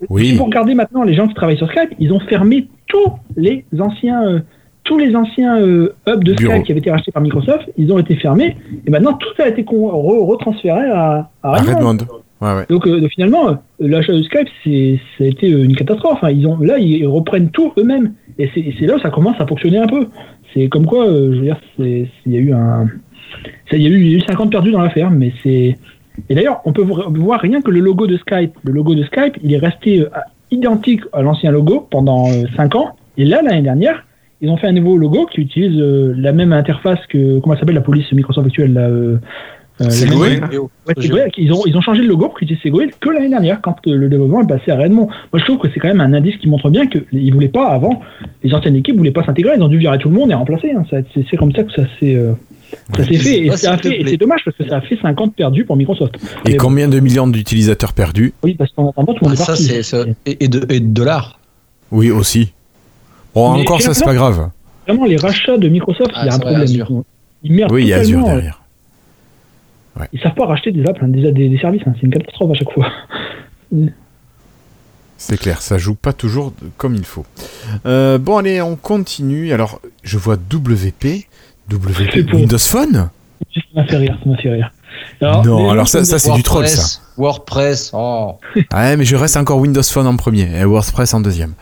[0.00, 0.06] Nokia.
[0.24, 0.36] Si Oui.
[0.36, 4.22] vous regardez maintenant les gens qui travaillent sur Skype, ils ont fermé tous les anciens,
[4.26, 4.40] euh,
[4.84, 6.34] tous les anciens euh, hubs de.
[6.34, 7.68] Skype qui avaient été rachetés par Microsoft.
[7.76, 11.76] Ils ont été fermés et maintenant tout a été re- retransféré à, à À Redmond.
[11.90, 11.96] Redmond.
[12.42, 12.64] Ouais, ouais.
[12.68, 14.48] Donc euh, finalement, l'achat de Skype,
[15.18, 16.18] ça a été une catastrophe.
[16.22, 16.30] hein.
[16.30, 18.12] Ils ont, là, ils reprennent tout eux-mêmes.
[18.38, 20.06] Et c'est là où ça commence à fonctionner un peu.
[20.52, 22.84] C'est comme quoi, je veux dire, il y a eu un.
[23.72, 25.76] y, il y a eu 50 perdus dans l'affaire, mais c'est.
[26.28, 28.52] Et d'ailleurs, on peut vo- voir rien que le logo de Skype.
[28.64, 30.06] Le logo de Skype, il est resté euh,
[30.50, 32.90] identique à l'ancien logo pendant 5 ans.
[33.18, 34.04] Et là, l'année dernière,
[34.40, 37.38] ils ont fait un nouveau logo qui utilise euh, la même interface que.
[37.40, 39.16] Comment s'appelle la police Microsoft actuelle là, euh,
[39.80, 40.40] euh, la Segway
[40.86, 43.76] Ouais, ils, ont, ils ont changé le logo pour utiliser Segway que l'année dernière, quand
[43.86, 45.06] euh, le développement est passé à Redmond.
[45.06, 47.68] Moi, je trouve que c'est quand même un indice qui montre bien qu'ils voulaient pas,
[47.68, 48.00] avant,
[48.42, 50.70] les anciennes équipes voulaient pas s'intégrer, ils ont dû virer tout le monde et remplacer.
[50.72, 50.84] hein.
[50.90, 52.32] C'est c'est comme ça que ça s'est euh,
[52.96, 53.38] ça s'est fait.
[53.46, 56.14] Et Ouais, fait- et c'est dommage parce que ça a fait 50 perdus pour Microsoft.
[56.46, 58.32] Et Mais combien de millions d'utilisateurs perdus?
[58.42, 59.64] Oui, parce qu'en attendant, tout le Ah, monde est ça, parti.
[59.64, 60.04] c'est ça.
[60.26, 61.38] Et, et de, et de dollars.
[61.90, 62.52] Oui, aussi.
[63.34, 64.50] Bon, Mais encore, ça, c'est pas grave.
[64.86, 66.62] Vraiment, les rachats de Microsoft, Ah, il y a un c'est vrai, problème.
[66.62, 67.02] Azure.
[67.42, 68.62] Ils merdent Oui, il y a Azure derrière.
[70.12, 71.82] Ils savent pas racheter des apps, hein, des, des, des services.
[71.86, 71.92] hein.
[71.96, 72.86] C'est une catastrophe à chaque fois.
[75.18, 77.24] C'est clair, ça joue pas toujours comme il faut.
[77.86, 79.52] Euh, bon, allez, on continue.
[79.52, 81.26] Alors, je vois WP.
[81.70, 83.08] WP pour- Windows Phone
[83.54, 84.70] Ça m'a fait rire, ça m'a fait rire.
[85.20, 87.00] Non, alors ça- ça, c'est du troll, ça.
[87.18, 87.90] WordPress.
[87.94, 88.34] Oh.
[88.74, 91.52] Ouais, mais je reste encore Windows Phone en premier et WordPress en deuxième.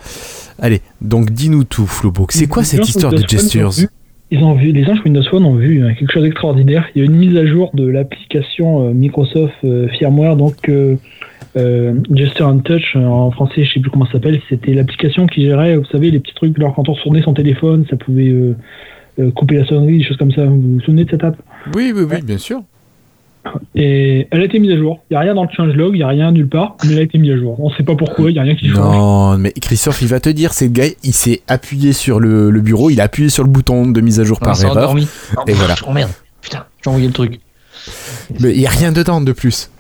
[0.61, 2.33] Allez, donc dis-nous tout, Flobook.
[2.33, 3.89] C'est quoi cette histoire de gestures ont vu-
[4.31, 6.87] Ils ont vu, les gens sur Windows Phone ont vu hein, quelque chose d'extraordinaire.
[6.95, 10.97] Il y a une mise à jour de l'application euh, Microsoft euh, Firmware, donc euh,
[11.57, 14.41] euh, Gesture and Touch en français, je sais plus comment ça s'appelle.
[14.49, 16.57] C'était l'application qui gérait, vous savez, les petits trucs.
[16.59, 18.33] Alors quand on tournait son téléphone, ça pouvait
[19.19, 20.45] euh, couper la sonnerie, des choses comme ça.
[20.45, 21.37] Vous vous souvenez de cette app?
[21.75, 22.63] Oui, oui, oui, bien sûr.
[23.75, 25.01] Et elle a été mise à jour.
[25.11, 26.99] Il n'y a rien dans le changelog, il n'y a rien nulle part, mais elle
[27.01, 27.61] a été mise à jour.
[27.61, 28.79] On ne sait pas pourquoi, il n'y a rien qui change.
[28.79, 32.51] Non, mais Christophe, il va te dire, c'est le gars, il s'est appuyé sur le,
[32.51, 34.77] le bureau, il a appuyé sur le bouton de mise à jour On par erreur.
[34.79, 35.07] endormi.
[35.47, 35.75] Et voilà.
[35.87, 36.11] Oh merde.
[36.41, 37.39] Putain, j'ai envoyé le truc.
[38.41, 39.71] Mais il n'y a rien dedans de plus.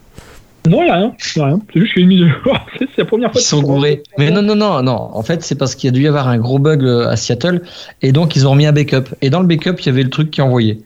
[0.67, 1.15] Non, il n'y a rien.
[1.37, 1.61] Il y a rien.
[1.73, 2.59] C'est juste qu'il y a une mise à jour.
[2.79, 4.03] c'est la première fois Ils sont gourés.
[4.19, 5.11] Mais non, non, non, non.
[5.12, 7.17] En fait, c'est parce qu'il y a dû y avoir un gros bug euh, à
[7.17, 7.62] Seattle.
[8.03, 9.15] Et donc, ils ont remis un backup.
[9.21, 10.79] Et dans le backup, il y avait le truc qui envoyait.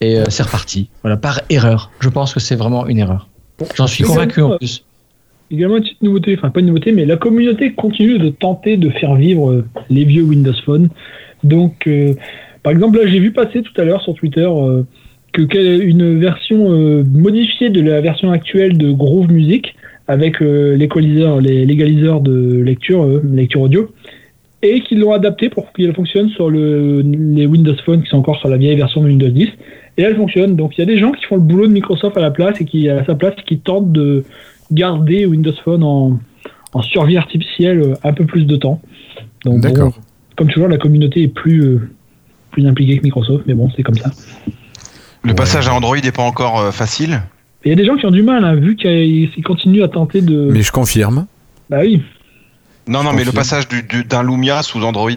[0.00, 0.88] Et euh, c'est reparti.
[1.02, 1.90] Voilà, par erreur.
[2.00, 3.28] Je pense que c'est vraiment une erreur.
[3.74, 4.84] J'en suis convaincu en plus.
[5.50, 8.90] Également une petite nouveauté, enfin pas une nouveauté, mais la communauté continue de tenter de
[8.90, 10.90] faire vivre euh, les vieux Windows Phone.
[11.42, 12.14] Donc, euh,
[12.62, 14.82] par exemple, là j'ai vu passer tout à l'heure sur Twitter euh,
[15.32, 19.74] que une version euh, modifiée de la version actuelle de Groove Music
[20.08, 23.90] avec euh, l'équaliseur, les l'égaliseur de lecture, euh, lecture audio,
[24.62, 28.38] et qu'ils l'ont adapté pour qu'elle fonctionne sur le, les Windows Phone qui sont encore
[28.38, 29.48] sur la vieille version de Windows 10.
[29.98, 30.56] Et elle fonctionne.
[30.56, 32.60] Donc il y a des gens qui font le boulot de Microsoft à la place
[32.60, 34.24] et qui, à sa place, qui tentent de
[34.72, 36.18] garder Windows Phone en,
[36.72, 38.80] en survie artificielle euh, un peu plus de temps.
[39.44, 39.92] Donc, bon,
[40.36, 41.78] comme toujours, la communauté est plus,
[42.50, 44.10] plus impliquée que Microsoft, mais bon, c'est comme ça.
[45.28, 45.36] Le Ouais.
[45.36, 47.20] passage à Android n'est pas encore euh, facile.
[47.64, 49.88] Il y a des gens qui ont du mal, hein, vu qu'ils ils continuent à
[49.88, 50.48] tenter de.
[50.50, 51.26] Mais je confirme.
[51.68, 52.02] Bah oui.
[52.88, 55.10] Non, non, Je mais le passage du- du- d'un Lumia sous Android.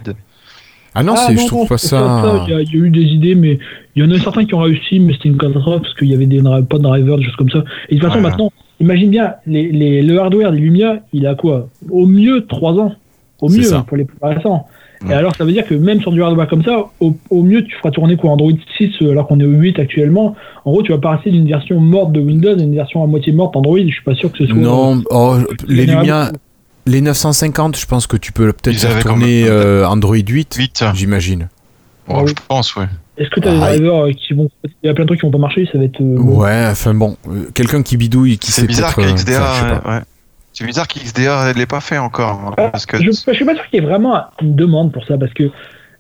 [0.94, 2.44] Ah non, Ah, c'est, je trouve pas ça.
[2.48, 3.58] Il y, a- il y a eu des idées, mais
[3.96, 6.14] il y en a certains qui ont réussi, mais c'était une catastrophe parce qu'il y
[6.14, 7.64] avait des, pas de drivers, des choses comme ça.
[7.88, 8.30] Et de toute façon, Ouais.
[8.30, 8.52] maintenant,
[8.82, 11.70] imagine bien, les, les- le hardware des Lumia, il a quoi?
[11.90, 12.94] Au mieux 3 ans.
[13.40, 13.86] Au mieux, ça.
[13.88, 14.68] pour les plus récents.
[15.10, 17.64] Et alors, ça veut dire que même sur du hardware comme ça, au, au mieux,
[17.64, 20.36] tu feras tourner quoi Android 6 euh, alors qu'on est au 8 actuellement.
[20.66, 23.34] En gros, tu vas passer d'une version morte de Windows à une version à moitié
[23.34, 23.80] morte d'Android.
[23.80, 24.56] Je suis pas sûr que ce soit.
[24.56, 25.38] Non, oh,
[25.68, 26.32] les Lumia,
[26.86, 30.84] les 950, je pense que tu peux peut-être faire tourner même- euh, Android 8, 8.
[30.94, 31.50] j'imagine.
[32.08, 32.86] Oh, je pense, ouais.
[33.18, 34.50] Est-ce que tu as des Ah, drivers euh, qui vont.
[34.84, 36.02] Il y a plein de trucs qui vont pas marcher, ça va être.
[36.02, 36.18] euh.
[36.18, 39.24] Ouais, enfin bon, euh, quelqu'un qui bidouille, qui sait C'est bizarre peut-être.
[39.30, 39.90] euh, pas.
[39.90, 40.02] ouais, ouais.
[40.54, 42.54] C'est bizarre qu'XDA ne l'ait pas fait encore.
[42.58, 45.06] Ah, parce que Je, je suis pas sûr qu'il y ait vraiment une demande pour
[45.06, 45.50] ça parce que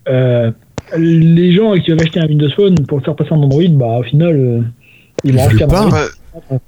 [0.10, 0.52] euh,
[0.98, 4.00] les gens qui veulent acheter un Windows Phone pour le faire passer en Android, bah
[4.00, 4.62] au final, euh,
[5.24, 5.82] ils Ils vont faire pas.
[5.86, 6.00] Android.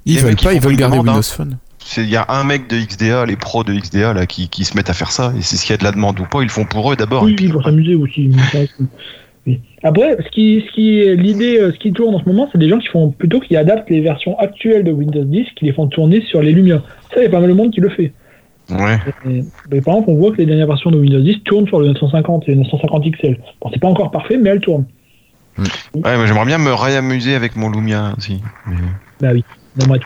[0.06, 1.12] Ils veulent pas, ils veulent garder demande, hein.
[1.12, 1.56] Windows Phone.
[1.98, 4.74] Il y a un mec de XDA, les pros de XDA, là, qui, qui se
[4.74, 5.34] mettent à faire ça.
[5.38, 6.90] Et c'est ce qu'il y a de la demande ou pas, ils le font pour
[6.90, 7.24] eux d'abord.
[7.24, 8.30] Oui, et puis- oui, pour s'amuser aussi.
[9.82, 12.68] Après, ce qui, ce qui l'idée, euh, ce qui tourne en ce moment, c'est des
[12.68, 15.86] gens qui font plutôt qui adaptent les versions actuelles de Windows 10, qui les font
[15.86, 16.82] tourner sur les Lumia.
[17.12, 18.12] Ça, il y a pas mal de monde qui le fait.
[18.70, 18.98] Ouais.
[19.28, 21.80] Et- mais par exemple, on voit que les dernières versions de Windows 10 tournent sur
[21.80, 23.38] le 950 et le 950 XL.
[23.60, 24.86] Bon, c'est pas encore parfait, mais elles tournent.
[25.58, 28.40] Ouais, mais j'aimerais bien me réamuser avec mon Lumia aussi.
[28.66, 28.76] Mais
[29.20, 29.44] Bah oui.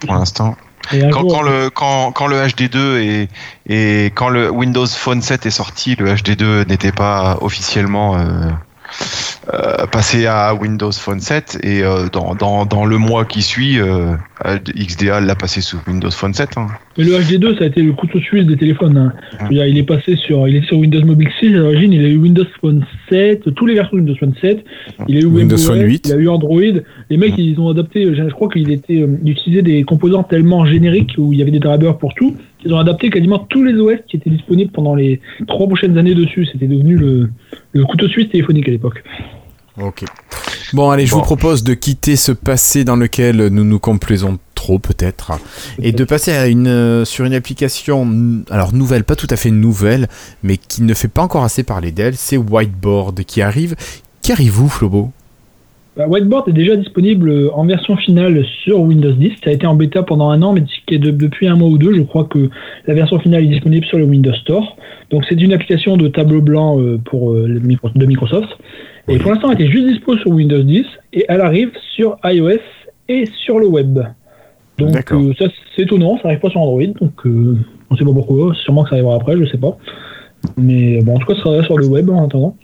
[0.06, 0.56] Pour l'instant.
[0.92, 3.28] Et un Quand, jour- quand le, quand, quand le HD2 et,
[3.68, 8.48] et quand le Windows Phone 7 est sorti, le HD2 n'était pas officiellement euh,
[9.54, 13.78] euh, passé à Windows Phone 7 et euh, dans, dans, dans le mois qui suit,
[13.80, 14.14] euh,
[14.76, 16.50] XDA l'a passé sous Windows Phone 7.
[16.56, 16.66] hein.
[16.96, 18.96] Mais le HD2, ça a été le couteau suisse des téléphones.
[18.98, 19.46] hein.
[19.50, 21.92] Il est passé sur, il est sur Windows Mobile 6 à l'origine.
[21.92, 24.64] Il a eu Windows Phone 7, tous les versions de Windows Phone 7.
[25.08, 26.06] Il a eu Windows WebOS, Phone 8.
[26.08, 26.60] Il a eu Android.
[27.10, 28.14] Les mecs, ils ont adapté.
[28.14, 31.50] Je crois qu'il était, euh, ils utilisaient des composants tellement génériques où il y avait
[31.52, 32.36] des drivers pour tout.
[32.64, 36.14] Ils ont adapté quasiment tous les OS qui étaient disponibles pendant les trois prochaines années
[36.14, 36.46] dessus.
[36.50, 37.30] C'était devenu le,
[37.72, 39.02] le couteau suisse téléphonique à l'époque.
[39.80, 40.04] Ok.
[40.72, 41.18] Bon, allez, je Bon.
[41.18, 45.32] vous propose de quitter ce passé dans lequel nous nous complaisons trop, peut-être,
[45.80, 48.06] et de passer à une, euh, sur une application,
[48.50, 50.08] alors nouvelle, pas tout à fait nouvelle,
[50.42, 53.76] mais qui ne fait pas encore assez parler d'elle, c'est Whiteboard qui arrive.
[54.20, 55.12] Qui arrive où, Flobo?
[56.06, 59.32] Whiteboard est déjà disponible euh, en version finale sur Windows 10.
[59.42, 61.94] Ça a été en bêta pendant un an, mais est depuis un mois ou deux,
[61.94, 62.50] je crois que
[62.86, 64.76] la version finale est disponible sur le Windows Store.
[65.10, 68.48] Donc c'est une application de tableau blanc euh, pour euh, de Microsoft.
[69.08, 70.84] Et pour l'instant, elle était juste dispo sur Windows 10
[71.14, 72.60] et elle arrive sur iOS
[73.08, 73.98] et sur le web.
[74.78, 77.56] Donc euh, ça c'est étonnant, ça arrive pas sur Android, donc euh,
[77.90, 78.54] on sait pas pourquoi.
[78.54, 79.76] Sûrement que ça arrivera après, je sais pas.
[80.56, 82.56] Mais bon, en tout cas, ça sera sur le web en attendant.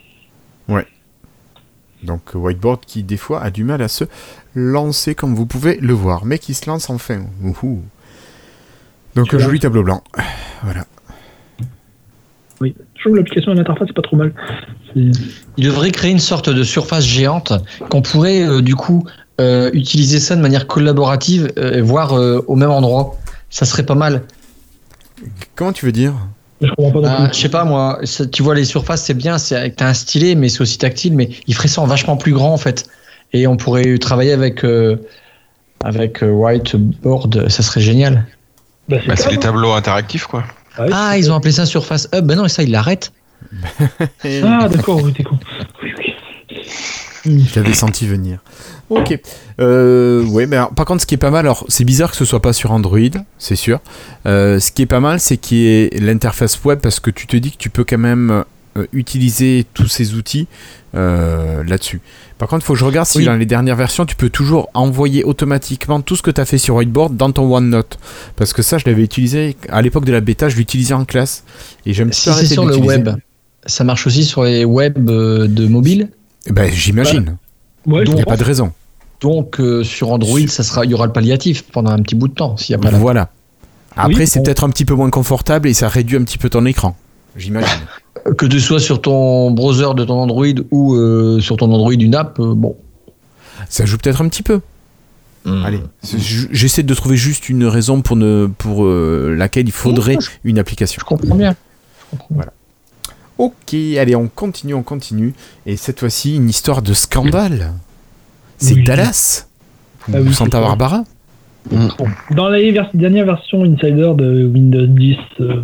[2.05, 4.05] Donc Whiteboard qui des fois a du mal à se
[4.55, 7.25] lancer comme vous pouvez le voir, mais qui se lance enfin.
[7.43, 7.83] Ouhou.
[9.15, 10.03] Donc joli tableau blanc.
[10.63, 10.85] Voilà.
[12.61, 14.33] Oui, je trouve que l'application et l'interface c'est pas trop mal.
[14.95, 15.13] Il
[15.59, 17.53] devrait créer une sorte de surface géante
[17.91, 19.05] qu'on pourrait euh, du coup
[19.41, 23.17] euh, utiliser ça de manière collaborative, euh, voire euh, au même endroit.
[23.51, 24.23] Ça serait pas mal.
[25.57, 26.15] Comment tu veux dire?
[26.61, 28.01] Je comprends pas non Ah, je sais pas moi,
[28.33, 31.31] tu vois les surfaces c'est bien, c'est t'as un stylet mais c'est aussi tactile, mais
[31.47, 32.87] il ferait ça en vachement plus grand en fait.
[33.33, 34.97] Et on pourrait travailler avec euh,
[35.83, 38.27] avec euh, Whiteboard, ça serait génial.
[38.89, 39.35] Bah, Bah, c'est calme.
[39.35, 40.45] les tableaux interactifs, quoi.
[40.77, 42.25] Ah, oui, Ah, ils ont appelé ça Surface Hub.
[42.27, 43.13] Ben non, et ça ils l'arrêtent.
[44.25, 45.39] Ah, d'accord, oui, t'es con.
[45.83, 47.45] Oui, oui.
[47.53, 48.39] Je l'avais senti venir.
[48.91, 49.19] Ok.
[49.61, 52.17] Euh, ouais, mais alors, par contre, ce qui est pas mal, alors c'est bizarre que
[52.17, 52.99] ce soit pas sur Android,
[53.39, 53.81] c'est sûr.
[54.27, 57.27] Euh, ce qui est pas mal, c'est qu'il y ait l'interface web parce que tu
[57.27, 58.45] te dis que tu peux quand même
[58.77, 60.47] euh, utiliser tous ces outils
[60.93, 62.01] là-dessus.
[62.39, 63.25] Par contre, il faut que je regarde si Oui.
[63.25, 66.59] dans les dernières versions, tu peux toujours envoyer automatiquement tout ce que tu as fait
[66.59, 67.99] sur Whiteboard dans ton OneNote.
[68.37, 71.43] Parce que ça, je l'avais utilisé à l'époque de la bêta, je l'utilisais en classe.
[71.85, 73.09] Et j'aime Si c'est sur le web,
[73.67, 76.11] ça marche aussi sur les web euh, de mobile?
[76.49, 77.39] Ben, j'imagine.
[77.87, 78.73] Ouais, Il n'y a pas de raison.
[79.21, 82.29] Donc euh, sur Android, ça sera, il y aura le palliatif pendant un petit bout
[82.29, 82.91] de temps s'il y a pas.
[82.91, 83.31] Voilà.
[83.97, 86.51] Après, Oui, c'est peut-être un petit peu moins confortable et ça réduit un petit peu
[86.51, 86.97] ton écran.
[87.37, 87.69] J'imagine.
[88.39, 92.15] que tu sois sur ton browser de ton Android ou euh, sur ton Android une
[92.15, 92.39] app.
[92.39, 92.77] euh, bon.
[93.69, 94.61] ça joue peut-être un petit peu.
[95.45, 95.63] Hmm.
[95.65, 95.81] Allez,
[96.53, 100.99] j'essaie de trouver juste une raison pour, ne, pour laquelle il faudrait Oui, une application.
[101.01, 101.55] Je comprends bien.
[102.13, 102.51] Je comprends bien.
[103.39, 105.35] Ok, allez, on continue, on continue.
[105.67, 107.73] Et cette fois-ci, une histoire de scandale.
[108.59, 108.85] C'est Oui.
[108.85, 109.49] Dallas
[110.13, 110.61] Ah Ou oui, Santa.
[110.61, 111.05] Barbara
[111.71, 111.89] Bon,
[112.31, 115.63] Dans la vers- dernière version Insider de Windows 10 euh,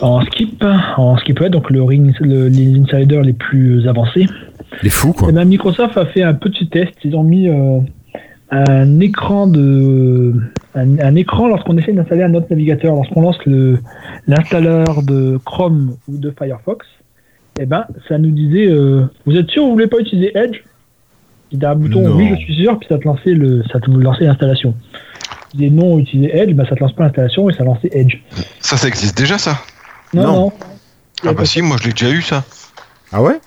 [0.00, 0.64] en skip,
[0.96, 4.26] en skip ouais, donc le ring, le- les insiders les plus avancés,
[4.82, 5.30] Les fous, quoi.
[5.44, 6.92] Microsoft a fait un petit test.
[7.04, 7.78] Ils ont mis euh,
[8.52, 10.34] un écran de
[10.74, 13.78] un, un écran lorsqu'on essaie d'installer un autre navigateur, lorsqu'on lance le
[14.26, 16.86] l'installeur de Chrome ou de Firefox.
[17.60, 20.58] Eh ben, ça nous disait euh, Vous êtes sûr vous voulez pas utiliser Edge?
[21.50, 22.16] Il y a un bouton Non.
[22.16, 24.74] Oui, je suis sûr, puis ça te lançait le ça te lançait l'installation.
[25.54, 28.16] Disais non, utiliser Edge, ben, ça te lance pas l'installation et ça lançait Edge.
[28.60, 29.58] Ça, ça existe déjà, ça?
[30.14, 30.32] Non, Non.
[30.32, 30.52] non.
[31.24, 32.42] Ah bah si, moi je l'ai déjà eu, ça.
[33.12, 33.38] Ah ouais?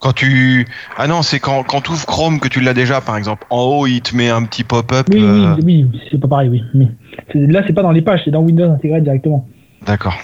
[0.00, 0.66] Quand tu...
[0.96, 3.46] Ah non, c'est quand, quand tu ouvres Chrome que tu l'as déjà, par exemple.
[3.50, 5.06] En haut, il te met un petit pop-up.
[5.10, 6.62] Oui, euh, oui, oui, c'est pas pareil, oui.
[6.74, 6.88] Mais
[7.34, 9.46] là, c'est pas dans les pages, c'est dans Windows intégré directement.
[9.86, 10.14] D'accord.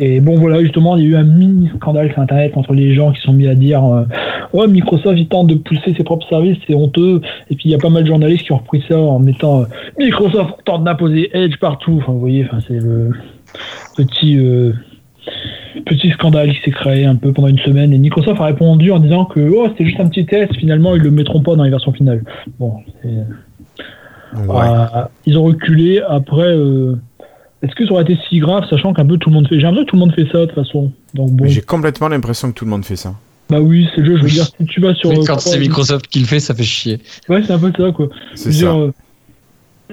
[0.00, 2.94] Et bon, voilà, justement, il y a eu un mini scandale sur Internet entre les
[2.94, 4.04] gens qui sont mis à dire euh,
[4.52, 7.20] Ouais, Microsoft, il tente de pousser ses propres services, c'est honteux.
[7.50, 9.62] Et puis, il y a pas mal de journalistes qui ont repris ça en mettant
[9.62, 9.64] euh,
[9.98, 11.98] Microsoft tente d'imposer Edge partout.
[12.00, 13.10] Enfin, vous voyez, enfin, c'est le
[13.96, 14.72] petit, euh,
[15.84, 17.92] petit scandale qui s'est créé un peu pendant une semaine.
[17.92, 21.02] Et Microsoft a répondu en disant que oh, c'était juste un petit test, finalement, ils
[21.02, 22.22] le mettront pas dans les versions finales.
[22.58, 23.08] Bon, c'est.
[24.36, 24.66] Ouais.
[24.66, 26.02] Euh, ils ont reculé.
[26.06, 26.96] Après, euh,
[27.62, 29.56] est-ce que ça aurait été si grave, sachant qu'un peu tout le monde fait.
[29.56, 30.92] J'ai l'impression que tout le monde fait ça de toute façon.
[31.14, 33.14] Donc bon, J'ai complètement l'impression que tout le monde fait ça.
[33.48, 34.16] bah oui, c'est le jeu.
[34.16, 35.10] Je veux dire, si tu vas sur.
[35.10, 37.00] Mais euh, quand c'est Microsoft qui le fait, ça fait chier.
[37.28, 38.08] Ouais, c'est un peu ça quoi.
[38.34, 38.58] C'est ça.
[38.58, 38.92] dire,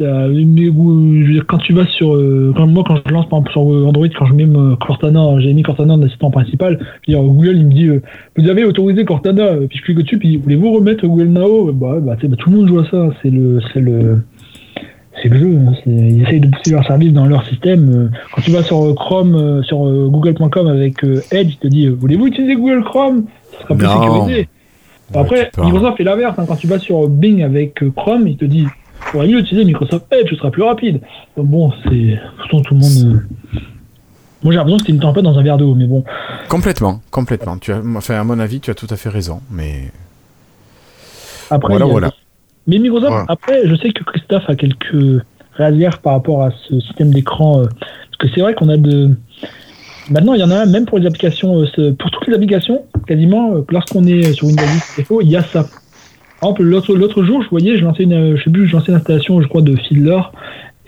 [0.02, 2.14] euh, ou- je veux dire, quand tu vas sur.
[2.16, 4.48] euh, quand, moi, quand je lance par exemple sur Android, quand je mets
[4.80, 8.02] Cortana, j'ai mis Cortana en assistant principal, je veux dire, Google il me dit euh,
[8.38, 11.72] Vous avez autorisé Cortana, puis je clique dessus, puis voulez-vous remettre Google Now?
[11.72, 13.10] Bah, bah, bah, tout le monde joue à ça.
[13.22, 13.60] C'est le.
[13.74, 14.20] C'est le
[15.24, 18.12] c'est le jeu, hein, c'est- ils essayent de pousser leur service dans leur système.
[18.36, 19.78] Quand tu vas sur Chrome, euh, sur
[20.10, 21.02] google.com avec
[21.32, 23.24] Edge, il te dit euh, Voulez-vous utiliser Google Chrome?
[23.54, 23.94] Ça sera plus Non.
[24.02, 24.50] sécurisé.
[25.14, 25.68] Ouais, Après, parles.
[25.68, 26.36] Microsoft fait l'inverse.
[26.38, 26.46] hein.
[26.46, 28.66] Quand tu vas sur Bing avec Chrome, il te dit
[29.00, 31.02] faudrait mieux utiliser Microsoft Edge, ce sera plus rapide.
[31.38, 32.20] Donc bon, c'est.
[32.38, 33.16] Pourtant, tout le monde.
[33.16, 33.20] euh,
[34.44, 36.04] Moi, j'ai l'impression que c'était une tempête dans un verre d'eau, mais bon.
[36.50, 37.58] Complètement, complètement.
[37.58, 39.42] Tu as, enfin, à mon avis, tu as tout à fait raison.
[39.52, 39.92] Mais
[41.50, 42.12] Après, Voilà.
[42.68, 45.24] Mais Microsoft, après, je sais que Christophe a quelques
[45.54, 47.60] réserves par rapport à ce système d'écran.
[47.62, 49.12] euh, parce que c'est vrai qu'on a de.
[50.10, 52.86] Maintenant, il y en a un, même pour les applications, euh, pour toutes les applications,
[53.08, 55.66] quasiment, euh, lorsqu'on est sur Windows 10 défaut, il y a ça.
[56.42, 58.98] Par exemple, l'autre, jour, je voyais, je lançais une, je sais plus, je lançais une
[58.98, 60.20] installation, je crois, de Fiddler,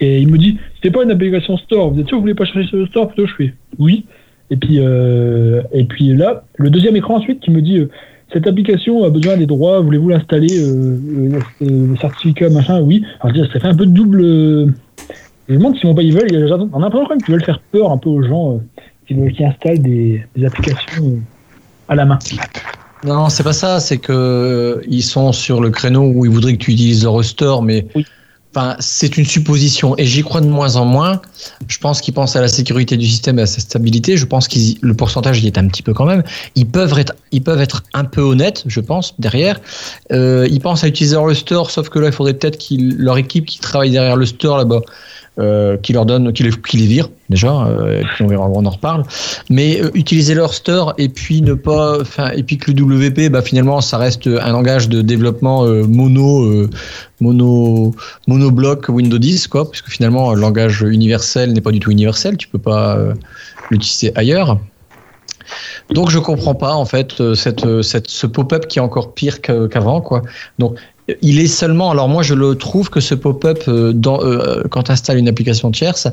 [0.00, 2.34] et il me dit, c'était pas une application store, vous êtes sûr que vous voulez
[2.34, 3.08] pas chercher sur le store?
[3.08, 4.04] Plutôt, je fais, oui.
[4.50, 7.90] Et puis, euh, et puis là, le deuxième écran ensuite qui me dit, euh,
[8.32, 10.96] cette application a besoin des droits, voulez-vous l'installer, euh,
[11.34, 13.02] euh, euh, le certificat, machin, oui.
[13.20, 14.20] Alors, je dis, ça fait un peu de double.
[15.48, 17.34] je me demande si ils veulent, il y a- on a l'impression quand même qu'ils
[17.34, 18.60] veulent faire peur un peu aux gens
[19.06, 21.18] qui, veulent- qui installent des, des applications
[21.88, 22.18] à la main.
[23.04, 23.80] Non, c'est pas ça.
[23.80, 27.24] C'est que euh, ils sont sur le créneau où ils voudraient que tu utilises leur
[27.24, 28.04] store, mais Oui.
[28.54, 31.22] enfin, c'est une supposition et j'y crois de moins en moins.
[31.68, 34.16] Je pense qu'ils pensent à la sécurité du système et à sa stabilité.
[34.16, 36.24] Je pense que le pourcentage y est un petit peu quand même.
[36.56, 39.60] Ils peuvent être, ils peuvent être un peu honnêtes, je pense, derrière.
[40.10, 43.16] Euh, ils pensent à utiliser leur store, sauf que là, il faudrait peut-être qu'ils, leur
[43.18, 44.80] équipe qui travaille derrière le store là-bas.
[45.38, 49.04] Euh, qui leur donne, qui les, qui vire déjà, euh, et puis on en reparle.
[49.48, 51.98] Mais euh, utiliser leur store et puis ne pas,
[52.34, 56.66] et puis que le WP, bah finalement, ça reste un langage de développement mono,
[57.20, 57.94] mono,
[58.26, 62.36] monobloc Windows 10, quoi, puisque finalement, le langage universel n'est pas du tout universel.
[62.36, 62.98] Tu peux pas
[63.70, 64.58] l'utiliser ailleurs.
[65.94, 70.00] Donc je comprends pas en fait cette, cette, ce pop-up qui est encore pire qu'avant
[70.00, 70.22] quoi.
[70.58, 70.78] Donc
[71.22, 74.84] il est seulement alors moi je le trouve que ce pop-up euh, dans euh, quand
[74.84, 76.08] tu installes une application tierce,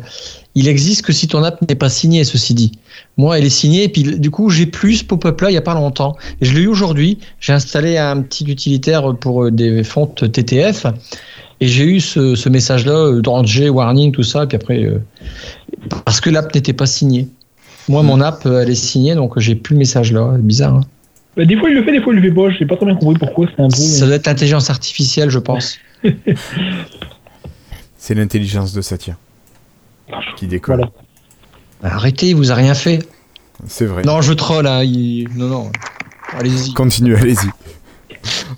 [0.56, 2.72] il existe que si ton app n'est pas signée ceci dit.
[3.18, 5.58] Moi elle est signée et puis du coup j'ai plus ce pop-up là il y
[5.58, 6.16] a pas longtemps.
[6.42, 10.86] Et je l'ai eu aujourd'hui, j'ai installé un petit utilitaire pour euh, des fontes TTF
[11.62, 15.00] et j'ai eu ce, ce message là danger warning tout ça et puis après euh,
[16.06, 17.28] parce que l'app n'était pas signée.
[17.88, 20.36] Moi, mon app, euh, elle est signée, donc j'ai plus le message là.
[20.40, 20.76] Bizarre.
[20.76, 20.82] hein.
[21.38, 22.50] Bah, des fois il le fait, des fois il le fait pas.
[22.50, 23.48] Je sais pas très bien compris pourquoi.
[23.56, 23.76] C'est un peu.
[23.76, 25.78] Ça doit être l'intelligence artificielle, je pense.
[27.98, 29.18] C'est l'intelligence de Satya
[30.38, 30.86] qui décolle.
[31.82, 31.96] Voilà.
[31.96, 33.00] Arrêtez, il vous a rien fait.
[33.68, 34.04] C'est vrai.
[34.04, 34.68] Non, je troll.
[34.68, 35.72] Hein, il- Non, non.
[36.34, 36.74] Allez-y.
[36.74, 37.50] Continue, allez-y.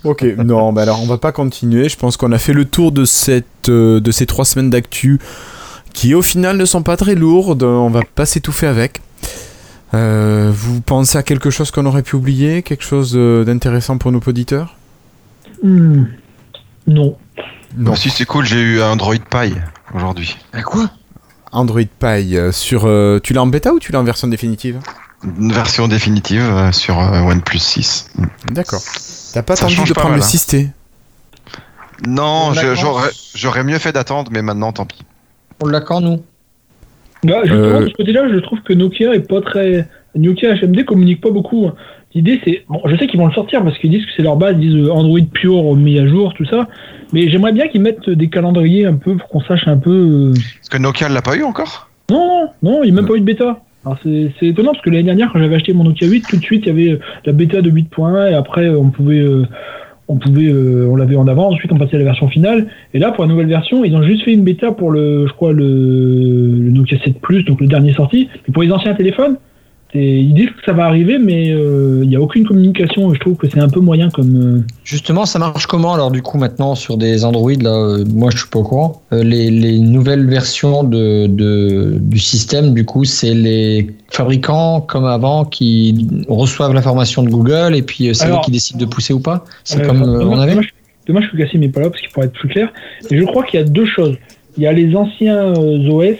[0.04, 1.88] Ok, non, bah alors on va pas continuer.
[1.88, 5.18] Je pense qu'on a fait le tour de, cette, euh, de ces trois semaines d'actu
[5.92, 7.62] qui au final ne sont pas très lourdes.
[7.64, 9.00] On va pas s'étouffer avec.
[9.94, 14.20] Euh, vous pensez à quelque chose qu'on aurait pu oublier Quelque chose d'intéressant pour nos
[14.26, 14.76] auditeurs?
[15.62, 16.04] Hmm.
[16.86, 17.16] Non.
[17.76, 17.94] Non.
[17.94, 19.54] Si c'est cool, j'ai eu un Android Pie
[19.94, 20.36] aujourd'hui.
[20.52, 20.90] À quoi?
[21.52, 22.82] Android Pie euh, sur.
[22.86, 24.78] euh, tu l'as en bêta ou tu l'as en version définitive?
[25.24, 28.10] Une version définitive euh, sur euh, OnePlus 6.
[28.52, 28.80] D'accord.
[29.32, 30.28] T'as pas attendu de pas prendre mal, le hein.
[30.28, 30.68] 6T
[32.06, 32.74] Non, On je- attend.
[32.74, 35.02] j'aurais j'aurais mieux fait d'attendre, mais maintenant tant pis.
[35.60, 36.22] On l'a quand, nous?
[37.24, 37.84] Bah, justement, Euh.
[37.84, 39.88] de ce côté-là, je trouve que Nokia est pas très.
[40.14, 41.70] Nokia HMD communique pas beaucoup.
[42.14, 42.62] L'idée, c'est.
[42.68, 44.70] Bon, je sais qu'ils vont le sortir parce qu'ils disent que c'est leur base, ils
[44.70, 46.68] disent euh, Android pure mis à jour, tout ça.
[47.12, 49.90] Mais j'aimerais bien qu'ils mettent des calendriers un peu pour qu'on sache un peu.
[49.90, 51.88] euh, Est-ce que Nokia l'a pas eu encore?
[52.10, 53.60] Non, non, non, il n'y a même pas eu de bêta.
[53.84, 56.36] Alors c'est c'est étonnant parce que l'année dernière, quand j'avais acheté mon Nokia 8, tout
[56.36, 59.44] de suite il y avait la bêta de 8.1 et après on pouvait, euh,
[60.08, 61.48] on pouvait, euh, on l'avait en avant.
[61.48, 62.68] Ensuite on passait à la version finale.
[62.94, 65.32] Et là pour la nouvelle version, ils ont juste fait une bêta pour le, je
[65.32, 68.28] crois le, Nokia 7 Plus, donc le dernier sorti.
[68.46, 69.36] Mais pour les anciens téléphones,
[69.92, 73.10] c'est- ils disent que ça va arriver, mais euh, il n'y a aucune communication.
[73.10, 74.36] Et je trouve que c'est un peu moyen comme.
[74.36, 78.30] euh, Justement, ça marche comment alors du coup maintenant sur des Android là euh, Moi,
[78.30, 79.02] je suis pas au courant.
[79.12, 85.04] Euh, les, les nouvelles versions de, de- du système, du coup, c'est les fabricants comme
[85.04, 89.12] avant qui reçoivent l'information de Google et puis euh, c'est eux qui décident de pousser
[89.12, 89.44] ou pas.
[89.64, 90.52] C'est Euh, comme euh, dommage, on avait.
[90.52, 90.74] dommage-
[91.06, 92.70] Dommage que Cassim n'est pas là parce qu'il pourrait être plus clair.
[93.10, 94.16] Mais je crois qu'il y a deux choses.
[94.58, 96.16] Il y a les anciens euh, OS,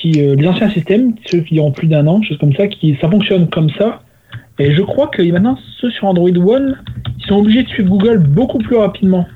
[0.00, 2.96] qui, euh, les anciens systèmes, ceux qui ont plus d'un an, choses comme ça, qui
[3.00, 4.02] ça fonctionne comme ça.
[4.58, 6.76] Et je crois que maintenant, ceux sur Android One,
[7.18, 9.26] ils sont obligés de suivre Google beaucoup plus rapidement.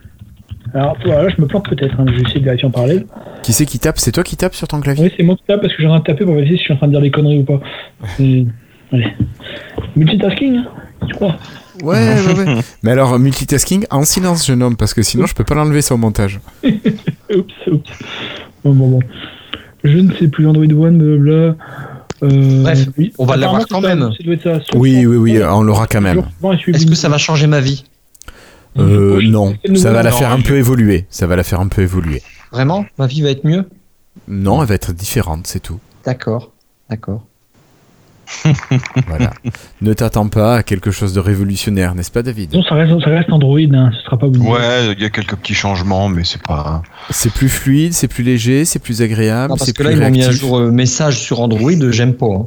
[0.75, 3.07] Alors voilà, je me plante peut-être, hein, je vais essayer de vérifier en parallèle.
[3.43, 3.99] Qui c'est qui tape?
[3.99, 5.05] C'est toi qui tapes sur ton clavier?
[5.05, 6.63] Oui, c'est moi qui tape parce que j'ai en train de taper pour vérifier si
[6.63, 7.61] je suis en train de dire des conneries ou pas.
[8.19, 8.47] Et-
[8.93, 9.07] Allez.
[9.97, 10.67] Multitasking, hein,
[11.09, 11.37] tu crois?
[11.83, 12.61] Ouais, ouais, ouais.
[12.83, 15.95] Mais alors, multitasking en silence, jeune homme, parce que sinon je peux pas l'enlever ça
[15.95, 16.41] au montage.
[16.65, 17.91] Oups, oups.
[18.65, 19.01] Bon, bon, bon.
[19.85, 21.57] Je ne sais plus, Android One, blablabla.
[22.23, 23.13] Euh, Bref, oui.
[23.19, 24.11] on va l'avoir quand ça, même.
[24.43, 24.77] ça ça.
[24.77, 26.23] Oui, oui, oui, on l'aura quand même.
[26.69, 27.85] Est-ce que ça va changer ma vie?
[28.79, 31.05] Euh, Oui, non, ça va la Non, faire un je- peu évoluer.
[31.11, 32.23] Ça va la faire un peu évoluer.
[32.53, 32.87] Vraiment?
[32.99, 33.65] Ma vie va être mieux?
[34.29, 35.81] Non, elle va être différente, c'est tout.
[36.05, 36.53] D'accord,
[36.89, 37.25] d'accord.
[39.07, 39.33] Voilà.
[39.81, 42.55] ne t'attends pas à quelque chose de révolutionnaire, n'est-ce pas, David?
[42.55, 44.53] Non, ça reste, ça reste Android, hein, ce sera pas Windows.
[44.53, 46.83] Ouais, il y a quelques petits changements, mais c'est pas.
[47.11, 49.93] C'est plus fluide, c'est plus léger, c'est plus agréable, Non, parce c'est que plus là,
[49.93, 50.41] ils m'ont mis à réactif.
[50.41, 52.27] jour euh, message sur Android, j'aime pas.
[52.27, 52.47] hein.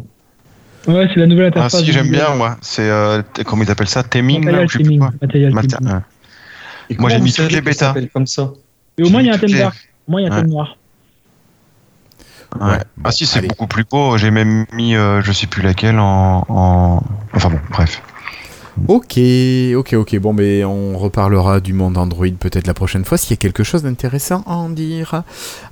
[0.88, 1.80] Ouais, c'est la nouvelle Ah interface.
[1.82, 2.58] si, de j'aime bien, moi.
[2.62, 4.04] C'est euh, comment ils appellent ça?
[4.04, 4.52] Teaming, quoi.
[5.22, 5.94] Material Mater- Teaming.
[5.94, 6.00] ouais.
[6.92, 7.96] Et Moi, j'ai mis toutes les bêtas.
[8.14, 8.52] comme ça?
[8.98, 9.76] Et au moins, il y a un thème les- dark.
[10.08, 10.78] Au moins, il y a un thème noir.
[12.60, 12.68] Ouais.
[12.72, 12.80] Ouais.
[13.04, 14.18] ah si, c'est beaucoup plus beau.
[14.18, 17.02] J'ai même mis, euh, je sais plus laquelle, en, en...
[17.34, 18.02] Enfin bon, bref.
[18.88, 19.20] Ok,
[19.76, 20.20] ok, ok.
[20.20, 23.64] Bon, mais on reparlera du monde Android peut-être la prochaine fois s'il y a quelque
[23.64, 25.24] chose d'intéressant à en dire.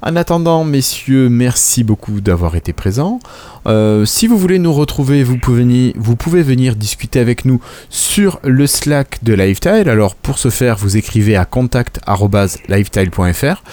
[0.01, 3.19] En attendant, messieurs, merci beaucoup d'avoir été présents.
[3.67, 7.59] Euh, si vous voulez nous retrouver, vous pouvez, venir, discuter avec nous
[7.89, 9.89] sur le Slack de Lifetile.
[9.89, 13.63] Alors pour ce faire, vous écrivez à contact@lifetile.fr.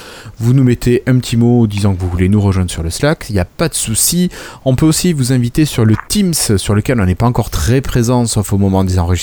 [0.40, 3.26] Vous nous mettez un petit mot disant que vous voulez nous rejoindre sur le Slack.
[3.30, 4.28] Il n'y a pas de souci.
[4.64, 7.80] On peut aussi vous inviter sur le Teams, sur lequel on n'est pas encore très
[7.80, 9.19] présent, sauf au moment des enregistrements,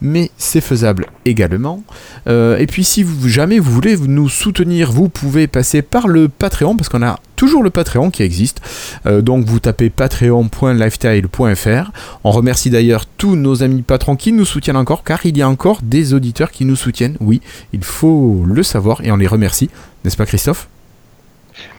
[0.00, 1.82] mais c'est faisable également.
[2.28, 6.28] Euh, et puis si vous, jamais vous voulez nous soutenir, vous pouvez passer par le
[6.28, 8.60] Patreon, parce qu'on a toujours le Patreon qui existe.
[9.06, 11.92] Euh, donc vous tapez patreon.lifestyle.fr.
[12.24, 15.48] On remercie d'ailleurs tous nos amis patrons qui nous soutiennent encore, car il y a
[15.48, 17.16] encore des auditeurs qui nous soutiennent.
[17.20, 17.40] Oui,
[17.72, 19.70] il faut le savoir et on les remercie,
[20.04, 20.68] n'est-ce pas Christophe?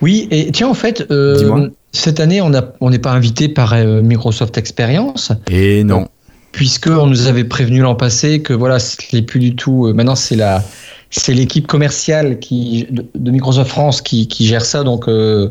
[0.01, 4.57] Oui, et tiens, en fait, euh, cette année, on n'est pas invité par euh, Microsoft
[4.57, 6.07] Experience, Et non.
[6.55, 9.87] Puisque on nous avait prévenu l'an passé que voilà, ce n'est plus du tout.
[9.87, 10.63] euh, maintenant, c'est la,
[11.09, 15.49] c'est l'équipe commerciale qui de, Microsoft France qui, qui gère ça, donc euh,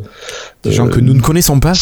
[0.63, 1.75] Des gens euh, que nous ne connaissons pas.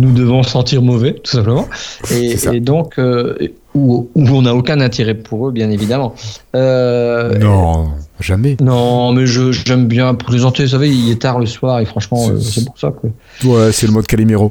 [0.00, 1.68] nous devons sentir mauvais, tout simplement.
[2.10, 3.36] Et, donc, euh,
[3.74, 6.14] où, où on n'a aucun intérêt pour eux, bien évidemment.
[6.56, 7.90] Euh, Non,
[8.20, 8.56] jamais.
[8.60, 10.64] Non, mais je j'aime bien plaisanter.
[10.64, 13.70] Vous savez, il est tard le soir et franchement, euh, c'est pour ça que Ouais,
[13.72, 14.50] c'est le mode Calimero.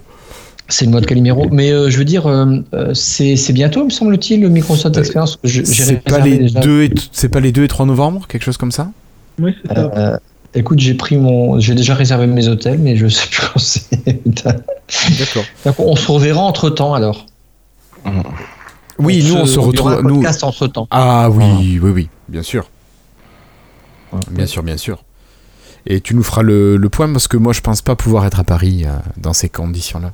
[0.71, 1.47] C'est le mode Calimero.
[1.51, 5.39] Mais euh, je veux dire, euh, euh, c'est bientôt, me semble-t-il, le Microsoft Experience.
[5.43, 8.91] C'est pas, les deux et pas les 2 et 3 novembre, quelque chose comme ça?
[9.39, 9.91] Oui, c'est ça.
[9.95, 10.17] Euh,
[10.53, 14.23] écoute, j'ai pris mon, j'ai déjà réservé mes hôtels, mais je sais plus quand c'est.
[15.15, 15.43] D'accord.
[15.79, 17.25] On se reverra entre temps alors.
[18.97, 19.91] Oui, nous on se il y aura retrouve.
[19.91, 20.15] un Nous...
[20.15, 20.87] podcast entre temps.
[20.91, 22.69] Ah oui, oui, oui, bien sûr.
[24.11, 24.19] Ouais.
[24.29, 25.03] Bien sûr, bien sûr.
[25.87, 28.39] Et tu nous feras le, le point parce que moi je pense pas pouvoir être
[28.39, 30.11] à Paris euh, dans ces conditions-là.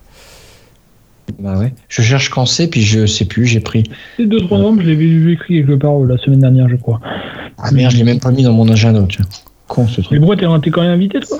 [1.39, 1.73] Bah ouais.
[1.89, 3.45] Je cherche quand c'est, puis je sais plus.
[3.45, 3.83] J'ai pris.
[4.17, 6.99] C'est 2-3 novembre, je l'ai vu écrit quelque part euh, la semaine dernière, je crois.
[7.57, 9.03] Ah merde, je l'ai même pas mis dans mon agenda.
[9.09, 9.25] Tiens.
[9.67, 10.11] Con ce truc.
[10.11, 11.37] Mais pourquoi t'es t'es quand même invité, toi?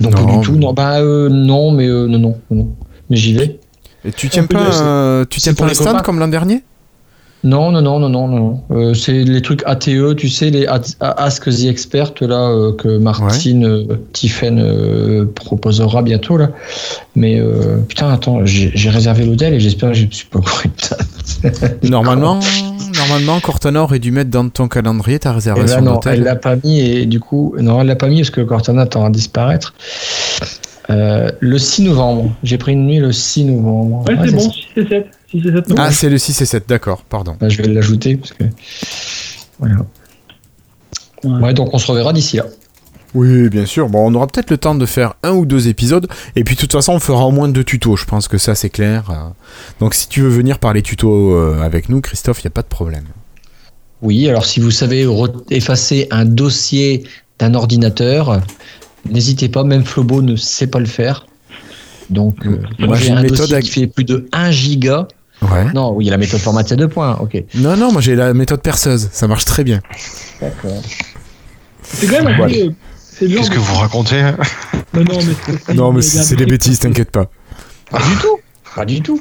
[0.00, 0.56] Non, pas du tout.
[0.56, 2.68] Non, bah euh, non, mais euh, non, non, non.
[3.10, 3.60] Mais j'y vais.
[4.04, 6.02] Et tu tiens pas, tu tiens pour pas un les stand copains.
[6.02, 6.62] comme l'an dernier?
[7.42, 8.60] Non, non, non, non, non, non.
[8.70, 12.98] Euh, c'est les trucs ATE, tu sais, les At- Ask the Expert là euh, que
[12.98, 16.50] Martine euh, Tiffen euh, proposera bientôt là.
[17.16, 20.40] Mais euh, putain, attends, j'ai j'ai réservé l'hôtel et j'espère que je ne suis pas
[20.40, 21.82] date.
[21.82, 22.40] Normalement,
[22.98, 26.22] normalement, Cortana aurait dû mettre dans ton calendrier ta réservation non, elle d'hôtel.
[26.22, 29.04] l'a pas mis et du coup, non, elle l'a pas mis parce que Cortana tend
[29.06, 29.72] à disparaître.
[30.90, 34.04] Euh, le 6 novembre, j'ai pris une nuit le 6 novembre.
[34.08, 34.50] Ouais, Ouais, c'est bon, ça.
[34.50, 35.06] 6 et 7.
[35.30, 35.74] 6 et 7 novembre.
[35.78, 37.36] Ah, c'est le 6 et 7, d'accord, pardon.
[37.40, 38.44] Bah, je vais l'ajouter parce que.
[39.58, 39.76] Voilà.
[41.24, 41.30] Ouais.
[41.42, 42.46] Ouais, donc on se reverra d'ici là.
[43.14, 43.88] Oui, bien sûr.
[43.88, 46.06] Bon, on aura peut-être le temps de faire un ou deux épisodes.
[46.36, 47.96] Et puis, de toute façon, on fera au moins deux tutos.
[47.96, 49.10] Je pense que ça, c'est clair.
[49.10, 49.14] Euh,
[49.80, 52.52] Donc, si tu veux venir par les tutos euh, avec nous, Christophe, il n'y a
[52.52, 53.04] pas de problème.
[54.00, 55.06] Oui, alors si vous savez
[55.50, 57.02] effacer un dossier
[57.40, 58.40] d'un ordinateur,
[59.10, 61.26] n'hésitez pas, même Flobo ne sait pas le faire.
[62.10, 64.26] Donc, euh, Moi, moi j'ai j'ai une un méthode dossier à- qui fait plus de
[64.32, 65.08] 1 giga.
[65.42, 65.64] Ouais.
[65.74, 67.42] Non, oui, il y a la méthode formatée à deux points, ok.
[67.54, 69.08] Non, non, moi j'ai la méthode perceuse.
[69.12, 69.80] Ça marche très bien.
[70.40, 70.82] D'accord.
[71.82, 72.54] C'est quand même Voilà.
[72.54, 74.22] euh, C'est Qu'est-ce que vous racontez?
[74.94, 75.34] Non, non, mais
[75.66, 77.26] c'est- Non, mais c'est des bêtises, t'inquiète pas.
[77.90, 78.38] Pas du tout,
[78.74, 79.20] pas du tout.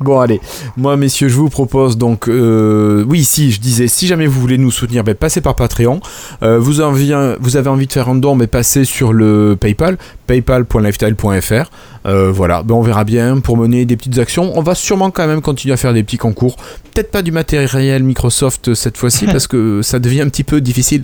[0.00, 0.40] Bon, allez.
[0.76, 2.28] Moi, messieurs, je vous propose donc.
[2.28, 5.98] euh, oui, si, je disais, si jamais vous voulez nous soutenir, ben, passez par Patreon.
[6.44, 9.98] Euh, vous, avez envie de faire un don, mais passez sur le PayPal,
[10.28, 11.70] paypal.lifestyle.fr.
[12.06, 14.52] Euh, voilà, ben, on verra bien pour mener des petites actions.
[14.56, 16.54] On va sûrement quand même continuer à faire des petits concours.
[16.94, 21.02] Peut-être pas du matériel Microsoft cette fois-ci, parce que ça devient un petit peu difficile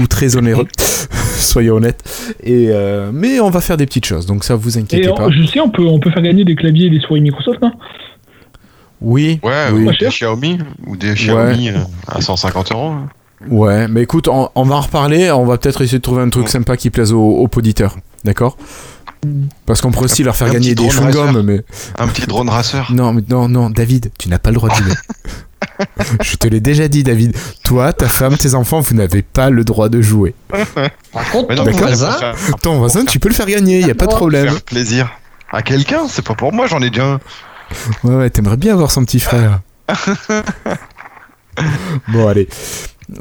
[0.00, 0.66] ou très onéreux.
[1.36, 2.04] Soyons honnêtes.
[2.44, 5.14] Et, euh, mais on va faire des petites choses, donc ça vous Et inquiétez on-
[5.16, 5.30] pas.
[5.30, 7.72] je sais, on peut, on peut faire gagner des claviers et des souris Microsoft, non
[9.00, 9.82] Oui, Ouais, Oui.
[9.82, 10.08] ou Pas des.
[10.08, 11.78] Xiaomi, ou des Xiaomi euh,
[12.08, 12.88] à 150 euros.
[12.90, 13.08] hein.
[13.48, 15.30] Ouais, mais écoute, on, on va en reparler.
[15.30, 17.96] On va peut-être essayer de trouver un truc sympa qui plaise aux, aux auditeurs.
[18.24, 18.56] D'accord?
[19.66, 21.42] Parce qu'on pourrait aussi leur faire Un gagner des racer.
[21.44, 21.62] mais.
[21.98, 22.90] Un petit drone racer.
[22.92, 24.94] Non, mais non, non, David, tu n'as pas le droit de jouer.
[26.22, 27.36] Je te l'ai déjà dit, David.
[27.62, 30.34] Toi, ta femme, tes enfants, vous n'avez pas le droit de jouer.
[31.12, 32.16] Par contre, Mais ton voisin,
[32.62, 34.48] Ton voisin, tu peux le faire gagner, il y a pas de problème.
[34.48, 35.10] faire plaisir
[35.52, 37.20] à quelqu'un, c'est pas pour moi, j'en ai déjà un.
[38.04, 39.60] Ouais, ouais, t'aimerais bien avoir son petit frère.
[42.08, 42.48] bon, allez.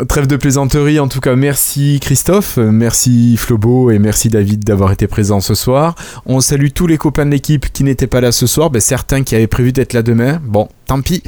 [0.09, 5.05] Trêve de plaisanterie, en tout cas, merci Christophe, merci Flobo et merci David d'avoir été
[5.05, 5.93] présents ce soir.
[6.25, 9.21] On salue tous les copains de l'équipe qui n'étaient pas là ce soir, ben, certains
[9.21, 10.41] qui avaient prévu d'être là demain.
[10.43, 11.21] Bon, tant pis.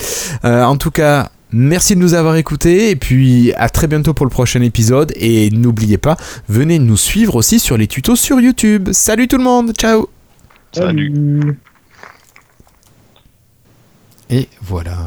[0.44, 4.26] Euh, en tout cas, Merci de nous avoir écoutés et puis à très bientôt pour
[4.26, 5.14] le prochain épisode.
[5.16, 6.18] Et n'oubliez pas,
[6.50, 8.90] venez nous suivre aussi sur les tutos sur YouTube.
[8.92, 10.10] Salut tout le monde, ciao
[10.74, 11.58] Salut.
[14.30, 14.98] Et voilà.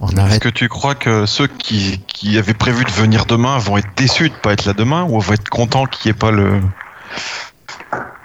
[0.00, 0.42] On Est-ce arrête.
[0.42, 4.28] que tu crois que ceux qui, qui avaient prévu de venir demain vont être déçus
[4.30, 6.60] de pas être là demain ou vont être contents qu'il n'y ait pas le.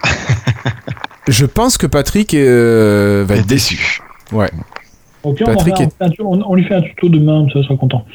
[1.28, 3.76] Je pense que Patrick euh, va être déçu.
[3.76, 4.50] déçu Ouais.
[5.24, 7.76] Ok, on, en Patrick est- un on- on lui fait un tuto demain, ça sera
[7.78, 8.06] content.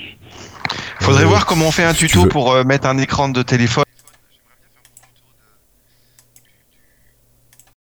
[1.01, 3.43] Faudrait Euh, voir comment on fait un si tuto pour euh, mettre un écran de
[3.43, 3.85] téléphone